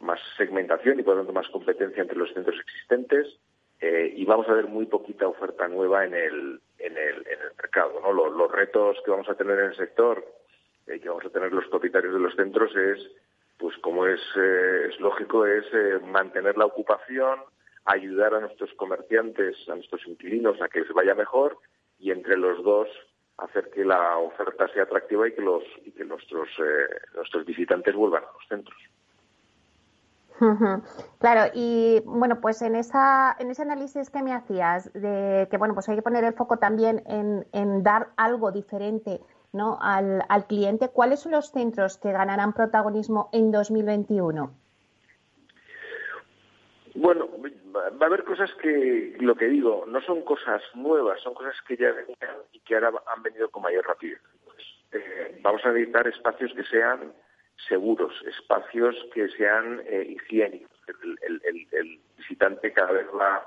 más 0.00 0.20
segmentación 0.36 1.00
y 1.00 1.02
por 1.02 1.14
lo 1.14 1.20
tanto 1.20 1.32
más 1.32 1.48
competencia 1.48 2.02
entre 2.02 2.18
los 2.18 2.32
centros 2.34 2.58
existentes 2.60 3.38
eh, 3.80 4.12
y 4.16 4.24
vamos 4.24 4.48
a 4.48 4.54
ver 4.54 4.68
muy 4.68 4.86
poquita 4.86 5.28
oferta 5.28 5.68
nueva 5.68 6.04
en 6.04 6.14
el, 6.14 6.60
en 6.78 6.96
el, 6.96 7.16
en 7.26 7.40
el 7.40 7.56
mercado. 7.56 8.00
¿no? 8.00 8.12
Los, 8.12 8.50
retos 8.50 8.96
que 9.04 9.10
vamos 9.10 9.28
a 9.28 9.34
tener 9.34 9.58
en 9.58 9.66
el 9.66 9.76
sector, 9.76 10.24
eh, 10.86 10.98
que 10.98 11.08
vamos 11.08 11.24
a 11.26 11.30
tener 11.30 11.52
los 11.52 11.66
propietarios 11.66 12.14
de 12.14 12.20
los 12.20 12.34
centros 12.34 12.74
es, 12.74 12.98
pues 13.58 13.76
como 13.78 14.06
es, 14.06 14.20
eh, 14.36 14.88
es 14.90 15.00
lógico, 15.00 15.44
es 15.46 15.64
mantener 16.02 16.56
la 16.56 16.66
ocupación, 16.66 17.40
ayudar 17.84 18.34
a 18.34 18.40
nuestros 18.40 18.72
comerciantes, 18.74 19.56
a 19.68 19.74
nuestros 19.74 20.06
inquilinos 20.06 20.60
a 20.62 20.68
que 20.68 20.80
les 20.80 20.92
vaya 20.92 21.14
mejor 21.14 21.58
y 21.98 22.10
entre 22.10 22.36
los 22.36 22.62
dos 22.62 22.88
hacer 23.38 23.70
que 23.70 23.84
la 23.84 24.16
oferta 24.16 24.66
sea 24.68 24.84
atractiva 24.84 25.28
y 25.28 25.32
que 25.32 25.42
los 25.42 25.62
que 25.94 26.04
nuestros 26.04 26.48
nuestros 27.14 27.44
visitantes 27.44 27.94
vuelvan 27.94 28.24
a 28.24 28.32
los 28.32 28.48
centros. 28.48 28.76
Claro, 31.18 31.50
y 31.54 32.00
bueno, 32.04 32.40
pues 32.40 32.60
en 32.62 32.76
esa 32.76 33.34
en 33.38 33.50
ese 33.50 33.62
análisis 33.62 34.10
que 34.10 34.22
me 34.22 34.32
hacías 34.32 34.92
de 34.92 35.48
que 35.50 35.56
bueno, 35.56 35.74
pues 35.74 35.88
hay 35.88 35.96
que 35.96 36.02
poner 36.02 36.24
el 36.24 36.34
foco 36.34 36.58
también 36.58 37.02
en, 37.06 37.46
en 37.52 37.82
dar 37.82 38.08
algo 38.16 38.52
diferente, 38.52 39.20
¿no? 39.52 39.78
Al, 39.80 40.24
al 40.28 40.46
cliente. 40.46 40.90
¿Cuáles 40.90 41.20
son 41.20 41.32
los 41.32 41.50
centros 41.50 41.98
que 41.98 42.12
ganarán 42.12 42.52
protagonismo 42.52 43.30
en 43.32 43.50
2021? 43.50 44.50
Bueno, 46.96 47.28
va 47.74 48.06
a 48.06 48.06
haber 48.06 48.24
cosas 48.24 48.50
que, 48.62 49.16
lo 49.20 49.34
que 49.34 49.46
digo, 49.46 49.84
no 49.86 50.00
son 50.02 50.22
cosas 50.22 50.62
nuevas, 50.74 51.20
son 51.20 51.34
cosas 51.34 51.54
que 51.66 51.76
ya 51.76 51.92
venían 51.92 52.36
y 52.52 52.60
que 52.60 52.74
ahora 52.74 52.90
han 53.14 53.22
venido 53.22 53.50
con 53.50 53.62
mayor 53.62 53.86
rapidez. 53.86 54.20
Eh, 54.92 55.38
vamos 55.42 55.62
a 55.64 55.72
necesitar 55.72 56.06
espacios 56.08 56.52
que 56.54 56.64
sean 56.64 57.12
seguros, 57.68 58.12
espacios 58.26 58.94
que 59.12 59.28
sean 59.30 59.82
eh, 59.86 60.06
higiénicos. 60.08 60.70
El, 61.22 62.00
visitante 62.16 62.72
cada 62.72 62.92
vez 62.92 63.06
va, 63.08 63.44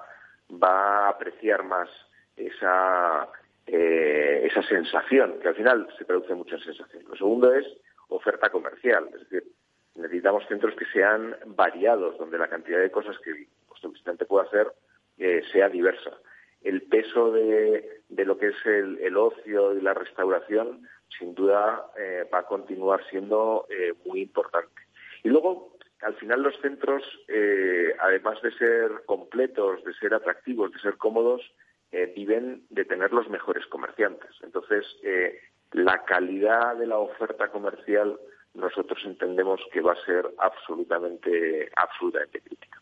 va 0.52 1.06
a 1.06 1.10
apreciar 1.10 1.64
más 1.64 1.90
esa, 2.38 3.28
eh, 3.68 4.42
esa 4.46 4.64
sensación, 4.64 5.40
que 5.40 5.50
al 5.50 5.56
final 5.56 5.88
se 5.98 6.06
traduce 6.06 6.34
mucho 6.34 6.56
en 6.56 6.62
sensación. 6.62 7.04
Lo 7.08 7.16
segundo 7.16 7.54
es 7.54 7.66
oferta 8.08 8.50
comercial, 8.50 9.10
es 9.14 9.30
decir, 9.30 9.44
necesitamos 9.96 10.46
centros 10.48 10.76
que 10.76 10.86
sean 10.86 11.36
variados, 11.46 12.18
donde 12.18 12.38
la 12.38 12.48
cantidad 12.48 12.80
de 12.80 12.92
cosas 12.92 13.18
que 13.20 13.48
nuestro 13.68 13.92
visitante 13.92 14.26
puede 14.26 14.48
hacer 14.48 14.72
eh, 15.18 15.42
sea 15.52 15.70
diversa. 15.70 16.12
El 16.62 16.84
peso 16.84 17.32
de, 17.32 17.99
de 18.10 18.26
lo 18.26 18.38
que 18.38 18.48
es 18.48 18.66
el, 18.66 19.16
ocio 19.16 19.74
y 19.74 19.82
la 19.82 19.94
restauración, 19.94 20.88
sin 21.18 21.36
duda, 21.36 21.86
eh, 21.98 22.28
va 22.34 22.40
a 22.40 22.46
continuar 22.46 23.02
siendo 23.10 23.66
eh, 23.70 23.94
muy 24.06 24.22
importante. 24.22 24.82
Y 25.24 25.30
luego, 25.30 25.76
al 26.02 26.16
final, 26.16 26.42
los 26.42 26.56
centros, 26.62 27.04
además 28.00 28.42
de 28.42 28.52
ser 28.54 28.90
completos, 29.06 29.84
de 29.84 29.94
ser 29.96 30.14
atractivos, 30.14 30.72
de 30.72 30.80
ser 30.80 30.98
cómodos, 30.98 31.42
viven 32.16 32.64
de 32.70 32.86
tener 32.86 33.12
los 33.12 33.30
mejores 33.30 33.66
comerciantes. 33.66 34.30
Entonces, 34.42 34.86
la 35.74 36.06
calidad 36.06 36.78
de 36.78 36.88
la 36.88 37.00
oferta 37.00 37.50
comercial 37.50 38.18
nosotros 38.54 39.00
entendemos 39.06 39.60
que 39.72 39.82
va 39.82 39.94
a 39.94 40.06
ser 40.06 40.28
absolutamente, 40.40 41.70
absolutamente 41.76 42.42
crítica. 42.42 42.82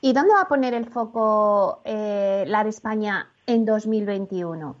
¿Y 0.00 0.12
dónde 0.12 0.34
va 0.34 0.42
a 0.42 0.48
poner 0.48 0.74
el 0.74 0.86
foco 0.86 1.82
eh, 1.84 2.44
la 2.46 2.62
España 2.62 3.28
en 3.46 3.64
2021? 3.64 4.76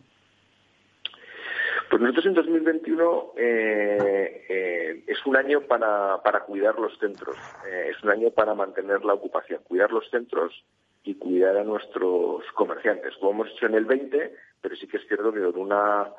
Pues 1.90 2.02
nosotros 2.02 2.26
en 2.26 2.34
2021 2.34 3.32
eh, 3.36 4.46
eh, 4.48 5.04
es 5.06 5.26
un 5.26 5.36
año 5.36 5.60
para, 5.62 6.20
para 6.22 6.40
cuidar 6.40 6.78
los 6.78 6.98
centros, 6.98 7.36
eh, 7.68 7.92
es 7.94 8.02
un 8.02 8.10
año 8.10 8.30
para 8.30 8.54
mantener 8.54 9.04
la 9.04 9.14
ocupación, 9.14 9.60
cuidar 9.62 9.92
los 9.92 10.08
centros 10.10 10.64
y 11.04 11.14
cuidar 11.16 11.56
a 11.56 11.64
nuestros 11.64 12.44
comerciantes, 12.54 13.14
como 13.20 13.32
hemos 13.32 13.54
hecho 13.54 13.66
en 13.66 13.74
el 13.74 13.84
20, 13.84 14.34
pero 14.60 14.76
sí 14.76 14.88
que 14.88 14.96
es 14.96 15.06
cierto 15.06 15.32
que 15.32 15.40
con 15.40 15.60
una 15.60 16.10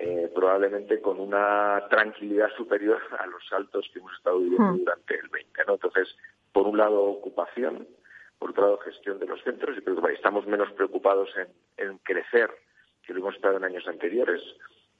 eh, 0.00 0.30
probablemente 0.32 1.00
con 1.00 1.18
una 1.18 1.82
tranquilidad 1.90 2.48
superior 2.56 3.00
a 3.18 3.26
los 3.26 3.44
saltos 3.48 3.84
que 3.92 3.98
hemos 3.98 4.12
estado 4.14 4.38
viviendo 4.38 4.74
hmm. 4.74 4.78
durante 4.78 5.14
el 5.16 5.28
20. 5.28 5.62
¿no? 5.66 5.72
Entonces, 5.74 6.16
por 6.52 6.68
un 6.68 6.78
lado, 6.78 7.02
ocupación, 7.02 7.84
por 8.38 8.50
otro 8.50 8.64
lado, 8.64 8.78
gestión 8.78 9.18
de 9.18 9.26
los 9.26 9.42
centros, 9.42 9.76
y 9.76 10.12
estamos 10.14 10.46
menos 10.46 10.70
preocupados 10.72 11.30
en, 11.76 11.98
crecer 11.98 12.50
que 13.02 13.12
lo 13.12 13.20
hemos 13.20 13.34
estado 13.34 13.56
en 13.56 13.64
años 13.64 13.86
anteriores. 13.86 14.42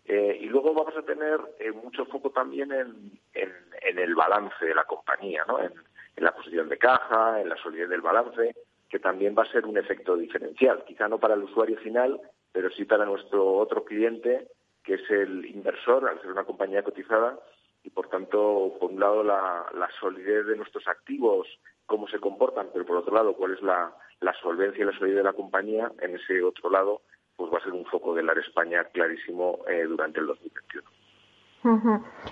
Eh, 0.05 0.39
y 0.41 0.47
luego 0.47 0.73
vamos 0.73 0.97
a 0.97 1.03
tener 1.03 1.39
eh, 1.59 1.71
mucho 1.71 2.07
foco 2.07 2.31
también 2.31 2.73
en, 2.73 3.21
en, 3.35 3.99
el 3.99 4.15
balance 4.15 4.65
de 4.65 4.75
la 4.75 4.85
compañía, 4.85 5.45
¿no? 5.47 5.61
en, 5.61 5.73
la 6.17 6.35
posición 6.35 6.69
de 6.69 6.79
caja, 6.79 7.41
en 7.41 7.49
la 7.49 7.57
solidez 7.57 7.89
del 7.89 8.01
balance, 8.01 8.57
que 8.89 8.99
también 8.99 9.37
va 9.39 9.45
a 9.45 9.53
ser 9.53 9.67
un 9.67 9.79
efecto 9.79 10.17
diferencial, 10.17 10.85
quizá 10.85 11.07
no 11.07 11.19
para 11.19 11.35
el 11.35 11.45
usuario 11.45 11.79
final, 11.79 12.21
pero 12.51 12.71
sí 12.71 12.85
para 12.85 13.05
nuestro 13.05 13.53
otro 13.53 13.85
cliente 13.85 14.49
que 14.89 14.95
es 14.95 15.11
el 15.11 15.45
inversor, 15.45 16.09
al 16.09 16.19
ser 16.23 16.33
una 16.33 16.45
compañía 16.45 16.83
cotizada, 16.83 17.39
y 17.85 17.91
por 17.91 18.09
tanto, 18.09 18.75
por 18.81 18.91
un 18.91 18.99
lado, 18.99 19.23
la, 19.23 19.89
solidez 20.01 20.47
de 20.47 20.57
nuestros 20.57 20.89
activos, 20.89 21.47
cómo 21.89 22.07
se 22.07 22.21
comportan, 22.21 22.69
pero 22.73 22.87
por 22.87 22.99
otro 22.99 23.15
lado, 23.15 23.35
cuál 23.35 23.55
es 23.55 23.63
la, 23.63 23.93
solvencia 24.43 24.83
y 24.83 24.87
la 24.87 24.97
solidez 24.97 25.17
de 25.17 25.23
la 25.25 25.33
compañía, 25.33 25.91
en 26.01 26.15
ese 26.15 26.43
otro 26.43 26.71
lado, 26.71 27.01
pues 27.35 27.53
va 27.53 27.59
a 27.59 27.63
ser 27.63 27.73
un 27.73 27.87
foco 27.87 28.15
de 28.15 28.23
la 28.23 28.35
España 28.35 28.85
clarísimo 28.93 29.61
eh, 29.67 29.85
durante 29.85 30.21
el 30.21 30.27
2021. 30.27 30.89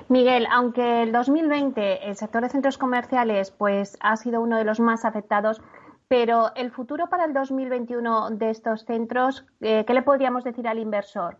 Miguel, 0.08 0.46
aunque 0.50 1.02
el 1.02 1.10
2020 1.10 2.08
el 2.08 2.14
sector 2.14 2.42
de 2.42 2.48
centros 2.48 2.78
comerciales 2.78 3.50
pues 3.50 3.98
ha 4.00 4.16
sido 4.16 4.40
uno 4.40 4.56
de 4.56 4.64
los 4.64 4.78
más 4.78 5.04
afectados, 5.04 5.60
pero 6.06 6.52
el 6.54 6.70
futuro 6.70 7.08
para 7.08 7.24
el 7.24 7.32
2021 7.32 8.30
de 8.32 8.50
estos 8.50 8.84
centros, 8.84 9.44
eh, 9.60 9.84
¿qué 9.84 9.94
le 9.94 10.02
podríamos 10.02 10.44
decir 10.44 10.68
al 10.68 10.78
inversor? 10.78 11.38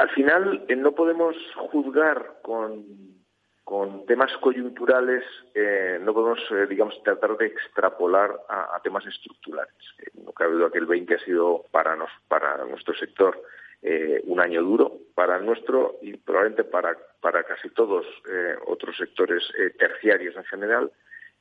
al 0.00 0.10
final 0.10 0.64
eh, 0.68 0.74
no 0.74 0.92
podemos 0.92 1.36
juzgar 1.70 2.40
con, 2.42 3.13
con 3.64 4.04
temas 4.04 4.30
coyunturales, 4.38 5.24
eh, 5.54 5.98
no 6.00 6.12
podemos, 6.12 6.38
eh, 6.50 6.66
digamos, 6.68 7.02
tratar 7.02 7.36
de 7.38 7.46
extrapolar 7.46 8.30
a, 8.48 8.78
temas 8.82 9.06
estructurales. 9.06 9.74
no 10.22 10.32
cabe 10.32 10.52
duda 10.52 10.70
que 10.70 10.78
el 10.78 10.86
20 10.86 11.14
ha 11.14 11.18
sido 11.20 11.64
para, 11.70 11.96
nos, 11.96 12.10
para 12.28 12.64
nuestro 12.64 12.94
sector 12.94 13.40
un 14.26 14.40
año 14.40 14.62
duro, 14.62 14.92
para 15.14 15.38
nuestro 15.40 15.96
y 16.00 16.16
probablemente 16.16 16.64
para, 16.64 16.96
para 17.20 17.44
casi 17.44 17.68
todos 17.68 18.06
otros 18.66 18.96
sectores 18.96 19.44
terciarios 19.78 20.34
en 20.36 20.44
general. 20.44 20.90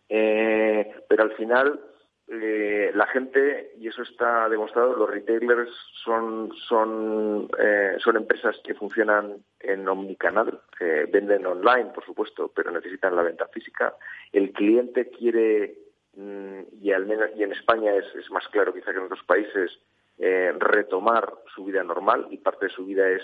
pero 0.09 1.23
al 1.23 1.31
final 1.37 1.79
eh, 2.27 2.91
la 2.95 3.05
gente, 3.07 3.73
y 3.77 3.87
eso 3.87 4.01
está 4.01 4.47
demostrado, 4.47 4.95
los 4.95 5.09
retailers 5.09 5.69
son, 6.03 6.51
son, 6.69 7.49
eh, 7.59 7.97
son 7.99 8.15
empresas 8.15 8.55
que 8.63 8.73
funcionan 8.73 9.43
en 9.59 9.87
omnicanal, 9.87 10.61
que 10.77 11.05
venden 11.11 11.45
online, 11.45 11.91
por 11.93 12.05
supuesto, 12.05 12.51
pero 12.55 12.71
necesitan 12.71 13.15
la 13.15 13.23
venta 13.23 13.47
física. 13.47 13.95
El 14.31 14.53
cliente 14.53 15.09
quiere, 15.09 15.75
mm, 16.15 16.61
y 16.81 16.91
al 16.93 17.05
menos 17.05 17.29
y 17.35 17.43
en 17.43 17.51
España 17.51 17.93
es, 17.93 18.31
más 18.31 18.47
claro 18.47 18.73
quizá 18.73 18.91
que 18.91 18.99
en 18.99 19.05
otros 19.05 19.23
países, 19.25 19.71
eh, 20.17 20.53
retomar 20.57 21.33
su 21.53 21.65
vida 21.65 21.83
normal 21.83 22.27
y 22.29 22.37
parte 22.37 22.67
de 22.67 22.71
su 22.71 22.85
vida 22.85 23.09
es 23.09 23.23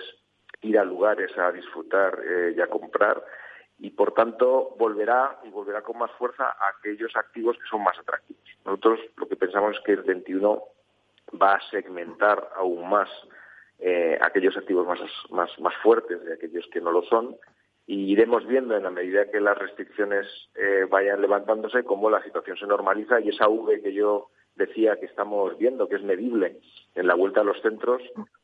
ir 0.61 0.77
a 0.77 0.83
lugares 0.83 1.37
a 1.37 1.51
disfrutar 1.51 2.19
eh, 2.27 2.53
y 2.57 2.59
a 2.59 2.67
comprar 2.67 3.23
y 3.79 3.91
por 3.91 4.13
tanto 4.13 4.75
volverá 4.77 5.39
y 5.43 5.49
volverá 5.49 5.81
con 5.81 5.97
más 5.97 6.11
fuerza 6.11 6.45
a 6.45 6.77
aquellos 6.77 7.15
activos 7.15 7.57
que 7.57 7.67
son 7.69 7.83
más 7.83 7.97
atractivos. 7.97 8.43
Nosotros 8.65 8.99
lo 9.15 9.27
que 9.27 9.35
pensamos 9.35 9.75
es 9.75 9.83
que 9.83 9.93
el 9.93 10.03
21 10.03 10.63
va 11.41 11.55
a 11.55 11.69
segmentar 11.69 12.49
aún 12.55 12.89
más 12.89 13.09
eh, 13.79 14.17
aquellos 14.21 14.57
activos 14.57 14.85
más, 14.85 14.99
más, 15.29 15.49
más 15.59 15.73
fuertes 15.81 16.23
de 16.23 16.33
aquellos 16.33 16.67
que 16.71 16.81
no 16.81 16.91
lo 16.91 17.03
son 17.03 17.37
y 17.87 18.11
iremos 18.11 18.45
viendo 18.45 18.75
en 18.75 18.83
la 18.83 18.91
medida 18.91 19.31
que 19.31 19.39
las 19.39 19.57
restricciones 19.57 20.27
eh, 20.55 20.85
vayan 20.89 21.21
levantándose 21.21 21.83
cómo 21.83 22.09
la 22.09 22.21
situación 22.23 22.57
se 22.57 22.67
normaliza 22.67 23.19
y 23.19 23.29
esa 23.29 23.47
V 23.47 23.81
que 23.81 23.93
yo 23.93 24.29
decía 24.55 24.97
que 24.97 25.05
estamos 25.05 25.57
viendo, 25.57 25.87
que 25.87 25.95
es 25.95 26.03
medible 26.03 26.59
en 26.95 27.07
la 27.07 27.15
vuelta 27.15 27.41
a 27.41 27.45
los 27.45 27.59
centros, 27.61 28.01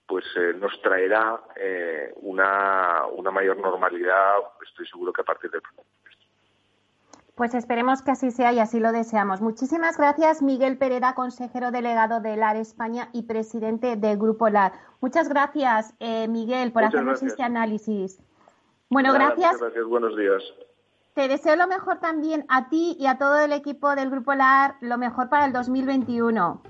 pues 0.07 0.25
eh, 0.37 0.53
nos 0.55 0.79
traerá 0.81 1.41
eh, 1.55 2.13
una, 2.17 3.05
una 3.07 3.31
mayor 3.31 3.57
normalidad, 3.57 4.35
estoy 4.67 4.87
seguro 4.87 5.11
que 5.11 5.21
a 5.21 5.25
partir 5.25 5.49
del 5.51 5.61
próximo 5.61 5.83
pues 7.35 7.53
esperemos 7.53 8.01
que 8.01 8.11
así 8.11 8.31
sea 8.31 8.53
y 8.53 8.59
así 8.59 8.79
lo 8.79 8.93
deseamos. 8.93 9.41
Muchísimas 9.41 9.97
gracias, 9.97 10.41
Miguel 10.41 10.77
Pereda, 10.77 11.15
consejero 11.15 11.69
delegado 11.69 12.21
de 12.21 12.37
LAR 12.37 12.55
España 12.55 13.09
y 13.11 13.23
presidente 13.23 13.97
del 13.97 14.17
Grupo 14.17 14.49
LAR. 14.49 14.71
Muchas 15.01 15.27
gracias, 15.27 15.93
eh, 15.99 16.29
Miguel, 16.29 16.71
por 16.71 16.85
hacernos 16.85 17.21
este 17.21 17.43
análisis. 17.43 18.21
Bueno, 18.89 19.11
gracias. 19.13 19.59
Gracias, 19.59 19.85
buenos 19.85 20.15
días. 20.15 20.41
Te 21.13 21.27
deseo 21.27 21.55
lo 21.57 21.67
mejor 21.67 21.99
también 21.99 22.45
a 22.47 22.69
ti 22.69 22.95
y 22.99 23.07
a 23.07 23.17
todo 23.17 23.37
el 23.39 23.51
equipo 23.51 23.95
del 23.95 24.09
Grupo 24.09 24.33
LAR, 24.33 24.75
lo 24.79 24.97
mejor 24.97 25.27
para 25.29 25.45
el 25.45 25.51
2021. 25.51 26.61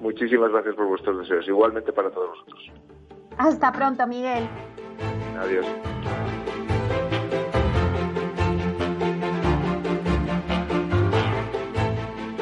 Muchísimas 0.00 0.50
gracias 0.50 0.74
por 0.74 0.86
vuestros 0.86 1.18
deseos. 1.18 1.46
Igualmente 1.48 1.92
para 1.92 2.10
todos 2.10 2.30
vosotros. 2.30 2.72
Hasta 3.36 3.72
pronto, 3.72 4.06
Miguel. 4.06 4.48
Adiós. 5.40 5.66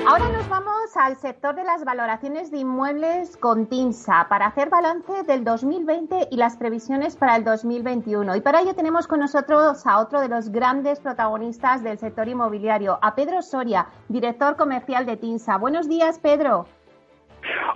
Ahora 0.08 0.28
nos 0.28 0.48
vamos 0.48 0.96
al 0.96 1.16
sector 1.16 1.56
de 1.56 1.64
las 1.64 1.84
valoraciones 1.84 2.50
de 2.52 2.58
inmuebles 2.58 3.36
con 3.36 3.66
TINSA 3.66 4.28
para 4.28 4.46
hacer 4.46 4.70
balance 4.70 5.24
del 5.24 5.42
2020 5.42 6.28
y 6.30 6.36
las 6.36 6.56
previsiones 6.56 7.16
para 7.16 7.34
el 7.36 7.42
2021. 7.42 8.36
Y 8.36 8.40
para 8.40 8.60
ello 8.60 8.74
tenemos 8.74 9.08
con 9.08 9.18
nosotros 9.18 9.84
a 9.84 9.98
otro 9.98 10.20
de 10.20 10.28
los 10.28 10.50
grandes 10.50 11.00
protagonistas 11.00 11.82
del 11.82 11.98
sector 11.98 12.28
inmobiliario, 12.28 13.00
a 13.02 13.16
Pedro 13.16 13.42
Soria, 13.42 13.88
director 14.08 14.56
comercial 14.56 15.06
de 15.06 15.16
TINSA. 15.16 15.58
Buenos 15.58 15.88
días, 15.88 16.20
Pedro. 16.20 16.66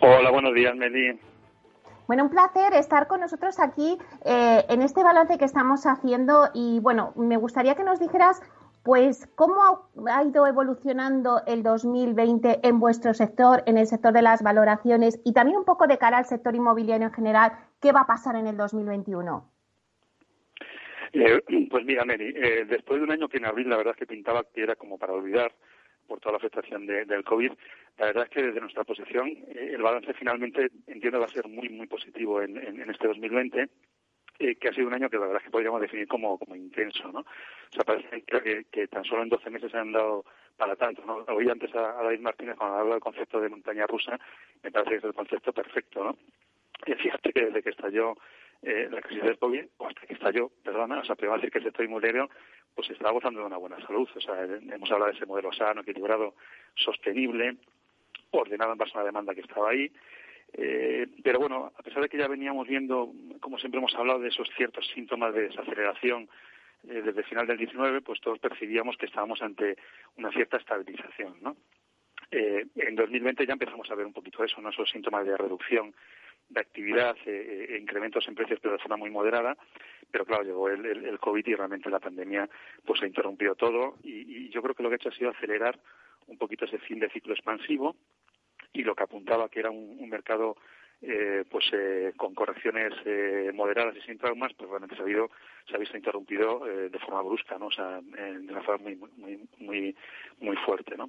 Hola, 0.01 0.31
buenos 0.31 0.55
días, 0.55 0.75
Meli. 0.75 1.19
Bueno, 2.07 2.25
un 2.25 2.31
placer 2.31 2.75
estar 2.75 3.07
con 3.07 3.21
nosotros 3.21 3.61
aquí 3.61 3.97
eh, 4.25 4.65
en 4.69 4.83
este 4.83 5.03
balance 5.03 5.39
que 5.39 5.45
estamos 5.45 5.87
haciendo 5.87 6.49
y 6.55 6.81
bueno, 6.81 7.13
me 7.17 7.37
gustaría 7.37 7.77
que 7.77 7.85
nos 7.85 8.01
dijeras 8.01 8.43
pues, 8.83 9.27
¿cómo 9.35 9.91
ha 10.11 10.25
ido 10.25 10.47
evolucionando 10.47 11.43
el 11.47 11.63
2020 11.63 12.61
en 12.67 12.81
vuestro 12.81 13.13
sector, 13.13 13.63
en 13.67 13.77
el 13.77 13.87
sector 13.87 14.13
de 14.13 14.23
las 14.23 14.43
valoraciones 14.43 15.21
y 15.25 15.35
también 15.35 15.59
un 15.59 15.65
poco 15.65 15.87
de 15.87 15.99
cara 15.99 16.19
al 16.19 16.25
sector 16.25 16.55
inmobiliario 16.55 17.07
en 17.07 17.13
general? 17.13 17.53
¿Qué 17.81 17.93
va 17.93 18.01
a 18.01 18.07
pasar 18.07 18.37
en 18.37 18.47
el 18.47 18.57
2021? 18.57 19.49
Eh, 21.13 21.69
pues 21.71 21.85
mira, 21.85 22.05
Mary, 22.05 22.33
eh, 22.35 22.65
después 22.67 23.01
de 23.01 23.05
un 23.05 23.13
año 23.13 23.29
que 23.29 23.37
en 23.37 23.47
abril 23.47 23.69
la 23.69 23.77
verdad 23.77 23.93
es 23.93 23.99
que 23.99 24.07
pintaba 24.07 24.45
que 24.45 24.63
era 24.63 24.77
como 24.77 24.97
para 24.97 25.13
olvidar 25.13 25.53
por 26.11 26.19
toda 26.19 26.33
la 26.33 26.39
afectación 26.39 26.87
del 26.87 27.23
COVID, 27.23 27.53
la 27.99 28.07
verdad 28.07 28.25
es 28.25 28.31
que 28.31 28.43
desde 28.43 28.61
nuestra 28.61 28.83
posición 28.83 29.29
eh, 29.29 29.71
el 29.75 29.83
balance 29.83 30.13
finalmente 30.15 30.69
entiendo 30.89 31.21
va 31.21 31.27
a 31.27 31.29
ser 31.29 31.47
muy, 31.47 31.69
muy 31.69 31.87
positivo 31.87 32.43
en, 32.43 32.59
en 32.59 32.91
este 32.91 33.07
2020 33.07 33.69
eh, 34.41 34.57
que 34.57 34.69
ha 34.69 34.73
sido 34.73 34.89
un 34.89 34.95
año 34.95 35.09
que 35.09 35.19
la 35.19 35.27
verdad 35.27 35.37
es 35.37 35.45
que 35.45 35.51
podríamos 35.51 35.81
definir 35.81 36.09
como, 36.09 36.37
como 36.37 36.57
intenso, 36.57 37.13
¿no? 37.13 37.21
O 37.21 37.73
sea, 37.73 37.85
parece 37.85 38.23
que, 38.23 38.65
que 38.73 38.89
tan 38.89 39.05
solo 39.05 39.23
en 39.23 39.29
12 39.29 39.51
meses 39.51 39.71
se 39.71 39.79
han 39.79 39.93
dado 39.93 40.25
para 40.57 40.75
tanto, 40.75 41.05
¿no? 41.05 41.25
Oí 41.35 41.49
antes 41.49 41.73
a, 41.77 42.03
David 42.03 42.21
Martínez 42.21 42.57
cuando 42.57 42.77
hablaba 42.77 42.95
del 42.95 43.03
concepto 43.03 43.41
de 43.41 43.51
montaña 43.51 43.87
rusa, 43.87 44.19
me 44.65 44.73
parece 44.73 44.91
que 44.91 44.97
es 44.97 45.05
el 45.05 45.15
concepto 45.15 45.53
perfecto, 45.53 46.03
¿no? 46.03 46.17
Y 46.87 46.95
fíjate 46.95 47.33
que 47.33 47.45
desde 47.45 47.63
que 47.63 47.71
estalló 47.71 48.17
eh, 48.63 48.89
la 48.91 49.01
crisis 49.01 49.25
del 49.25 49.39
COVID, 49.39 49.65
hasta 49.87 50.07
que 50.07 50.15
estalló, 50.15 50.51
perdona, 50.63 51.01
o 51.01 51.05
sea, 51.05 51.15
primero 51.15 51.37
decir 51.37 51.51
que 51.51 51.59
el 51.59 51.65
sector 51.65 51.85
inmobiliario 51.85 52.29
pues 52.75 52.91
está 52.91 53.11
gozando 53.11 53.41
de 53.41 53.47
una 53.47 53.57
buena 53.57 53.81
salud. 53.87 54.09
O 54.15 54.21
sea, 54.21 54.43
hemos 54.45 54.91
hablado 54.91 55.11
de 55.11 55.17
ese 55.17 55.27
modelo 55.27 55.53
sano, 55.53 55.81
equilibrado, 55.81 56.35
sostenible, 56.75 57.57
ordenado 58.31 58.73
en 58.73 58.79
base 58.79 58.93
a 58.95 58.99
una 58.99 59.07
demanda 59.07 59.35
que 59.35 59.41
estaba 59.41 59.71
ahí, 59.71 59.91
eh, 60.53 61.07
pero 61.23 61.39
bueno, 61.39 61.73
a 61.77 61.83
pesar 61.83 62.03
de 62.03 62.09
que 62.09 62.19
ya 62.19 62.29
veníamos 62.29 62.67
viendo, 62.67 63.13
como 63.41 63.59
siempre 63.59 63.79
hemos 63.79 63.95
hablado, 63.95 64.21
de 64.21 64.29
esos 64.29 64.49
ciertos 64.57 64.87
síntomas 64.89 65.35
de 65.35 65.43
desaceleración 65.43 66.29
eh, 66.89 67.03
desde 67.05 67.21
el 67.21 67.27
final 67.27 67.47
del 67.47 67.59
19, 67.59 68.01
pues 68.01 68.21
todos 68.21 68.39
percibíamos 68.39 68.97
que 68.97 69.07
estábamos 69.07 69.43
ante 69.43 69.77
una 70.17 70.31
cierta 70.33 70.57
estabilización, 70.57 71.37
¿no? 71.41 71.57
Eh, 72.33 72.67
en 72.77 72.95
2020 72.95 73.47
ya 73.47 73.55
empezamos 73.55 73.91
a 73.91 73.95
ver 73.95 74.07
un 74.07 74.13
poquito 74.13 74.45
eso, 74.45 74.61
¿no? 74.61 74.69
esos 74.69 74.89
síntomas 74.89 75.27
de 75.27 75.37
reducción 75.37 75.93
de 76.51 76.61
actividad, 76.61 77.17
eh, 77.27 77.69
eh, 77.71 77.79
incrementos 77.81 78.27
en 78.29 78.35
precios, 78.35 78.59
pero 78.61 78.75
de 78.75 78.81
forma 78.81 78.97
muy 78.97 79.11
moderada. 79.11 79.57
Pero 80.11 80.27
claro, 80.27 80.43
llegó 80.43 80.69
el, 80.69 81.19
COVID 81.19 81.47
y 81.47 81.55
realmente 81.55 81.89
la 81.89 82.01
pandemia 82.01 82.49
pues 82.85 83.01
ha 83.03 83.07
interrumpido 83.07 83.55
todo. 83.55 83.97
Y, 84.03 84.49
yo 84.51 84.61
creo 84.63 84.75
que 84.75 84.83
lo 84.83 84.89
que 84.89 84.95
ha 84.95 84.97
hecho 84.97 85.11
ha 85.11 85.15
sido 85.15 85.31
acelerar 85.31 85.79
un 86.27 86.37
poquito 86.37 86.65
ese 86.65 86.79
fin 86.79 86.99
de 86.99 87.09
ciclo 87.11 87.33
expansivo 87.33 87.97
y 88.73 88.83
lo 88.83 88.95
que 88.95 89.05
apuntaba 89.05 89.49
que 89.49 89.61
era 89.61 89.71
un, 89.71 90.09
mercado 90.09 90.57
eh, 91.03 91.45
pues 91.49 91.65
eh, 91.73 92.13
con 92.17 92.35
correcciones 92.35 92.93
eh, 93.05 93.51
moderadas 93.55 93.97
y 93.97 94.01
sin 94.03 94.19
traumas, 94.19 94.53
pues 94.55 94.69
realmente 94.69 94.97
se 94.97 95.03
ha, 95.03 95.05
habido, 95.05 95.31
se 95.69 95.77
ha 95.77 95.79
visto 95.79 95.97
interrumpido 95.97 96.61
de 96.65 96.99
forma 96.99 97.23
brusca, 97.23 97.57
¿no? 97.59 97.67
O 97.67 97.73
sea, 97.73 98.01
de 98.01 98.53
una 98.53 98.63
forma 98.63 98.85
muy, 98.85 98.97
muy, 99.17 99.49
muy, 99.59 99.97
muy 100.41 100.57
fuerte, 100.57 100.97
¿no? 100.97 101.09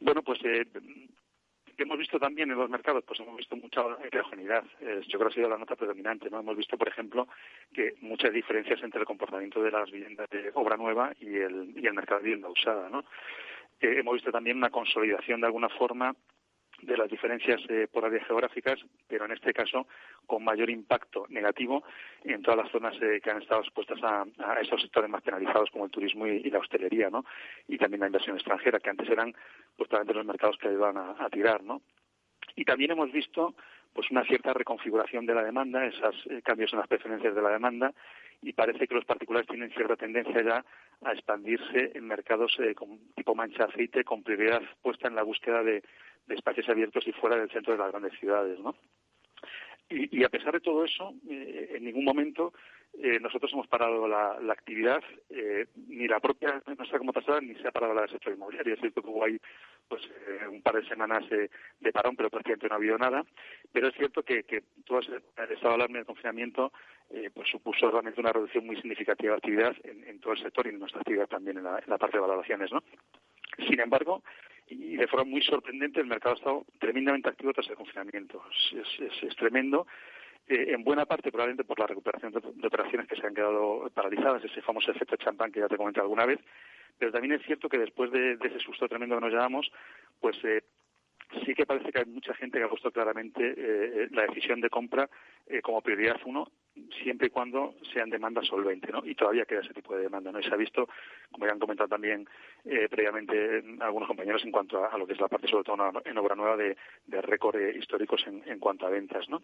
Bueno, 0.00 0.22
pues 0.22 0.40
hemos 1.78 1.98
visto 1.98 2.18
también 2.18 2.50
en 2.50 2.58
los 2.58 2.70
mercados, 2.70 3.04
pues 3.04 3.20
hemos 3.20 3.36
visto 3.36 3.56
mucha 3.56 3.82
heterogeneidad. 4.04 4.64
yo 4.80 5.18
creo 5.18 5.20
que 5.20 5.32
ha 5.32 5.36
sido 5.36 5.48
la 5.48 5.58
nota 5.58 5.76
predominante, 5.76 6.30
¿no? 6.30 6.40
Hemos 6.40 6.56
visto, 6.56 6.76
por 6.76 6.88
ejemplo, 6.88 7.28
que 7.72 7.94
muchas 8.00 8.32
diferencias 8.32 8.82
entre 8.82 9.00
el 9.00 9.06
comportamiento 9.06 9.62
de 9.62 9.70
las 9.70 9.90
viviendas 9.90 10.28
de 10.30 10.50
obra 10.54 10.76
nueva 10.76 11.12
y 11.20 11.36
el, 11.36 11.72
y 11.76 11.86
el 11.86 11.94
mercado 11.94 12.20
de 12.20 12.24
vivienda 12.24 12.48
usada, 12.48 12.88
¿no? 12.88 13.04
hemos 13.80 14.14
visto 14.14 14.30
también 14.30 14.56
una 14.56 14.70
consolidación 14.70 15.40
de 15.40 15.46
alguna 15.46 15.68
forma 15.68 16.14
de 16.82 16.96
las 16.96 17.08
diferencias 17.08 17.60
eh, 17.68 17.86
por 17.90 18.04
áreas 18.04 18.26
geográficas, 18.26 18.78
pero 19.06 19.24
en 19.24 19.32
este 19.32 19.52
caso 19.52 19.86
con 20.26 20.42
mayor 20.42 20.68
impacto 20.68 21.26
negativo 21.28 21.84
en 22.24 22.42
todas 22.42 22.64
las 22.64 22.72
zonas 22.72 22.94
eh, 23.00 23.20
que 23.22 23.30
han 23.30 23.40
estado 23.40 23.60
expuestas 23.60 23.98
a, 24.02 24.24
esos 24.60 24.82
sectores 24.82 25.08
más 25.08 25.22
penalizados 25.22 25.70
como 25.70 25.84
el 25.84 25.90
turismo 25.90 26.26
y, 26.26 26.50
la 26.50 26.58
hostelería, 26.58 27.08
¿no? 27.08 27.24
Y 27.68 27.78
también 27.78 28.00
la 28.00 28.06
inversión 28.06 28.36
extranjera, 28.36 28.80
que 28.80 28.90
antes 28.90 29.08
eran 29.08 29.34
justamente 29.76 30.14
los 30.14 30.26
mercados 30.26 30.56
que 30.58 30.68
ayudaban 30.68 30.96
a, 30.96 31.28
tirar, 31.30 31.62
¿no? 31.62 31.82
Y 32.56 32.64
también 32.64 32.92
hemos 32.92 33.10
visto 33.12 33.54
pues 33.92 34.10
una 34.10 34.24
cierta 34.24 34.52
reconfiguración 34.54 35.26
de 35.26 35.34
la 35.34 35.44
demanda, 35.44 35.84
esos 35.84 36.14
eh, 36.30 36.40
cambios 36.42 36.72
en 36.72 36.78
las 36.78 36.88
preferencias 36.88 37.34
de 37.34 37.42
la 37.42 37.50
demanda, 37.50 37.92
y 38.42 38.52
parece 38.52 38.86
que 38.86 38.94
los 38.94 39.04
particulares 39.04 39.46
tienen 39.48 39.70
cierta 39.70 39.96
tendencia 39.96 40.42
ya 40.42 40.64
a 41.02 41.12
expandirse 41.12 41.92
en 41.94 42.06
mercados 42.06 42.56
tipo 43.14 43.34
mancha 43.34 43.64
aceite 43.64 44.04
con 44.04 44.22
prioridad 44.22 44.62
puesta 44.82 45.08
en 45.08 45.14
la 45.14 45.22
búsqueda 45.22 45.62
de, 45.62 45.82
espacios 46.28 46.68
abiertos 46.68 47.06
y 47.06 47.12
fuera 47.12 47.36
del 47.36 47.50
centro 47.50 47.74
de 47.74 47.78
las 47.78 47.90
grandes 47.90 48.18
ciudades, 48.18 48.58
¿no? 48.58 48.74
Y, 49.90 50.24
a 50.24 50.30
pesar 50.30 50.54
de 50.54 50.60
todo 50.60 50.84
eso, 50.84 51.12
eh, 51.28 51.72
en 51.74 51.84
ningún 51.84 52.04
momento 52.04 52.54
eh, 52.98 53.18
nosotros 53.20 53.52
hemos 53.52 53.66
parado 53.66 54.06
la, 54.06 54.52
actividad, 54.52 55.02
eh, 55.30 55.66
ni 55.88 56.06
la 56.06 56.20
propia 56.20 56.62
nuestra 56.76 56.98
como 56.98 57.12
pasada, 57.12 57.40
ni 57.40 57.54
se 57.54 57.66
ha 57.66 57.72
parado 57.72 57.94
la 57.94 58.02
del 58.02 58.10
sector 58.10 58.32
inmobiliario. 58.32 58.74
Es 58.74 58.80
cierto 58.80 59.02
que 59.02 59.08
hubo 59.08 59.24
ahí 59.24 59.38
pues, 59.88 60.02
un 60.50 60.62
par 60.62 60.76
de 60.76 60.88
semanas 60.88 61.24
de 61.28 61.92
parón, 61.92 62.16
pero 62.16 62.30
prácticamente 62.30 62.68
no 62.68 62.74
ha 62.74 62.76
habido 62.76 62.98
nada. 62.98 63.24
Pero 63.72 63.88
es 63.88 63.94
cierto 63.94 64.22
que, 64.22 64.44
que 64.44 64.62
todo 64.84 65.00
el 65.00 65.52
estado 65.52 65.70
de 65.70 65.74
alarma 65.74 65.98
del 65.98 66.06
confinamiento 66.06 66.72
pues 67.34 67.48
supuso 67.50 67.90
realmente 67.90 68.20
una 68.20 68.32
reducción 68.32 68.66
muy 68.66 68.76
significativa 68.76 69.32
de 69.32 69.36
actividad 69.36 69.76
en, 69.84 70.18
todo 70.20 70.32
el 70.32 70.42
sector 70.42 70.66
y 70.66 70.70
en 70.70 70.78
nuestra 70.78 71.00
actividad 71.00 71.26
también 71.28 71.58
en 71.58 71.64
la, 71.64 71.78
en 71.78 71.88
la 71.88 71.98
parte 71.98 72.16
de 72.16 72.22
valoraciones. 72.22 72.72
¿no? 72.72 72.82
Sin 73.68 73.80
embargo, 73.80 74.22
y 74.72 74.96
de 74.96 75.06
forma 75.06 75.30
muy 75.30 75.42
sorprendente 75.42 76.00
el 76.00 76.06
mercado 76.06 76.34
ha 76.34 76.38
estado 76.38 76.66
tremendamente 76.78 77.28
activo 77.28 77.52
tras 77.52 77.68
el 77.68 77.76
confinamiento. 77.76 78.42
Es, 78.72 79.36
tremendo. 79.36 79.86
Eh, 80.48 80.74
en 80.74 80.82
buena 80.84 81.06
parte 81.06 81.30
probablemente 81.30 81.64
por 81.64 81.78
la 81.78 81.86
recuperación 81.86 82.32
de, 82.32 82.66
operaciones 82.66 83.06
que 83.06 83.16
se 83.16 83.26
han 83.26 83.34
quedado 83.34 83.88
paralizadas, 83.94 84.44
ese 84.44 84.62
famoso 84.62 84.90
efecto 84.90 85.16
champán 85.16 85.52
que 85.52 85.60
ya 85.60 85.68
te 85.68 85.76
comenté 85.76 86.00
alguna 86.00 86.26
vez, 86.26 86.40
pero 86.98 87.12
también 87.12 87.34
es 87.34 87.42
cierto 87.46 87.68
que 87.68 87.78
después 87.78 88.10
de, 88.10 88.38
ese 88.40 88.58
susto 88.58 88.88
tremendo 88.88 89.14
que 89.16 89.20
nos 89.22 89.32
llevamos, 89.32 89.70
pues 90.20 90.36
eh, 90.44 90.62
sí 91.44 91.54
que 91.54 91.66
parece 91.66 91.90
que 91.92 92.00
hay 92.00 92.06
mucha 92.06 92.34
gente 92.34 92.58
que 92.58 92.64
ha 92.64 92.68
puesto 92.68 92.90
claramente 92.90 93.42
eh, 93.42 93.54
eh, 93.56 94.08
la 94.10 94.22
decisión 94.26 94.60
de 94.60 94.70
compra 94.70 95.08
eh, 95.46 95.60
como 95.62 95.80
prioridad 95.80 96.20
uno, 96.24 96.50
siempre 97.02 97.28
y 97.28 97.30
cuando 97.30 97.74
sean 97.92 98.10
demanda 98.10 98.42
solvente, 98.42 98.90
¿no? 98.92 99.04
Y 99.04 99.14
todavía 99.14 99.44
queda 99.44 99.60
ese 99.60 99.74
tipo 99.74 99.94
de 99.94 100.02
demanda, 100.02 100.32
¿no? 100.32 100.40
Y 100.40 100.44
se 100.44 100.52
ha 100.52 100.56
visto, 100.56 100.88
como 101.30 101.46
ya 101.46 101.52
han 101.52 101.58
comentado 101.58 101.88
también 101.88 102.26
previamente 102.90 103.62
algunos 103.80 104.08
compañeros, 104.08 104.44
en 104.44 104.52
cuanto 104.52 104.84
a, 104.84 104.96
lo 104.96 105.06
que 105.06 105.12
es 105.12 105.20
la 105.20 105.28
parte, 105.28 105.48
sobre 105.48 105.64
todo 105.64 105.76
en 106.04 106.18
obra 106.18 106.34
nueva, 106.34 106.56
de, 106.56 106.76
de 107.06 107.20
récord 107.20 107.60
históricos 107.60 108.24
en, 108.26 108.42
en 108.46 108.58
cuanto 108.58 108.86
a 108.86 108.90
ventas, 108.90 109.28
¿no? 109.28 109.42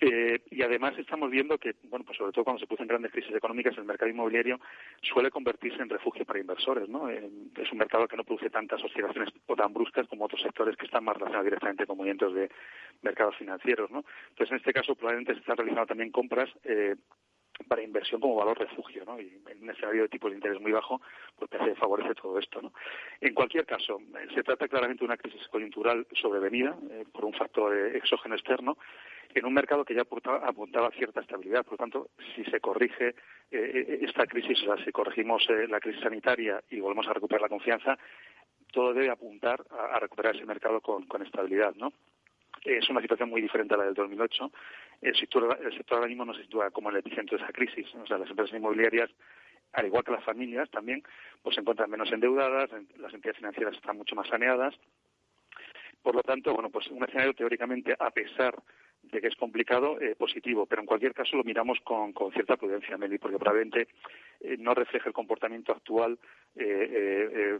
Eh, 0.00 0.42
y 0.50 0.62
además 0.62 0.94
estamos 0.98 1.30
viendo 1.30 1.56
que, 1.56 1.74
bueno, 1.84 2.04
pues 2.04 2.18
sobre 2.18 2.32
todo 2.32 2.44
cuando 2.44 2.60
se 2.60 2.66
producen 2.66 2.86
grandes 2.86 3.12
crisis 3.12 3.34
económicas, 3.34 3.76
el 3.78 3.84
mercado 3.84 4.10
inmobiliario 4.10 4.60
suele 5.00 5.30
convertirse 5.30 5.80
en 5.80 5.88
refugio 5.88 6.26
para 6.26 6.38
inversores, 6.38 6.88
¿no? 6.88 7.08
Eh, 7.08 7.30
es 7.56 7.72
un 7.72 7.78
mercado 7.78 8.06
que 8.06 8.16
no 8.16 8.24
produce 8.24 8.50
tantas 8.50 8.82
oscilaciones 8.84 9.32
o 9.46 9.56
tan 9.56 9.72
bruscas 9.72 10.06
como 10.08 10.26
otros 10.26 10.42
sectores 10.42 10.76
que 10.76 10.84
están 10.84 11.04
más 11.04 11.14
relacionados 11.14 11.46
directamente 11.46 11.86
con 11.86 11.96
movimientos 11.96 12.34
de 12.34 12.50
mercados 13.02 13.36
financieros, 13.36 13.90
¿no? 13.90 14.04
Entonces, 14.28 14.50
en 14.50 14.58
este 14.58 14.72
caso, 14.74 14.94
probablemente 14.94 15.32
se 15.32 15.40
están 15.40 15.56
realizando 15.56 15.86
también 15.86 16.10
compras 16.10 16.50
eh, 16.64 16.96
para 17.66 17.82
inversión 17.82 18.20
como 18.20 18.34
valor 18.34 18.58
refugio, 18.58 19.02
¿no? 19.06 19.18
Y 19.18 19.40
en 19.48 19.62
un 19.62 19.70
escenario 19.70 20.02
de 20.02 20.08
tipo 20.10 20.28
de 20.28 20.34
interés 20.34 20.60
muy 20.60 20.72
bajo, 20.72 21.00
pues 21.38 21.50
favorece 21.78 22.14
todo 22.14 22.38
esto, 22.38 22.60
¿no? 22.60 22.74
En 23.22 23.32
cualquier 23.32 23.64
caso, 23.64 23.98
se 24.34 24.42
trata 24.42 24.68
claramente 24.68 25.00
de 25.00 25.06
una 25.06 25.16
crisis 25.16 25.48
coyuntural 25.48 26.06
sobrevenida 26.12 26.76
por 27.12 27.24
un 27.24 27.32
factor 27.32 27.74
exógeno 27.96 28.34
externo 28.34 28.76
en 29.38 29.46
un 29.46 29.54
mercado 29.54 29.84
que 29.84 29.94
ya 29.94 30.02
apuntaba, 30.02 30.88
a 30.88 30.90
cierta 30.92 31.20
estabilidad. 31.20 31.64
Por 31.64 31.72
lo 31.72 31.78
tanto, 31.78 32.10
si 32.34 32.44
se 32.44 32.60
corrige 32.60 33.08
eh, 33.08 33.14
eh, 33.50 33.98
esta 34.02 34.26
crisis, 34.26 34.62
o 34.62 34.74
sea, 34.74 34.84
si 34.84 34.92
corregimos 34.92 35.46
eh, 35.48 35.66
la 35.68 35.80
crisis 35.80 36.02
sanitaria 36.02 36.62
y 36.70 36.80
volvemos 36.80 37.06
a 37.08 37.12
recuperar 37.12 37.42
la 37.42 37.48
confianza, 37.48 37.98
todo 38.72 38.92
debe 38.92 39.10
apuntar 39.10 39.64
a, 39.70 39.98
recuperar 39.98 40.36
ese 40.36 40.44
mercado 40.44 40.80
con, 40.80 41.04
estabilidad, 41.22 41.74
¿no? 41.76 41.92
Es 42.64 42.88
una 42.90 43.00
situación 43.00 43.30
muy 43.30 43.40
diferente 43.40 43.74
a 43.74 43.76
la 43.76 43.84
del 43.84 43.94
2008. 43.94 44.50
El 45.02 45.16
sector, 45.16 45.58
el 45.62 45.76
sector 45.76 45.98
ahora 45.98 46.08
mismo 46.08 46.24
no 46.24 46.34
se 46.34 46.42
sitúa 46.42 46.70
como 46.70 46.90
en 46.90 46.96
el 46.96 47.00
epicentro 47.00 47.38
de 47.38 47.44
esa 47.44 47.52
crisis. 47.52 47.86
O 47.94 48.06
sea, 48.06 48.18
las 48.18 48.28
empresas 48.28 48.56
inmobiliarias 48.56 49.10
al 49.72 49.86
igual 49.86 50.04
que 50.04 50.12
las 50.12 50.24
familias 50.24 50.70
también, 50.70 51.02
pues 51.42 51.54
se 51.54 51.60
encuentran 51.60 51.90
menos 51.90 52.10
endeudadas, 52.10 52.70
las 52.98 53.12
entidades 53.12 53.36
financieras 53.36 53.74
están 53.74 53.96
mucho 53.96 54.14
más 54.14 54.26
saneadas. 54.28 54.74
Por 56.02 56.14
lo 56.14 56.22
tanto, 56.22 56.54
bueno, 56.54 56.70
pues 56.70 56.86
un 56.88 57.04
escenario 57.04 57.34
teóricamente, 57.34 57.94
a 57.98 58.10
pesar 58.10 58.54
de 59.10 59.20
que 59.20 59.28
es 59.28 59.36
complicado, 59.36 60.00
eh, 60.00 60.14
positivo, 60.16 60.66
pero 60.66 60.82
en 60.82 60.86
cualquier 60.86 61.14
caso 61.14 61.36
lo 61.36 61.44
miramos 61.44 61.78
con, 61.80 62.12
cierta 62.32 62.56
prudencia, 62.56 62.96
Meli, 62.96 63.18
porque 63.18 63.38
probablemente 63.38 63.88
eh, 64.40 64.56
no 64.58 64.74
refleja 64.74 65.08
el 65.08 65.14
comportamiento 65.14 65.72
actual, 65.72 66.18
eh, 66.56 67.58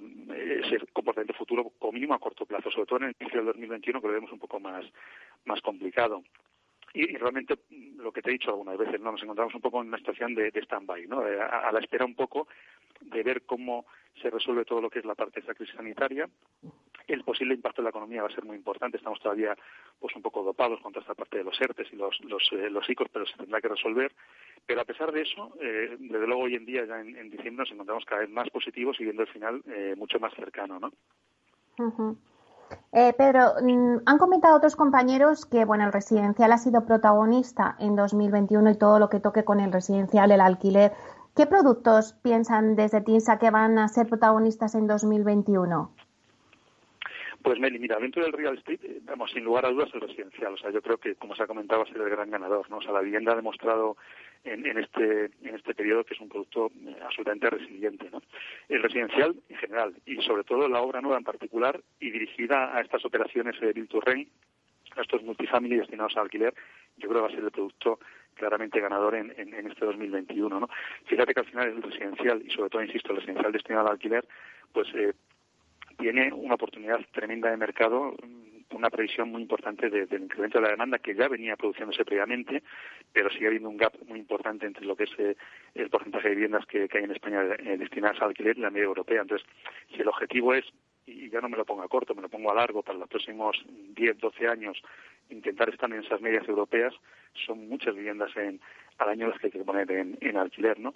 ese 0.64 0.78
comportamiento 0.92 1.34
futuro, 1.34 1.72
como 1.78 1.92
mínimo 1.92 2.14
a 2.14 2.18
corto 2.18 2.46
plazo, 2.46 2.70
sobre 2.70 2.86
todo 2.86 2.98
en 3.00 3.04
el 3.06 3.16
inicio 3.20 3.38
del 3.38 3.46
2021, 3.46 4.00
que 4.00 4.06
lo 4.06 4.12
vemos 4.14 4.32
un 4.32 4.38
poco 4.38 4.60
más, 4.60 4.84
más 5.44 5.60
complicado. 5.60 6.22
Y, 6.94 7.16
realmente, 7.16 7.58
lo 7.98 8.10
que 8.10 8.22
te 8.22 8.30
he 8.30 8.32
dicho 8.32 8.50
algunas 8.50 8.78
veces, 8.78 9.00
¿no? 9.00 9.12
nos 9.12 9.22
encontramos 9.22 9.54
un 9.54 9.60
poco 9.60 9.82
en 9.82 9.88
una 9.88 9.98
situación 9.98 10.34
de, 10.34 10.50
de 10.50 10.60
stand-by, 10.62 11.06
¿no? 11.06 11.20
a, 11.20 11.70
la 11.70 11.80
espera 11.80 12.06
un 12.06 12.14
poco 12.14 12.48
de 13.02 13.22
ver 13.22 13.42
cómo 13.42 13.84
se 14.20 14.30
resuelve 14.30 14.64
todo 14.64 14.80
lo 14.80 14.90
que 14.90 15.00
es 15.00 15.04
la 15.04 15.14
parte 15.14 15.40
de 15.40 15.44
esa 15.44 15.54
crisis 15.54 15.76
sanitaria 15.76 16.28
el 17.06 17.22
posible 17.22 17.54
impacto 17.54 17.80
en 17.80 17.84
la 17.84 17.90
economía 17.90 18.22
va 18.22 18.28
a 18.28 18.34
ser 18.34 18.44
muy 18.44 18.56
importante. 18.56 18.96
Estamos 18.96 19.20
todavía 19.20 19.56
pues 19.98 20.14
un 20.16 20.22
poco 20.22 20.42
dopados 20.42 20.80
contra 20.80 21.00
esta 21.00 21.14
parte 21.14 21.38
de 21.38 21.44
los 21.44 21.60
ERTES 21.60 21.92
y 21.92 21.96
los, 21.96 22.18
los, 22.20 22.42
eh, 22.52 22.70
ICOs, 22.88 23.08
pero 23.12 23.26
se 23.26 23.36
tendrá 23.36 23.60
que 23.60 23.68
resolver. 23.68 24.12
Pero 24.66 24.80
a 24.80 24.84
pesar 24.84 25.12
de 25.12 25.22
eso, 25.22 25.52
eh, 25.60 25.96
desde 25.98 26.26
luego 26.26 26.42
hoy 26.42 26.54
en 26.56 26.66
día, 26.66 26.84
ya 26.84 27.00
en, 27.00 27.30
diciembre, 27.30 27.64
nos 27.64 27.70
encontramos 27.70 28.04
cada 28.04 28.22
vez 28.22 28.30
más 28.30 28.50
positivos 28.50 29.00
y 29.00 29.04
viendo 29.04 29.22
el 29.22 29.28
final 29.28 29.62
eh, 29.66 29.94
mucho 29.96 30.18
más 30.18 30.34
cercano, 30.34 30.80
¿no? 30.80 30.92
Pedro, 32.90 33.54
mm, 33.62 33.98
han 34.06 34.18
comentado 34.18 34.56
otros 34.56 34.74
compañeros 34.74 35.46
que 35.46 35.64
bueno, 35.64 35.84
el 35.84 35.92
residencial 35.92 36.50
ha 36.50 36.58
sido 36.58 36.84
protagonista 36.84 37.76
en 37.78 37.94
2021 37.94 38.70
y 38.70 38.78
todo 38.78 38.98
lo 38.98 39.08
que 39.08 39.20
toque 39.20 39.44
con 39.44 39.60
el 39.60 39.72
residencial, 39.72 40.32
el 40.32 40.40
alquiler. 40.40 40.92
¿Qué 41.36 41.44
productos 41.46 42.14
piensan 42.22 42.76
desde 42.76 43.02
TINSA 43.02 43.38
que 43.38 43.50
van 43.50 43.78
a 43.78 43.88
ser 43.88 44.06
protagonistas 44.06 44.74
en 44.74 44.86
2021? 44.86 45.94
Pues 47.42 47.60
Meli, 47.60 47.78
mira, 47.78 47.98
dentro 47.98 48.22
del 48.22 48.32
real 48.32 48.56
estate, 48.56 48.80
eh, 48.82 49.00
vamos, 49.04 49.30
sin 49.32 49.44
lugar 49.44 49.66
a 49.66 49.70
dudas 49.70 49.90
el 49.92 50.00
residencial. 50.00 50.54
O 50.54 50.56
sea, 50.56 50.70
yo 50.70 50.80
creo 50.80 50.96
que, 50.96 51.14
como 51.16 51.36
se 51.36 51.42
ha 51.42 51.46
comentado, 51.46 51.82
va 51.82 51.86
a 51.86 51.92
ser 51.92 52.00
el 52.00 52.08
gran 52.08 52.30
ganador, 52.30 52.70
¿no? 52.70 52.78
O 52.78 52.80
sea, 52.80 52.92
la 52.92 53.02
vivienda 53.02 53.32
ha 53.32 53.36
demostrado 53.36 53.98
en, 54.44 54.78
este 54.78 55.26
en 55.42 55.54
este 55.54 55.74
periodo 55.74 56.04
que 56.04 56.14
es 56.14 56.20
un 56.20 56.30
producto 56.30 56.70
eh, 56.86 56.96
absolutamente 57.04 57.50
resiliente, 57.50 58.08
¿no? 58.10 58.22
El 58.70 58.82
residencial 58.82 59.36
en 59.50 59.56
general 59.58 59.94
y 60.06 60.16
sobre 60.22 60.44
todo 60.44 60.68
la 60.68 60.80
obra 60.80 61.02
nueva 61.02 61.18
en 61.18 61.24
particular 61.24 61.78
y 62.00 62.10
dirigida 62.10 62.74
a 62.74 62.80
estas 62.80 63.04
operaciones 63.04 63.60
de 63.60 63.74
Build 63.74 63.90
to 63.90 64.00
a 64.96 65.02
estos 65.02 65.22
multifamily 65.22 65.76
destinados 65.76 66.16
al 66.16 66.22
alquiler, 66.22 66.54
yo 66.96 67.08
creo 67.08 67.20
que 67.20 67.26
va 67.26 67.28
a 67.28 67.36
ser 67.36 67.44
el 67.44 67.50
producto 67.50 67.98
claramente 68.36 68.80
ganador 68.80 69.16
en, 69.16 69.32
en, 69.36 69.66
este 69.70 69.84
2021, 69.84 70.60
¿no? 70.60 70.68
Fíjate 71.06 71.34
que 71.34 71.40
al 71.40 71.46
final 71.46 71.68
el 71.68 71.82
residencial 71.82 72.42
y 72.46 72.50
sobre 72.50 72.70
todo, 72.70 72.82
insisto, 72.82 73.10
el 73.10 73.18
residencial 73.18 73.52
destinado 73.52 73.86
al 73.86 73.92
alquiler, 73.92 74.24
pues 74.72 74.88
eh, 74.94 75.14
tiene 75.98 76.32
una 76.32 76.54
oportunidad 76.54 77.00
tremenda 77.12 77.50
de 77.50 77.56
mercado, 77.56 78.14
una 78.70 78.90
previsión 78.90 79.30
muy 79.30 79.42
importante 79.42 79.88
del 79.88 80.22
incremento 80.22 80.58
de 80.58 80.64
la 80.64 80.70
demanda 80.70 80.98
que 80.98 81.14
ya 81.14 81.28
venía 81.28 81.56
produciéndose 81.56 82.04
previamente, 82.04 82.62
pero 83.12 83.30
sigue 83.30 83.46
habiendo 83.46 83.68
un 83.68 83.76
gap 83.76 83.94
muy 84.06 84.18
importante 84.18 84.66
entre 84.66 84.84
lo 84.84 84.96
que 84.96 85.04
es 85.04 85.10
eh, 85.18 85.36
el 85.74 85.88
porcentaje 85.88 86.28
de 86.28 86.34
viviendas 86.34 86.66
que, 86.66 86.88
hay 86.92 87.04
en 87.04 87.12
España 87.12 87.42
eh, 87.58 87.76
destinadas 87.78 88.20
al 88.20 88.28
alquiler 88.28 88.58
y 88.58 88.60
la 88.60 88.70
media 88.70 88.84
europea. 88.84 89.22
Entonces, 89.22 89.46
si 89.94 90.02
el 90.02 90.08
objetivo 90.08 90.52
es, 90.54 90.64
y 91.06 91.30
ya 91.30 91.40
no 91.40 91.48
me 91.48 91.56
lo 91.56 91.64
pongo 91.64 91.82
a 91.82 91.88
corto, 91.88 92.14
me 92.14 92.22
lo 92.22 92.28
pongo 92.28 92.50
a 92.50 92.54
largo 92.54 92.82
para 92.82 92.98
los 92.98 93.08
próximos 93.08 93.64
10, 93.94 94.18
12 94.18 94.48
años, 94.48 94.82
intentar 95.30 95.68
estar 95.68 95.90
en 95.90 96.02
esas 96.02 96.20
medias 96.20 96.48
europeas, 96.48 96.94
son 97.46 97.68
muchas 97.68 97.94
viviendas 97.94 98.34
en, 98.36 98.60
al 98.98 99.08
año 99.08 99.28
las 99.28 99.38
que 99.38 99.48
hay 99.48 99.52
que 99.52 99.64
poner 99.64 99.90
en, 99.90 100.16
en 100.20 100.36
alquiler, 100.36 100.78
¿no? 100.78 100.94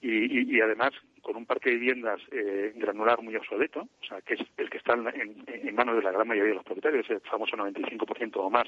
y, 0.00 0.56
y, 0.56 0.60
además 0.60 0.92
con 1.20 1.36
un 1.36 1.44
parque 1.44 1.70
de 1.70 1.76
viviendas 1.76 2.20
eh, 2.32 2.72
granular 2.76 3.20
muy 3.20 3.36
obsoleto, 3.36 3.80
o 3.80 4.04
sea, 4.06 4.20
que 4.22 4.34
es 4.34 4.40
el 4.56 4.70
que 4.70 4.78
está 4.78 4.94
en, 4.94 5.74
manos 5.74 5.96
de 5.96 6.02
la 6.02 6.12
gran 6.12 6.26
mayoría 6.26 6.50
de 6.50 6.56
los 6.56 6.64
propietarios, 6.64 7.08
el 7.10 7.20
famoso 7.20 7.56
95% 7.56 8.36
o 8.36 8.50
más 8.50 8.66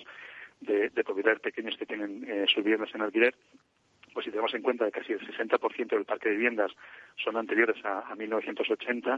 de, 0.60 0.90
propietarios 0.90 1.40
pequeños 1.40 1.76
que 1.78 1.86
tienen 1.86 2.24
eh, 2.28 2.44
sus 2.48 2.62
viviendas 2.62 2.94
en 2.94 3.00
alquiler, 3.00 3.34
pues 4.12 4.24
si 4.24 4.30
tenemos 4.30 4.52
en 4.52 4.60
cuenta 4.60 4.84
que 4.84 5.00
casi 5.00 5.14
el 5.14 5.20
60% 5.20 5.88
del 5.88 6.04
parque 6.04 6.28
de 6.28 6.34
viviendas 6.34 6.70
son 7.16 7.38
anteriores 7.38 7.82
a, 7.84 8.00
a 8.00 8.14
1980, 8.14 9.10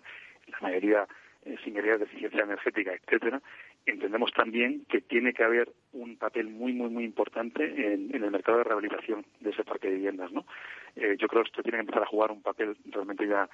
la 0.47 0.59
mayoría 0.61 1.09
eh, 1.45 1.57
sin 1.65 1.75
de 1.75 1.81
eficiencia 1.81 2.45
energética, 2.45 2.93
etcétera, 2.95 3.43
entendemos 3.87 4.33
también 4.33 4.85
que 4.89 5.01
tiene 5.01 5.33
que 5.33 5.45
haber 5.45 5.73
un 5.93 6.17
papel 6.17 6.49
muy, 6.49 6.73
muy, 6.73 6.91
muy 6.91 7.05
importante 7.05 7.65
en, 7.65 8.15
el 8.15 8.31
mercado 8.31 8.59
de 8.59 8.65
rehabilitación 8.65 9.25
de 9.41 9.51
ese 9.51 9.65
parque 9.65 9.89
de 9.89 9.95
viviendas, 9.95 10.33
¿no? 10.33 10.47
Eh, 10.97 11.17
yo 11.19 11.29
creo 11.29 11.43
que 11.43 11.49
esto 11.49 11.63
tiene 11.63 11.79
que 11.79 11.83
empezar 11.83 12.03
a 12.03 12.07
jugar 12.07 12.31
un 12.31 12.43
papel 12.43 12.77
realmente 12.87 13.27
ya 13.27 13.49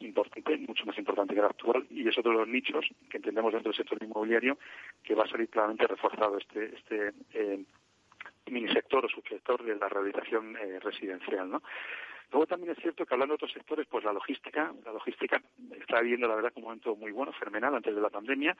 importante, 0.00 0.56
mucho 0.58 0.86
más 0.86 0.98
importante 0.98 1.34
que 1.34 1.40
el 1.40 1.46
actual, 1.46 1.86
y 1.90 2.08
es 2.08 2.18
otro 2.18 2.32
de 2.32 2.38
los 2.38 2.48
nichos 2.48 2.86
que 3.08 3.18
entendemos 3.18 3.52
dentro 3.52 3.70
del 3.70 3.76
sector 3.76 4.02
inmobiliario 4.02 4.58
que 5.02 5.14
va 5.14 5.24
a 5.24 5.28
salir 5.28 5.48
claramente 5.48 5.86
reforzado 5.86 6.38
este, 6.38 6.74
este 6.74 7.12
eh, 7.34 7.64
minisector 8.50 9.04
o 9.04 9.08
subsector 9.08 9.62
de 9.62 9.76
la 9.76 9.88
rehabilitación 9.88 10.56
eh, 10.56 10.80
residencial, 10.80 11.50
¿no? 11.50 11.62
Luego 12.34 12.48
también 12.48 12.72
es 12.72 12.82
cierto 12.82 13.06
que 13.06 13.14
hablando 13.14 13.34
de 13.34 13.36
otros 13.36 13.52
sectores, 13.52 13.86
pues 13.88 14.02
la 14.02 14.12
logística, 14.12 14.74
la 14.84 14.92
logística 14.92 15.40
está 15.80 16.00
viviendo 16.00 16.26
la 16.26 16.34
verdad 16.34 16.52
un 16.56 16.64
momento 16.64 16.96
muy 16.96 17.12
bueno, 17.12 17.32
fenomenal 17.32 17.76
antes 17.76 17.94
de 17.94 18.00
la 18.00 18.10
pandemia. 18.10 18.56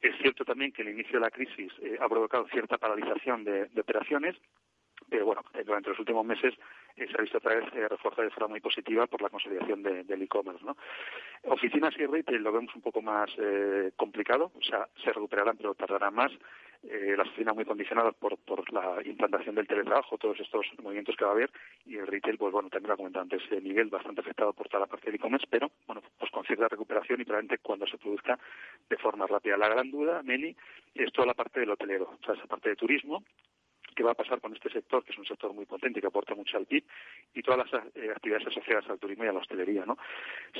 Es 0.00 0.16
cierto 0.18 0.44
también 0.44 0.70
que 0.70 0.82
el 0.82 0.90
inicio 0.90 1.14
de 1.14 1.24
la 1.24 1.30
crisis 1.32 1.72
eh, 1.82 1.98
ha 2.00 2.08
provocado 2.08 2.46
cierta 2.46 2.78
paralización 2.78 3.42
de, 3.42 3.68
operaciones, 3.80 4.36
pero 5.08 5.26
bueno, 5.26 5.42
eh, 5.54 5.64
durante 5.64 5.90
los 5.90 5.98
últimos 5.98 6.24
meses 6.24 6.54
eh, 6.94 7.08
se 7.08 7.18
ha 7.18 7.22
visto 7.22 7.38
otra 7.38 7.56
vez 7.56 7.68
reforzada 7.90 8.28
de 8.28 8.30
forma 8.30 8.50
muy 8.50 8.60
positiva 8.60 9.08
por 9.08 9.20
la 9.20 9.28
consolidación 9.28 9.82
del 9.82 10.22
e-commerce. 10.22 10.64
¿no? 10.64 10.76
Oficinas 11.46 11.98
y 11.98 12.06
retail 12.06 12.44
lo 12.44 12.52
vemos 12.52 12.76
un 12.76 12.82
poco 12.82 13.02
más 13.02 13.28
complicado, 13.96 14.52
o 14.54 14.62
sea, 14.62 14.86
se 15.02 15.12
recuperarán 15.12 15.56
pero 15.56 15.74
tardarán 15.74 16.14
más 16.14 16.30
eh, 16.84 17.14
las 17.16 17.28
oficinas 17.28 17.54
muy 17.54 17.64
condicionadas 17.64 18.14
por, 18.14 18.36
por 18.38 18.72
la 18.72 19.02
implantación 19.04 19.54
del 19.54 19.66
teletrabajo, 19.66 20.18
todos 20.18 20.38
estos 20.40 20.66
movimientos 20.82 21.16
que 21.16 21.24
va 21.24 21.30
a 21.30 21.34
haber, 21.34 21.50
y 21.84 21.96
el 21.96 22.06
retail, 22.06 22.38
pues 22.38 22.52
bueno, 22.52 22.68
también 22.68 22.88
lo 22.88 22.94
ha 22.94 22.96
comentado 22.96 23.22
antes, 23.22 23.42
el 23.50 23.64
nivel 23.64 23.88
bastante 23.88 24.20
afectado 24.20 24.52
por 24.52 24.68
toda 24.68 24.80
la 24.80 24.86
parte 24.86 25.10
de 25.10 25.16
e-commerce, 25.16 25.46
pero 25.48 25.70
bueno, 25.86 26.02
pues 26.18 26.30
con 26.30 26.44
cierta 26.44 26.68
recuperación 26.68 27.20
y 27.20 27.24
probablemente 27.24 27.62
cuando 27.62 27.86
se 27.86 27.98
produzca 27.98 28.38
de 28.88 28.96
forma 28.96 29.26
rápida. 29.26 29.56
La 29.56 29.68
gran 29.68 29.90
duda, 29.90 30.22
Meli, 30.22 30.56
es 30.94 31.12
toda 31.12 31.26
la 31.26 31.34
parte 31.34 31.60
del 31.60 31.70
hotelero, 31.70 32.16
o 32.20 32.24
sea, 32.24 32.34
esa 32.34 32.46
parte 32.46 32.70
de 32.70 32.76
turismo, 32.76 33.22
qué 33.96 34.04
va 34.04 34.12
a 34.12 34.14
pasar 34.14 34.40
con 34.40 34.54
este 34.54 34.70
sector, 34.70 35.02
que 35.02 35.12
es 35.12 35.18
un 35.18 35.24
sector 35.24 35.52
muy 35.52 35.64
potente 35.64 36.00
que 36.00 36.06
aporta 36.06 36.34
mucho 36.34 36.56
al 36.56 36.66
PIB, 36.66 36.84
y 37.34 37.42
todas 37.42 37.70
las 37.72 37.84
eh, 37.96 38.10
actividades 38.14 38.46
asociadas 38.46 38.88
al 38.88 38.98
turismo 38.98 39.24
y 39.24 39.28
a 39.28 39.32
la 39.32 39.40
hostelería. 39.40 39.84
¿no? 39.84 39.96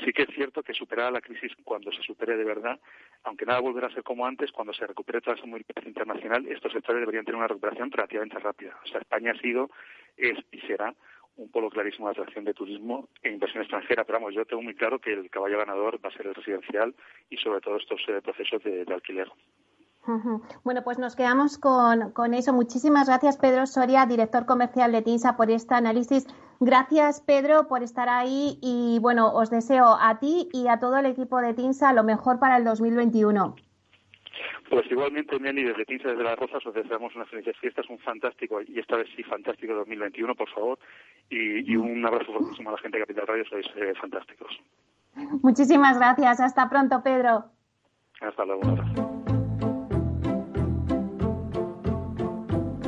Sí 0.03 0.11
que 0.11 0.23
es 0.23 0.29
cierto 0.33 0.63
que 0.63 0.73
superada 0.73 1.11
la 1.11 1.21
crisis, 1.21 1.53
cuando 1.63 1.91
se 1.91 2.01
supere 2.01 2.35
de 2.35 2.43
verdad, 2.43 2.79
aunque 3.23 3.45
nada 3.45 3.59
volverá 3.59 3.87
a 3.87 3.93
ser 3.93 4.03
como 4.03 4.25
antes, 4.25 4.51
cuando 4.51 4.73
se 4.73 4.85
recupere 4.85 5.21
toda 5.21 5.37
esa 5.37 5.45
movilidad 5.45 5.85
internacional, 5.85 6.45
estos 6.47 6.73
sectores 6.73 6.99
deberían 6.99 7.23
tener 7.23 7.37
una 7.37 7.47
recuperación 7.47 7.91
relativamente 7.91 8.39
rápida. 8.39 8.77
O 8.83 8.87
sea, 8.87 8.99
España 8.99 9.31
ha 9.31 9.39
sido, 9.39 9.69
es 10.17 10.37
y 10.51 10.59
será 10.61 10.93
un 11.35 11.51
polo 11.51 11.69
clarísimo 11.69 12.07
de 12.07 12.13
atracción 12.13 12.45
de 12.45 12.55
turismo 12.55 13.09
e 13.21 13.29
inversión 13.29 13.61
extranjera, 13.61 14.03
pero 14.03 14.17
vamos, 14.17 14.33
yo 14.33 14.45
tengo 14.45 14.63
muy 14.63 14.73
claro 14.73 14.97
que 14.99 15.13
el 15.13 15.29
caballo 15.29 15.59
ganador 15.59 16.03
va 16.03 16.09
a 16.09 16.13
ser 16.13 16.25
el 16.25 16.33
residencial 16.33 16.95
y 17.29 17.37
sobre 17.37 17.61
todo 17.61 17.77
estos 17.77 18.01
eh, 18.07 18.21
procesos 18.23 18.63
de 18.63 18.85
alquiler. 18.91 19.29
Bueno, 20.63 20.83
pues 20.83 20.99
nos 20.99 21.15
quedamos 21.15 21.57
con, 21.57 22.11
con, 22.11 22.33
eso. 22.33 22.53
Muchísimas 22.53 23.07
gracias, 23.07 23.37
Pedro 23.37 23.65
Soria, 23.65 24.05
director 24.05 24.45
comercial 24.45 24.91
de 24.91 25.01
TINSA, 25.01 25.35
por 25.35 25.51
este 25.51 25.75
análisis. 25.75 26.27
Gracias, 26.59 27.21
Pedro, 27.21 27.67
por 27.67 27.83
estar 27.83 28.09
ahí 28.09 28.57
y, 28.61 28.99
bueno, 29.01 29.31
os 29.33 29.49
deseo 29.49 29.97
a 29.99 30.19
ti 30.19 30.49
y 30.53 30.67
a 30.67 30.79
todo 30.79 30.97
el 30.97 31.05
equipo 31.05 31.39
de 31.39 31.53
TINSA 31.53 31.93
lo 31.93 32.03
mejor 32.03 32.39
para 32.39 32.57
el 32.57 32.63
2021. 32.63 33.55
Pues 34.69 34.85
igualmente, 34.91 35.39
Meli, 35.39 35.63
desde 35.63 35.85
TINSA, 35.85 36.09
desde 36.09 36.23
Las 36.23 36.37
Rosas, 36.37 36.65
os 36.65 36.73
deseamos 36.73 37.15
unas 37.15 37.29
felices 37.29 37.55
fiestas, 37.57 37.85
un 37.89 37.99
fantástico, 37.99 38.61
y 38.61 38.79
esta 38.79 38.97
vez 38.97 39.07
sí, 39.15 39.23
fantástico 39.23 39.73
2021, 39.73 40.35
por 40.35 40.49
favor, 40.49 40.79
y, 41.29 41.75
un 41.75 42.05
abrazo 42.05 42.33
fortísimo 42.33 42.69
a 42.69 42.73
la 42.73 42.77
gente 42.79 42.97
de 42.97 43.03
Capital 43.03 43.27
Radio, 43.27 43.45
sois 43.45 43.65
eh, 43.75 43.93
fantásticos. 43.99 44.59
Muchísimas 45.41 45.97
gracias. 45.97 46.39
Hasta 46.39 46.69
pronto, 46.69 47.01
Pedro. 47.03 47.45
Hasta 48.21 48.45
luego, 48.45 48.61
un 48.61 48.69
abrazo. 48.69 49.26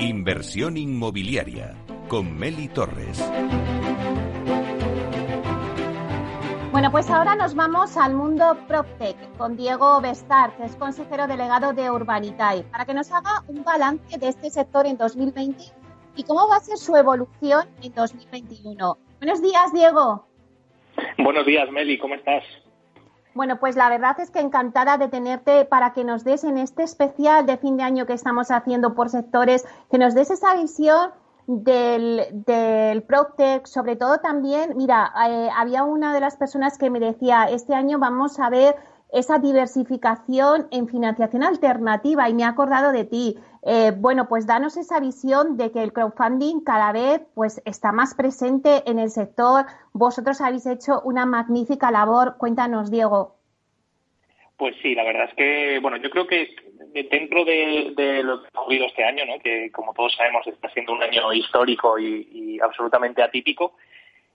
Inversión 0.02 0.78
inmobiliaria 0.78 1.76
con 2.08 2.40
Meli 2.40 2.70
Torres. 2.70 3.22
Bueno, 6.72 6.90
pues 6.90 7.10
ahora 7.10 7.36
nos 7.36 7.54
vamos 7.54 7.98
al 7.98 8.14
mundo 8.14 8.58
PropTech 8.66 9.36
con 9.38 9.58
Diego 9.58 10.00
Bestar, 10.00 10.56
que 10.56 10.64
es 10.64 10.78
consejero 10.78 11.28
delegado 11.28 11.74
de 11.74 11.92
Urbanitae, 11.92 12.64
para 12.64 12.86
que 12.86 12.94
nos 12.94 13.12
haga 13.12 13.44
un 13.50 13.66
balance 13.66 14.18
de 14.18 14.30
este 14.30 14.50
sector 14.50 14.88
en 14.88 14.96
2020 14.96 15.66
y 16.16 16.24
cómo 16.24 16.48
va 16.48 16.56
a 16.56 16.62
ser 16.62 16.78
su 16.78 16.96
evolución 16.96 17.68
en 17.84 17.94
2021. 17.94 18.98
Buenos 19.20 19.42
días, 19.42 19.74
Diego. 19.74 20.26
Buenos 21.18 21.46
días, 21.46 21.70
Meli, 21.72 21.98
¿cómo 21.98 22.16
estás? 22.16 22.46
Bueno, 23.36 23.60
pues 23.60 23.76
la 23.76 23.90
verdad 23.90 24.20
es 24.20 24.32
que 24.32 24.40
encantada 24.40 24.98
de 24.98 25.08
tenerte 25.08 25.66
para 25.66 25.94
que 25.94 26.04
nos 26.04 26.24
des 26.24 26.44
en 26.44 26.58
este 26.58 26.84
especial 26.84 27.46
de 27.46 27.58
fin 27.58 27.78
de 27.78 27.84
año 27.84 28.06
que 28.06 28.14
estamos 28.14 28.50
haciendo 28.50 28.96
por 28.96 29.10
sectores, 29.10 29.66
que 29.92 29.98
nos 29.98 30.16
des 30.16 30.32
esa 30.32 30.56
visión 30.56 31.12
del, 31.46 32.44
del 32.46 33.04
Proctec, 33.04 33.66
sobre 33.66 33.96
todo 33.96 34.20
también, 34.20 34.76
mira, 34.76 35.12
eh, 35.28 35.50
había 35.56 35.84
una 35.84 36.14
de 36.14 36.20
las 36.20 36.38
personas 36.38 36.78
que 36.78 36.90
me 36.90 37.00
decía, 37.00 37.46
este 37.46 37.74
año 37.74 38.00
vamos 38.00 38.40
a 38.40 38.50
ver 38.50 38.76
esa 39.12 39.40
diversificación 39.40 40.68
en 40.72 40.88
financiación 40.88 41.44
alternativa 41.44 42.30
y 42.30 42.34
me 42.34 42.44
ha 42.44 42.50
acordado 42.50 42.92
de 42.92 43.06
ti. 43.06 43.40
Eh, 43.64 43.92
bueno, 43.96 44.28
pues 44.30 44.48
danos 44.48 44.78
esa 44.78 45.00
visión 45.00 45.58
de 45.58 45.72
que 45.72 45.84
el 45.84 45.92
crowdfunding 45.92 46.62
cada 46.62 46.92
vez 46.92 47.22
pues 47.36 47.62
está 47.66 47.92
más 47.92 48.16
presente 48.16 48.84
en 48.86 49.00
el 49.00 49.10
sector. 49.10 49.66
Vosotros 49.94 50.40
habéis 50.42 50.66
hecho 50.66 51.02
una 51.02 51.26
magnífica 51.26 51.92
labor. 51.92 52.36
Cuéntanos, 52.38 52.90
Diego. 52.90 53.36
Pues 54.60 54.76
sí, 54.82 54.94
la 54.94 55.06
verdad 55.06 55.30
es 55.30 55.36
que, 55.36 55.80
bueno, 55.80 55.96
yo 55.98 56.10
creo 56.10 56.28
que 56.28 56.54
dentro 57.10 57.46
de, 57.46 57.94
lo 58.24 58.42
que 58.42 58.50
ha 58.54 58.60
ocurrido 58.60 58.88
este 58.88 59.06
año, 59.06 59.26
¿no? 59.26 59.40
que 59.40 59.72
como 59.72 59.94
todos 59.94 60.14
sabemos 60.16 60.46
está 60.48 60.70
siendo 60.72 60.92
un 60.92 61.02
año 61.02 61.32
histórico 61.32 61.98
y, 61.98 62.60
absolutamente 62.62 63.24
atípico, 63.24 63.76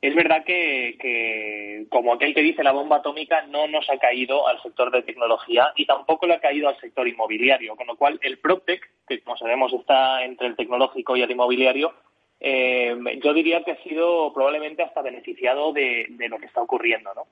es 0.05 0.15
verdad 0.15 0.45
que, 0.45 1.87
como 1.89 2.13
aquel 2.13 2.35
que 2.35 2.43
dice 2.43 2.63
la 2.63 2.73
bomba 2.73 2.97
atómica, 2.97 3.47
no 3.47 3.67
nos 3.69 3.89
ha 3.89 3.97
caído 3.97 4.47
al 4.47 4.61
sector 4.61 4.91
de 4.91 5.01
tecnología 5.01 5.73
y 5.77 5.87
tampoco 5.87 6.27
le 6.27 6.35
ha 6.35 6.41
caído 6.41 6.69
al 6.69 6.79
sector 6.79 7.09
inmobiliario, 7.09 7.75
con 7.75 7.87
lo 7.87 7.97
cual 7.97 8.21
el 8.23 8.39
PropTech, 8.39 8.87
que 9.09 9.23
como 9.23 9.39
sabemos 9.39 9.73
está 9.73 10.23
entre 10.23 10.49
el 10.49 10.57
tecnológico 10.57 11.17
y 11.17 11.23
el 11.23 11.31
inmobiliario, 11.31 11.95
eh, 12.39 12.95
yo 13.23 13.33
diría 13.33 13.65
que 13.65 13.73
ha 13.73 13.83
sido 13.83 14.31
probablemente 14.35 14.83
hasta 14.83 15.01
beneficiado 15.01 15.73
de, 15.73 16.05
de 16.11 16.29
lo 16.29 16.39
que 16.39 16.47
está 16.47 16.61
ocurriendo, 16.61 17.15
¿no? 17.15 17.23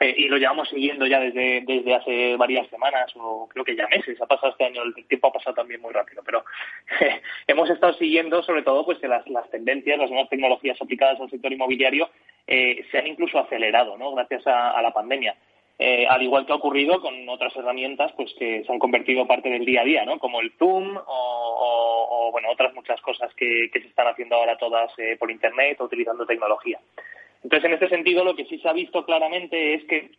Eh, 0.00 0.12
y 0.18 0.28
lo 0.28 0.38
llevamos 0.38 0.68
siguiendo 0.68 1.06
ya 1.06 1.20
desde, 1.20 1.62
desde 1.64 1.94
hace 1.94 2.36
varias 2.36 2.68
semanas 2.68 3.12
o 3.14 3.48
creo 3.48 3.64
que 3.64 3.76
ya 3.76 3.86
meses. 3.86 4.20
Ha 4.20 4.26
pasado 4.26 4.50
este 4.50 4.64
año, 4.64 4.82
el 4.82 5.06
tiempo 5.06 5.28
ha 5.28 5.32
pasado 5.32 5.54
también 5.54 5.80
muy 5.80 5.92
rápido, 5.92 6.22
pero 6.24 6.44
hemos 7.46 7.70
estado 7.70 7.92
siguiendo 7.94 8.42
sobre 8.42 8.62
todo 8.62 8.84
pues 8.84 9.00
las, 9.02 9.26
las 9.28 9.48
tendencias, 9.50 9.98
las 9.98 10.10
nuevas 10.10 10.28
tecnologías 10.28 10.80
aplicadas 10.80 11.20
al 11.20 11.30
sector 11.30 11.52
inmobiliario 11.52 12.10
eh, 12.46 12.84
se 12.90 12.98
han 12.98 13.06
incluso 13.06 13.38
acelerado, 13.38 13.96
¿no? 13.96 14.12
Gracias 14.14 14.44
a, 14.46 14.82
la 14.82 14.92
pandemia. 14.92 15.36
Eh, 15.78 16.06
al 16.08 16.22
igual 16.22 16.44
que 16.44 16.52
ha 16.52 16.56
ocurrido 16.56 17.00
con 17.00 17.28
otras 17.28 17.54
herramientas 17.56 18.12
pues 18.16 18.32
que 18.38 18.64
se 18.64 18.72
han 18.72 18.78
convertido 18.78 19.26
parte 19.26 19.48
del 19.48 19.64
día 19.64 19.82
a 19.82 19.84
día, 19.84 20.04
¿no? 20.04 20.18
Como 20.18 20.40
el 20.40 20.52
Zoom 20.58 20.96
o, 21.06 22.30
bueno 22.32 22.50
otras 22.50 22.74
muchas 22.74 23.00
cosas 23.00 23.32
que, 23.34 23.70
que, 23.72 23.80
se 23.80 23.88
están 23.88 24.08
haciendo 24.08 24.34
ahora 24.34 24.58
todas 24.58 24.92
por 25.20 25.30
internet 25.30 25.80
o 25.80 25.84
utilizando 25.84 26.26
tecnología. 26.26 26.80
Entonces, 27.44 27.66
en 27.66 27.74
este 27.74 27.88
sentido, 27.88 28.24
lo 28.24 28.34
que 28.34 28.46
sí 28.46 28.58
se 28.58 28.68
ha 28.68 28.72
visto 28.72 29.04
claramente 29.04 29.74
es 29.74 29.84
que 29.84 30.10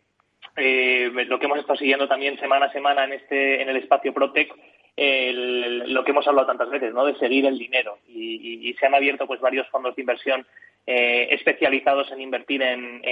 eh, 0.56 1.10
lo 1.26 1.38
que 1.38 1.46
hemos 1.46 1.58
estado 1.58 1.76
siguiendo 1.76 2.08
también 2.08 2.38
semana 2.38 2.66
a 2.66 2.72
semana 2.72 3.04
en 3.04 3.12
este 3.12 3.60
en 3.60 3.68
el 3.68 3.76
espacio 3.76 4.14
Protec, 4.14 4.54
lo 4.96 6.04
que 6.04 6.10
hemos 6.12 6.26
hablado 6.26 6.46
tantas 6.46 6.70
veces, 6.70 6.94
¿no? 6.94 7.04
De 7.04 7.18
seguir 7.18 7.44
el 7.44 7.58
dinero 7.58 7.98
y, 8.08 8.74
se 8.78 8.86
han 8.86 8.94
abierto 8.94 9.26
pues 9.26 9.40
varios 9.40 9.68
fondos 9.68 9.96
de 9.96 10.02
inversión 10.02 10.46
eh, 10.86 11.28
especializados 11.30 12.10
en 12.12 12.20
invertir 12.20 12.62
en, 12.62 13.02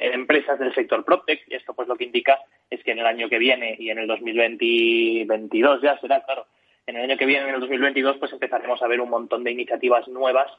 empresas 0.00 0.58
del 0.58 0.74
sector 0.74 1.04
PropTech 1.04 1.44
y 1.48 1.54
esto 1.54 1.74
pues 1.74 1.88
lo 1.88 1.96
que 1.96 2.04
indica 2.04 2.38
es 2.70 2.82
que 2.82 2.92
en 2.92 3.00
el 3.00 3.06
año 3.06 3.28
que 3.28 3.38
viene 3.38 3.76
y 3.78 3.90
en 3.90 3.98
el 3.98 4.06
2022 4.06 5.82
ya 5.82 5.98
será 5.98 6.22
claro 6.22 6.46
en 6.86 6.96
el 6.96 7.02
año 7.02 7.18
que 7.18 7.26
viene 7.26 7.48
en 7.48 7.54
el 7.54 7.60
2022 7.60 8.16
pues 8.16 8.32
empezaremos 8.32 8.82
a 8.82 8.88
ver 8.88 9.00
un 9.00 9.10
montón 9.10 9.44
de 9.44 9.52
iniciativas 9.52 10.08
nuevas 10.08 10.50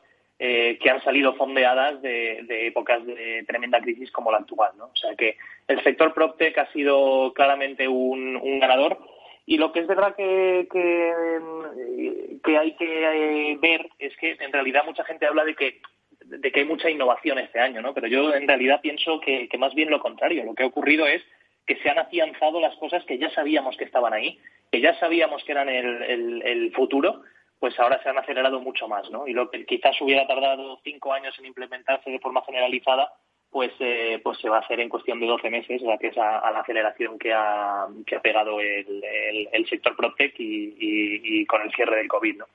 eh, 0.41 0.79
que 0.81 0.89
han 0.89 1.03
salido 1.03 1.33
fondeadas 1.33 2.01
de, 2.01 2.67
épocas 2.67 3.05
de 3.05 3.43
tremenda 3.45 3.81
crisis 3.81 4.09
como 4.09 4.31
la 4.31 4.37
actual. 4.37 4.71
¿no? 4.77 4.85
O 4.85 4.95
sea 4.95 5.13
que 5.13 5.35
el 5.67 5.83
sector 5.83 6.13
PropTech 6.13 6.57
ha 6.57 6.71
sido 6.71 7.33
claramente 7.33 7.89
un, 7.89 8.59
ganador. 8.61 8.99
Y 9.45 9.57
lo 9.57 9.73
que 9.73 9.81
es 9.81 9.87
verdad 9.87 10.15
que, 10.15 10.69
que, 12.41 12.57
hay 12.57 12.71
que 12.77 13.51
eh, 13.51 13.57
ver 13.59 13.89
es 13.99 14.15
que 14.15 14.37
en 14.39 14.53
realidad 14.53 14.85
mucha 14.85 15.03
gente 15.03 15.25
habla 15.25 15.43
de 15.43 15.55
que 15.55 15.81
de 16.23 16.51
que 16.51 16.59
hay 16.59 16.65
mucha 16.65 16.89
innovación 16.89 17.39
este 17.39 17.59
año, 17.59 17.81
¿no? 17.81 17.93
Pero 17.93 18.07
yo 18.07 18.33
en 18.33 18.47
realidad 18.47 18.81
pienso 18.81 19.19
que, 19.19 19.49
más 19.57 19.73
bien 19.73 19.89
lo 19.89 19.99
contrario. 19.99 20.45
Lo 20.45 20.53
que 20.53 20.63
ha 20.63 20.67
ocurrido 20.67 21.07
es 21.07 21.23
que 21.65 21.77
se 21.77 21.89
han 21.89 21.97
afianzado 21.97 22.61
las 22.61 22.75
cosas 22.75 23.03
que 23.05 23.17
ya 23.17 23.31
sabíamos 23.31 23.75
que 23.75 23.85
estaban 23.85 24.13
ahí, 24.13 24.39
que 24.71 24.79
ya 24.79 24.97
sabíamos 24.99 25.43
que 25.43 25.51
eran 25.51 25.69
el 25.69 26.71
futuro, 26.75 27.23
pues 27.60 27.78
ahora 27.80 28.01
se 28.01 28.10
han 28.10 28.18
acelerado 28.18 28.60
mucho 28.62 28.88
más, 28.88 29.10
¿no? 29.12 29.28
Y 29.28 29.34
lo 29.34 29.49
que 29.51 29.66
quizás 29.66 29.99
hubiera 30.01 30.26
tardado 30.26 30.80
cinco 30.84 31.14
años 31.14 31.38
en 31.39 31.45
implementarse 31.45 32.10
de 32.10 32.20
forma 32.20 32.41
generalizada, 32.45 33.12
pues, 33.51 33.72
eh, 33.80 34.20
pues 34.24 34.38
se 34.39 34.47
va 34.47 34.57
a 34.57 34.62
hacer 34.62 34.80
en 34.80 34.89
cuestión 34.89 35.20
de 35.20 35.28
12 35.28 35.49
meses 35.49 35.82
gracias 35.82 36.18
a, 36.18 36.51
la 36.51 36.60
aceleración 36.60 37.18
que 37.20 37.34
ha, 37.34 37.88
que 38.05 38.16
ha 38.16 38.22
pegado 38.22 38.60
el, 38.62 39.68
sector 39.70 39.95
PropTech 39.95 40.36
y, 40.38 41.45
con 41.45 41.62
el 41.62 41.72
cierre 41.74 41.97
del 41.97 42.07
COVID, 42.07 42.38
¿no? 42.38 42.45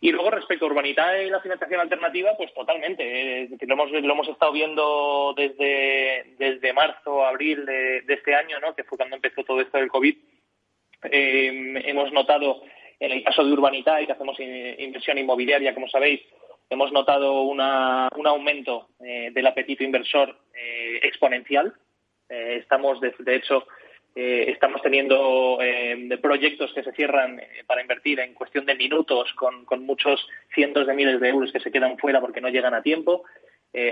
Y 0.00 0.12
luego 0.12 0.30
respecto 0.30 0.64
a 0.64 0.68
Urbanitae 0.68 1.26
y 1.26 1.30
la 1.30 1.40
financiación 1.40 1.80
alternativa, 1.80 2.36
pues 2.36 2.54
totalmente. 2.54 3.42
Eh, 3.42 3.48
lo, 3.62 3.74
hemos, 3.74 3.90
lo 3.90 4.12
hemos 4.12 4.28
estado 4.28 4.52
viendo 4.52 5.34
desde, 5.36 6.34
desde 6.38 6.72
marzo, 6.72 7.26
abril 7.26 7.66
de, 7.66 8.04
este 8.06 8.32
año, 8.32 8.60
¿no? 8.60 8.76
que 8.76 8.84
fue 8.84 8.96
cuando 8.96 9.16
empezó 9.16 9.42
todo 9.42 9.60
esto 9.60 9.78
del 9.78 9.88
COVID. 9.88 10.16
Eh, 11.10 11.82
hemos 11.84 12.12
notado 12.12 12.62
en 13.00 13.12
el 13.12 13.22
caso 13.22 13.44
de 13.44 13.52
Urbanitae, 13.52 14.06
que 14.06 14.12
hacemos 14.12 14.38
inversión 14.40 15.18
inmobiliaria, 15.18 15.74
como 15.74 15.88
sabéis, 15.88 16.20
hemos 16.70 16.92
notado 16.92 17.42
un 17.42 17.60
aumento 17.60 18.88
eh, 19.00 19.30
del 19.32 19.46
apetito 19.46 19.84
inversor 19.84 20.36
eh, 20.54 21.00
exponencial. 21.02 21.74
Eh, 22.28 22.58
estamos, 22.60 23.00
de, 23.00 23.12
hecho, 23.34 23.66
estamos 24.14 24.82
teniendo 24.82 25.58
proyectos 26.20 26.72
que 26.74 26.82
se 26.82 26.92
cierran 26.92 27.40
para 27.66 27.80
invertir 27.80 28.20
en 28.20 28.34
cuestión 28.34 28.66
de 28.66 28.74
minutos 28.74 29.32
con, 29.34 29.64
muchos 29.84 30.26
cientos 30.52 30.86
de 30.86 30.94
miles 30.94 31.20
de 31.20 31.28
euros 31.28 31.52
que 31.52 31.60
se 31.60 31.70
quedan 31.70 31.96
fuera 31.98 32.20
porque 32.20 32.40
no 32.40 32.48
llegan 32.48 32.74
a 32.74 32.82
tiempo. 32.82 33.24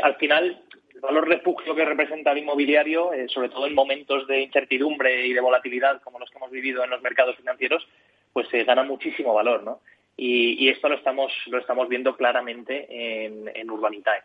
al 0.02 0.16
final, 0.16 0.64
el 0.92 1.00
valor 1.00 1.28
refugio 1.28 1.76
que 1.76 1.84
representa 1.84 2.32
el 2.32 2.38
inmobiliario, 2.38 3.12
sobre 3.28 3.50
todo 3.50 3.66
en 3.66 3.74
momentos 3.74 4.26
de 4.26 4.40
incertidumbre 4.40 5.26
y 5.26 5.32
de 5.32 5.40
volatilidad 5.40 6.02
como 6.02 6.18
los 6.18 6.28
que 6.28 6.38
hemos 6.38 6.50
vivido 6.50 6.82
en 6.82 6.90
los 6.90 7.02
mercados 7.02 7.36
financieros, 7.36 7.86
pues 8.36 8.48
se 8.50 8.64
gana 8.64 8.82
muchísimo 8.82 9.32
valor, 9.32 9.62
¿no? 9.62 9.80
Y, 10.14 10.68
esto 10.68 10.90
lo 10.90 10.96
estamos, 10.96 11.32
lo 11.46 11.58
estamos 11.58 11.88
viendo 11.88 12.14
claramente 12.14 12.86
en, 12.90 13.50
en 13.54 13.70
Urbanitae. 13.70 14.20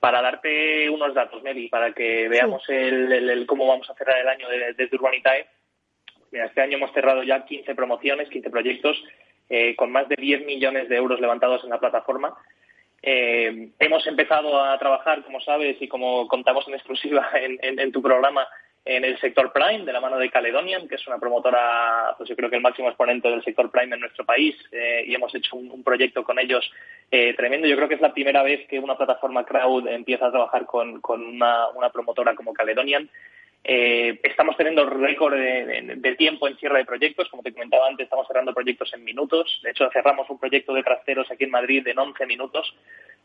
Para 0.00 0.20
darte 0.20 0.90
unos 0.90 1.14
datos, 1.14 1.40
Meli, 1.44 1.68
para 1.68 1.92
que 1.92 2.28
veamos 2.28 2.68
el, 2.68 3.46
cómo 3.46 3.68
vamos 3.68 3.88
a 3.88 3.94
cerrar 3.94 4.18
el 4.18 4.28
año 4.28 4.48
desde 4.48 4.96
Urbanitae, 4.96 5.46
mira, 6.32 6.46
este 6.46 6.62
año 6.62 6.78
hemos 6.78 6.92
cerrado 6.92 7.22
ya 7.22 7.44
15 7.44 7.76
promociones, 7.76 8.28
15 8.28 8.50
proyectos, 8.50 9.00
eh, 9.48 9.76
con 9.76 9.92
más 9.92 10.08
de 10.08 10.16
10 10.16 10.46
millones 10.46 10.88
de 10.88 10.96
euros 10.96 11.20
levantados 11.20 11.62
en 11.62 11.70
la 11.70 11.78
plataforma. 11.78 12.34
Eh, 13.02 13.68
hemos 13.78 14.04
empezado 14.08 14.64
a 14.64 14.76
trabajar, 14.80 15.22
como 15.22 15.40
sabes, 15.40 15.80
y 15.80 15.86
como 15.86 16.26
contamos 16.26 16.66
en 16.66 16.74
exclusiva 16.74 17.30
en 17.34 17.92
tu 17.92 18.02
programa, 18.02 18.48
en 18.86 19.04
el 19.04 19.18
sector 19.18 19.50
Prime, 19.50 19.84
de 19.84 19.92
la 19.92 20.00
mano 20.00 20.18
de 20.18 20.30
Caledonian, 20.30 20.86
que 20.86 20.96
es 20.96 21.06
una 21.06 21.18
promotora, 21.18 22.14
pues 22.18 22.28
yo 22.28 22.36
creo 22.36 22.50
que 22.50 22.56
el 22.56 22.62
máximo 22.62 22.88
exponente 22.88 23.28
del 23.28 23.42
sector 23.42 23.70
Prime 23.70 23.94
en 23.94 24.00
nuestro 24.00 24.26
país, 24.26 24.54
eh, 24.72 25.04
y 25.06 25.14
hemos 25.14 25.34
hecho 25.34 25.56
un, 25.56 25.82
proyecto 25.82 26.22
con 26.22 26.38
ellos 26.38 26.70
eh, 27.10 27.34
tremendo. 27.34 27.66
Yo 27.66 27.76
creo 27.76 27.88
que 27.88 27.94
es 27.94 28.00
la 28.00 28.12
primera 28.12 28.42
vez 28.42 28.66
que 28.68 28.78
una 28.78 28.96
plataforma 28.96 29.44
crowd 29.44 29.88
empieza 29.88 30.26
a 30.26 30.30
trabajar 30.30 30.66
con, 30.66 31.00
una, 31.08 31.68
una 31.68 31.90
promotora 31.90 32.34
como 32.34 32.52
Caledonian. 32.52 33.08
Eh, 33.66 34.20
estamos 34.22 34.58
teniendo 34.58 34.84
récord 34.84 35.34
de, 35.34 36.14
tiempo 36.18 36.46
en 36.46 36.56
cierre 36.58 36.78
de 36.78 36.84
proyectos. 36.84 37.28
Como 37.30 37.42
te 37.42 37.52
comentaba 37.52 37.88
antes, 37.88 38.04
estamos 38.04 38.26
cerrando 38.26 38.52
proyectos 38.52 38.92
en 38.92 39.02
minutos. 39.02 39.58
De 39.62 39.70
hecho, 39.70 39.88
cerramos 39.90 40.28
un 40.28 40.38
proyecto 40.38 40.74
de 40.74 40.82
trasteros 40.82 41.30
aquí 41.30 41.44
en 41.44 41.50
Madrid 41.50 41.86
en 41.88 41.98
11 41.98 42.26
minutos, 42.26 42.76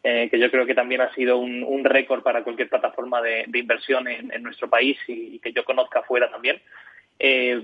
eh, 0.02 0.30
que 0.32 0.40
yo 0.40 0.50
creo 0.50 0.66
que 0.66 0.74
también 0.74 1.02
ha 1.02 1.14
sido 1.14 1.38
un, 1.38 1.84
récord 1.84 2.24
para 2.24 2.44
cualquier 2.44 2.70
plataforma 2.70 3.22
de, 3.22 3.46
inversión 3.54 4.08
en, 4.08 4.42
nuestro 4.42 4.70
país 4.70 4.98
y, 5.08 5.40
que 5.40 5.52
yo 5.52 5.66
conozca 5.66 6.04
fuera 6.04 6.32
también. 6.32 6.62
Eh, 7.20 7.62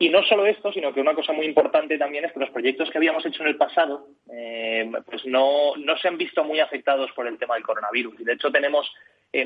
y 0.00 0.08
no 0.08 0.22
solo 0.24 0.46
esto, 0.46 0.72
sino 0.72 0.92
que 0.92 1.00
una 1.00 1.14
cosa 1.14 1.32
muy 1.32 1.46
importante 1.46 1.98
también 1.98 2.24
es 2.24 2.32
que 2.32 2.40
los 2.40 2.50
proyectos 2.50 2.90
que 2.90 2.98
habíamos 2.98 3.24
hecho 3.26 3.42
en 3.42 3.48
el 3.48 3.56
pasado 3.56 4.06
pues 5.06 5.24
no, 5.26 5.76
no 5.76 5.96
se 5.98 6.06
han 6.06 6.16
visto 6.16 6.44
muy 6.44 6.60
afectados 6.60 7.10
por 7.12 7.26
el 7.26 7.36
tema 7.36 7.54
del 7.54 7.64
coronavirus. 7.64 8.20
Y 8.20 8.24
de 8.24 8.34
hecho 8.34 8.50
tenemos 8.50 8.90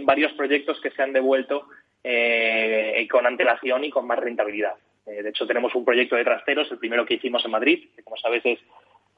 varios 0.02 0.32
proyectos 0.32 0.78
que 0.80 0.90
se 0.90 1.02
han 1.02 1.14
devuelto 1.14 1.66
eh, 2.04 3.06
con 3.10 3.26
antelación 3.26 3.84
y 3.84 3.90
con 3.90 4.06
más 4.06 4.18
rentabilidad. 4.18 4.74
Eh, 5.06 5.22
de 5.22 5.28
hecho, 5.30 5.46
tenemos 5.46 5.74
un 5.74 5.84
proyecto 5.84 6.16
de 6.16 6.24
trasteros, 6.24 6.70
el 6.70 6.78
primero 6.78 7.04
que 7.04 7.14
hicimos 7.14 7.44
en 7.44 7.50
Madrid, 7.50 7.88
que 7.94 8.02
como 8.02 8.16
sabes 8.16 8.44
es 8.44 8.58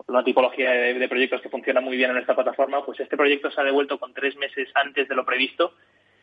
una 0.07 0.24
tipología 0.24 0.70
de, 0.70 1.09
proyectos 1.09 1.41
que 1.41 1.49
funciona 1.49 1.80
muy 1.80 1.97
bien 1.97 2.11
en 2.11 2.18
esta 2.18 2.35
plataforma, 2.35 2.85
pues 2.85 3.01
este 3.01 3.16
proyecto 3.16 3.51
se 3.51 3.61
ha 3.61 3.64
devuelto 3.64 3.99
con 3.99 4.12
tres 4.12 4.37
meses 4.37 4.68
antes 4.74 5.09
de 5.09 5.14
lo 5.14 5.24
previsto 5.24 5.74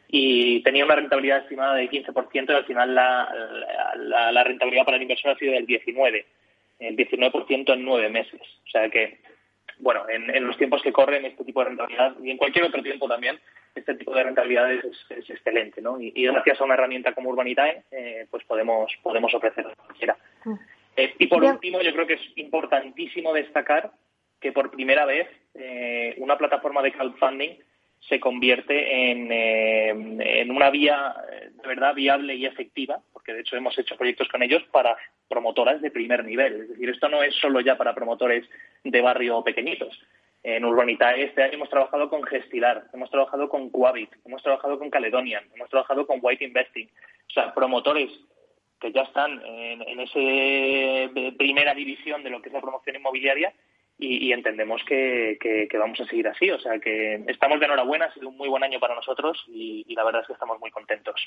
y 0.08 0.62
tenía 0.62 0.86
una 0.86 0.96
rentabilidad 0.96 1.40
estimada 1.40 1.76
del 1.76 1.90
15% 1.90 2.50
y 2.50 2.54
al 2.54 2.66
final 2.66 2.94
la, 2.94 4.44
rentabilidad 4.44 4.86
para 4.86 4.98
el 4.98 5.04
inversor 5.04 5.32
ha 5.32 5.38
sido 5.38 5.54
del 5.54 5.66
19%, 5.66 6.26
el 6.80 6.98
19% 6.98 7.74
en 7.74 7.86
nueve 7.86 8.10
meses. 8.10 8.42
O 8.42 8.70
sea 8.70 8.90
que, 8.90 9.20
bueno, 9.80 10.04
en 10.10 10.46
los 10.46 10.58
tiempos 10.58 10.82
que 10.82 10.92
corren 10.92 11.26
este 11.26 11.46
tipo 11.46 11.62
de 11.62 11.70
rentabilidad 11.70 12.16
y 12.22 12.30
en 12.30 12.38
cualquier 12.38 12.66
otro 12.66 12.84
tiempo 12.84 13.08
también, 13.08 13.40
este 13.76 13.96
tipo 13.96 14.14
de 14.14 14.24
rentabilidades 14.24 14.84
es, 15.10 15.30
excelente, 15.30 15.82
¿no? 15.82 16.00
Y, 16.00 16.12
gracias 16.12 16.60
a 16.60 16.64
una 16.64 16.74
herramienta 16.74 17.14
como 17.14 17.30
Urbanitae, 17.30 17.84
eh, 17.92 18.28
pues 18.30 18.44
podemos, 18.44 18.92
podemos 19.02 19.34
ofrecer 19.34 19.66
cualquiera. 19.86 20.18
Mm. 20.46 20.54
Eh, 20.98 21.16
y 21.20 21.28
por 21.28 21.44
último, 21.44 21.82
yo 21.82 21.94
creo 21.94 22.08
que 22.08 22.16
es 22.16 22.32
importantísimo 22.36 23.34
destacar 23.34 23.92
que 24.40 24.52
por 24.52 24.72
primera 24.72 25.06
vez 25.06 25.28
eh, 25.54 26.16
una 26.18 26.38
plataforma 26.38 26.82
de 26.82 26.92
crowdfunding 26.92 27.52
se 28.10 28.20
convierte 28.20 29.12
en, 29.12 29.32
en 29.32 30.52
una 30.52 30.72
vía 30.72 31.14
de 31.62 31.68
verdad 31.68 31.94
viable 31.94 32.34
y 32.34 32.48
efectiva, 32.48 33.00
porque 33.14 33.32
de 33.32 33.42
hecho 33.42 33.56
hemos 33.56 33.78
hecho 33.78 33.96
proyectos 33.96 34.28
con 34.28 34.42
ellos 34.42 34.64
para 34.72 34.98
promotoras 35.30 35.82
de 35.82 35.92
primer 35.92 36.26
nivel. 36.26 36.62
Es 36.62 36.70
decir, 36.70 36.90
esto 36.90 37.08
no 37.08 37.22
es 37.22 37.36
solo 37.36 37.62
ya 37.62 37.78
para 37.78 37.94
promotores 37.94 38.50
de 38.84 39.02
barrio 39.02 39.44
pequeñitos, 39.44 39.98
en 40.44 40.66
Urbanitae 40.66 41.24
este 41.24 41.44
año 41.44 41.54
hemos 41.54 41.70
trabajado 41.70 42.10
con 42.10 42.24
Gestilar, 42.24 42.86
hemos 42.94 43.10
trabajado 43.12 43.48
con 43.48 43.70
Coavit, 43.70 44.10
hemos 44.26 44.42
trabajado 44.42 44.80
con 44.80 44.90
Caledonian, 44.90 45.44
hemos 45.54 45.70
trabajado 45.70 46.08
con 46.08 46.20
White 46.22 46.46
Investing. 46.46 46.90
O 47.30 47.34
sea, 47.34 47.54
promotores 47.54 48.10
que 48.80 48.92
ya 48.92 49.04
están 49.04 49.40
en, 49.46 50.00
esa 50.00 51.38
primera 51.38 51.74
división 51.76 52.24
de 52.24 52.32
lo 52.32 52.42
que 52.42 52.50
es 52.50 52.54
la 52.54 52.62
promoción 52.62 52.96
inmobiliaria 52.96 53.54
y, 54.00 54.32
entendemos 54.34 54.84
que, 54.84 55.70
vamos 55.74 56.00
a 56.02 56.08
seguir 56.08 56.28
así. 56.28 56.50
O 56.50 56.60
sea 56.60 56.80
que 56.80 57.24
estamos 57.28 57.60
de 57.60 57.68
enhorabuena, 57.68 58.06
ha 58.06 58.14
sido 58.14 58.30
un 58.30 58.38
muy 58.38 58.50
buen 58.50 58.64
año 58.64 58.80
para 58.80 58.96
nosotros 58.96 59.44
y, 59.48 59.94
la 59.94 60.04
verdad 60.04 60.22
es 60.22 60.28
que 60.28 60.34
estamos 60.34 60.60
muy 60.60 60.72
contentos. 60.72 61.22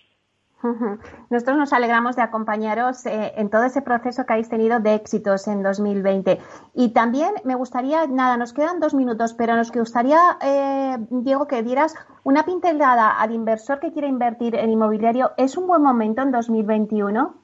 Nosotros 1.31 1.57
nos 1.59 1.73
alegramos 1.73 2.17
de 2.17 2.23
acompañaros 2.23 3.05
eh, 3.07 3.33
en 3.37 3.51
todo 3.51 3.65
ese 3.65 3.83
proceso 3.83 4.25
que 4.25 4.33
habéis 4.33 4.49
tenido 4.49 4.81
de 4.81 4.95
éxitos 4.95 5.47
en 5.49 5.63
2020. 5.63 6.41
Y 6.75 6.91
también 6.91 7.35
me 7.45 7.55
gustaría, 7.55 8.07
nada, 8.07 8.37
nos 8.37 8.53
quedan 8.53 8.81
dos 8.81 8.95
minutos, 8.95 9.35
pero 9.35 9.57
nos 9.57 9.71
gustaría, 9.73 10.19
eh, 10.41 10.97
Diego, 11.11 11.47
que 11.47 11.63
dieras 11.63 11.95
una 12.23 12.45
pincelada 12.45 13.21
al 13.21 13.33
inversor 13.33 13.81
que 13.81 13.93
quiere 13.93 14.09
invertir 14.09 14.55
en 14.55 14.71
inmobiliario. 14.71 15.33
¿Es 15.37 15.57
un 15.57 15.67
buen 15.67 15.83
momento 15.83 16.23
en 16.23 16.31
2021? 16.31 17.44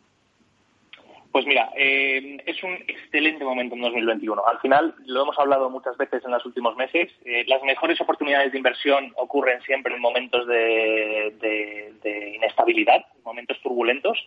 Pues 1.32 1.46
mira, 1.46 1.70
eh, 1.76 2.42
es 2.44 2.60
un 2.64 2.74
excelente 2.88 3.44
momento 3.44 3.76
en 3.76 3.82
2021. 3.82 4.42
Al 4.44 4.58
final, 4.58 4.94
lo 5.06 5.22
hemos 5.22 5.38
hablado 5.38 5.70
muchas 5.70 5.96
veces 5.96 6.24
en 6.24 6.32
los 6.32 6.44
últimos 6.44 6.74
meses, 6.76 7.08
eh, 7.24 7.44
las 7.46 7.62
mejores 7.62 8.00
oportunidades 8.00 8.50
de 8.50 8.58
inversión 8.58 9.12
ocurren 9.16 9.62
siempre 9.62 9.94
en 9.94 10.00
momentos 10.00 10.44
de, 10.48 11.92
inestabilidad, 12.34 13.04
momentos 13.24 13.60
turbulentos. 13.62 14.18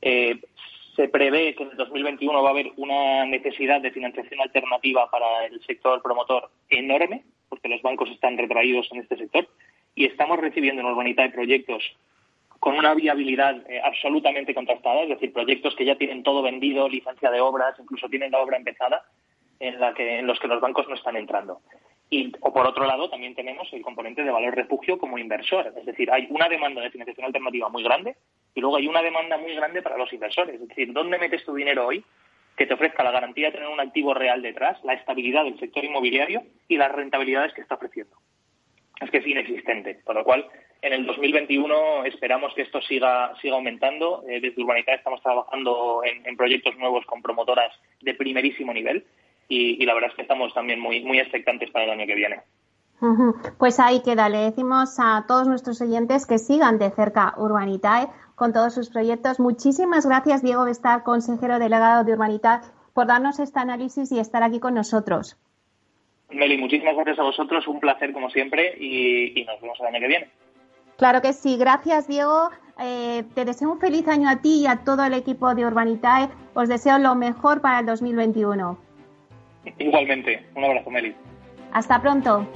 Eh, 0.00 0.38
se 0.94 1.08
prevé 1.08 1.56
que 1.56 1.64
en 1.64 1.70
el 1.72 1.76
2021 1.76 2.40
va 2.40 2.50
a 2.50 2.52
haber 2.52 2.70
una 2.76 3.24
necesidad 3.24 3.80
de 3.80 3.90
financiación 3.90 4.40
alternativa 4.40 5.10
para 5.10 5.46
el 5.46 5.60
sector 5.64 6.00
promotor 6.02 6.50
enorme, 6.68 7.24
porque 7.48 7.68
los 7.68 7.82
bancos 7.82 8.08
están 8.10 8.38
retraídos 8.38 8.86
en 8.92 9.00
este 9.00 9.16
sector, 9.16 9.48
y 9.96 10.04
estamos 10.04 10.38
recibiendo 10.38 10.82
en 10.82 10.86
Urbanita 10.86 11.22
de 11.22 11.30
proyectos 11.30 11.82
con 12.64 12.78
una 12.78 12.94
viabilidad 12.94 13.56
eh, 13.70 13.78
absolutamente 13.84 14.54
contrastada, 14.54 15.02
es 15.02 15.10
decir, 15.10 15.34
proyectos 15.34 15.76
que 15.76 15.84
ya 15.84 15.96
tienen 15.96 16.22
todo 16.22 16.40
vendido, 16.40 16.88
licencia 16.88 17.30
de 17.30 17.38
obras, 17.38 17.78
incluso 17.78 18.08
tienen 18.08 18.30
la 18.30 18.40
obra 18.40 18.56
empezada, 18.56 19.04
en, 19.60 19.78
la 19.78 19.92
que, 19.92 20.20
en 20.20 20.26
los 20.26 20.40
que 20.40 20.48
los 20.48 20.62
bancos 20.62 20.88
no 20.88 20.94
están 20.94 21.14
entrando. 21.16 21.60
Y, 22.08 22.32
o 22.40 22.54
por 22.54 22.66
otro 22.66 22.86
lado, 22.86 23.10
también 23.10 23.34
tenemos 23.34 23.70
el 23.74 23.82
componente 23.82 24.24
de 24.24 24.30
valor 24.30 24.56
refugio 24.56 24.96
como 24.96 25.18
inversor, 25.18 25.74
es 25.76 25.84
decir, 25.84 26.10
hay 26.10 26.26
una 26.30 26.48
demanda 26.48 26.80
de 26.80 26.90
financiación 26.90 27.26
alternativa 27.26 27.68
muy 27.68 27.82
grande 27.82 28.16
y 28.54 28.62
luego 28.62 28.78
hay 28.78 28.88
una 28.88 29.02
demanda 29.02 29.36
muy 29.36 29.54
grande 29.54 29.82
para 29.82 29.98
los 29.98 30.10
inversores. 30.14 30.58
Es 30.58 30.66
decir, 30.66 30.90
¿dónde 30.94 31.18
metes 31.18 31.44
tu 31.44 31.54
dinero 31.54 31.86
hoy 31.86 32.02
que 32.56 32.64
te 32.64 32.72
ofrezca 32.72 33.04
la 33.04 33.10
garantía 33.10 33.48
de 33.48 33.58
tener 33.58 33.68
un 33.68 33.80
activo 33.80 34.14
real 34.14 34.40
detrás, 34.40 34.82
la 34.84 34.94
estabilidad 34.94 35.44
del 35.44 35.58
sector 35.58 35.84
inmobiliario 35.84 36.44
y 36.66 36.78
las 36.78 36.90
rentabilidades 36.90 37.52
que 37.52 37.60
está 37.60 37.74
ofreciendo? 37.74 38.16
Es 39.02 39.10
que 39.10 39.18
es 39.18 39.26
inexistente, 39.26 40.00
por 40.02 40.14
lo 40.14 40.24
cual 40.24 40.48
en 40.84 40.92
el 40.92 41.06
2021 41.06 42.04
esperamos 42.04 42.52
que 42.54 42.60
esto 42.60 42.80
siga, 42.82 43.32
siga 43.40 43.54
aumentando. 43.56 44.22
Eh, 44.28 44.38
desde 44.40 44.62
Urbanidad 44.62 44.96
estamos 44.96 45.22
trabajando 45.22 46.02
en, 46.04 46.36
proyectos 46.36 46.76
nuevos 46.76 47.06
con 47.06 47.22
promotoras 47.22 47.72
de 48.02 48.12
primerísimo 48.12 48.72
nivel 48.74 49.06
y, 49.48 49.82
la 49.86 49.94
verdad 49.94 50.10
es 50.10 50.16
que 50.16 50.22
estamos 50.22 50.52
también 50.52 50.80
muy, 50.80 51.02
muy 51.02 51.18
expectantes 51.18 51.70
para 51.70 51.86
el 51.86 51.90
año 51.92 52.06
que 52.06 52.14
viene. 52.14 52.40
Pues 53.58 53.80
ahí 53.80 54.02
queda. 54.02 54.28
Le 54.28 54.38
decimos 54.38 54.98
a 54.98 55.24
todos 55.26 55.48
nuestros 55.48 55.80
oyentes 55.80 56.26
que 56.26 56.38
sigan 56.38 56.78
de 56.78 56.90
cerca 56.90 57.34
Urbanitae 57.38 58.08
con 58.34 58.52
todos 58.52 58.74
sus 58.74 58.90
proyectos. 58.90 59.40
Muchísimas 59.40 60.06
gracias, 60.06 60.42
Diego 60.42 60.64
Bestar, 60.64 61.02
consejero 61.02 61.58
delegado 61.58 62.04
de 62.04 62.12
Urbanitae, 62.12 62.60
por 62.92 63.06
darnos 63.06 63.38
este 63.40 63.58
análisis 63.58 64.12
y 64.12 64.18
estar 64.18 64.42
aquí 64.42 64.60
con 64.60 64.74
nosotros. 64.74 65.38
Meli, 66.30 66.58
muchísimas 66.58 66.94
gracias 66.94 67.18
a 67.18 67.22
vosotros. 67.22 67.66
Un 67.68 67.80
placer, 67.80 68.12
como 68.12 68.28
siempre, 68.30 68.74
y 68.78 69.44
nos 69.46 69.60
vemos 69.60 69.78
el 69.80 69.86
año 69.86 70.00
que 70.00 70.08
viene. 70.08 70.43
Claro 70.96 71.20
que 71.20 71.32
sí. 71.32 71.56
Gracias, 71.56 72.08
Diego. 72.08 72.50
Eh, 72.78 73.24
te 73.34 73.44
deseo 73.44 73.70
un 73.70 73.78
feliz 73.78 74.06
año 74.08 74.28
a 74.28 74.36
ti 74.36 74.62
y 74.62 74.66
a 74.66 74.84
todo 74.84 75.04
el 75.04 75.14
equipo 75.14 75.54
de 75.54 75.66
Urbanitae. 75.66 76.28
Os 76.54 76.68
deseo 76.68 76.98
lo 76.98 77.14
mejor 77.14 77.60
para 77.60 77.80
el 77.80 77.86
2021. 77.86 78.78
Igualmente. 79.78 80.44
Un 80.54 80.64
abrazo, 80.64 80.90
Meli. 80.90 81.14
Hasta 81.72 82.00
pronto. 82.00 82.46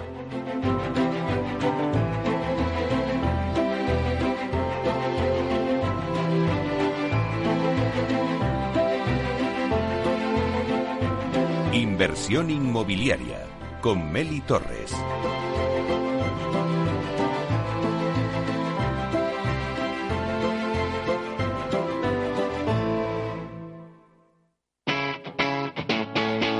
Inversión 11.72 12.50
inmobiliaria 12.50 13.40
con 13.80 14.10
Meli 14.12 14.40
Torres. 14.40 14.94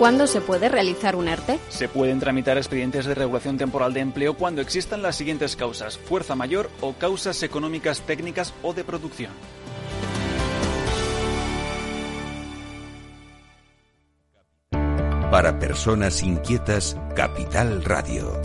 ¿Cuándo 0.00 0.26
se 0.26 0.40
puede 0.40 0.70
realizar 0.70 1.14
un 1.14 1.28
ERTE? 1.28 1.58
Se 1.68 1.86
pueden 1.86 2.20
tramitar 2.20 2.56
expedientes 2.56 3.04
de 3.04 3.14
regulación 3.14 3.58
temporal 3.58 3.92
de 3.92 4.00
empleo 4.00 4.32
cuando 4.32 4.62
existan 4.62 5.02
las 5.02 5.14
siguientes 5.14 5.56
causas, 5.56 5.98
fuerza 5.98 6.34
mayor 6.34 6.70
o 6.80 6.94
causas 6.94 7.42
económicas 7.42 8.00
técnicas 8.00 8.54
o 8.62 8.72
de 8.72 8.82
producción. 8.82 9.30
Para 15.30 15.58
personas 15.58 16.22
inquietas, 16.22 16.96
Capital 17.14 17.84
Radio. 17.84 18.40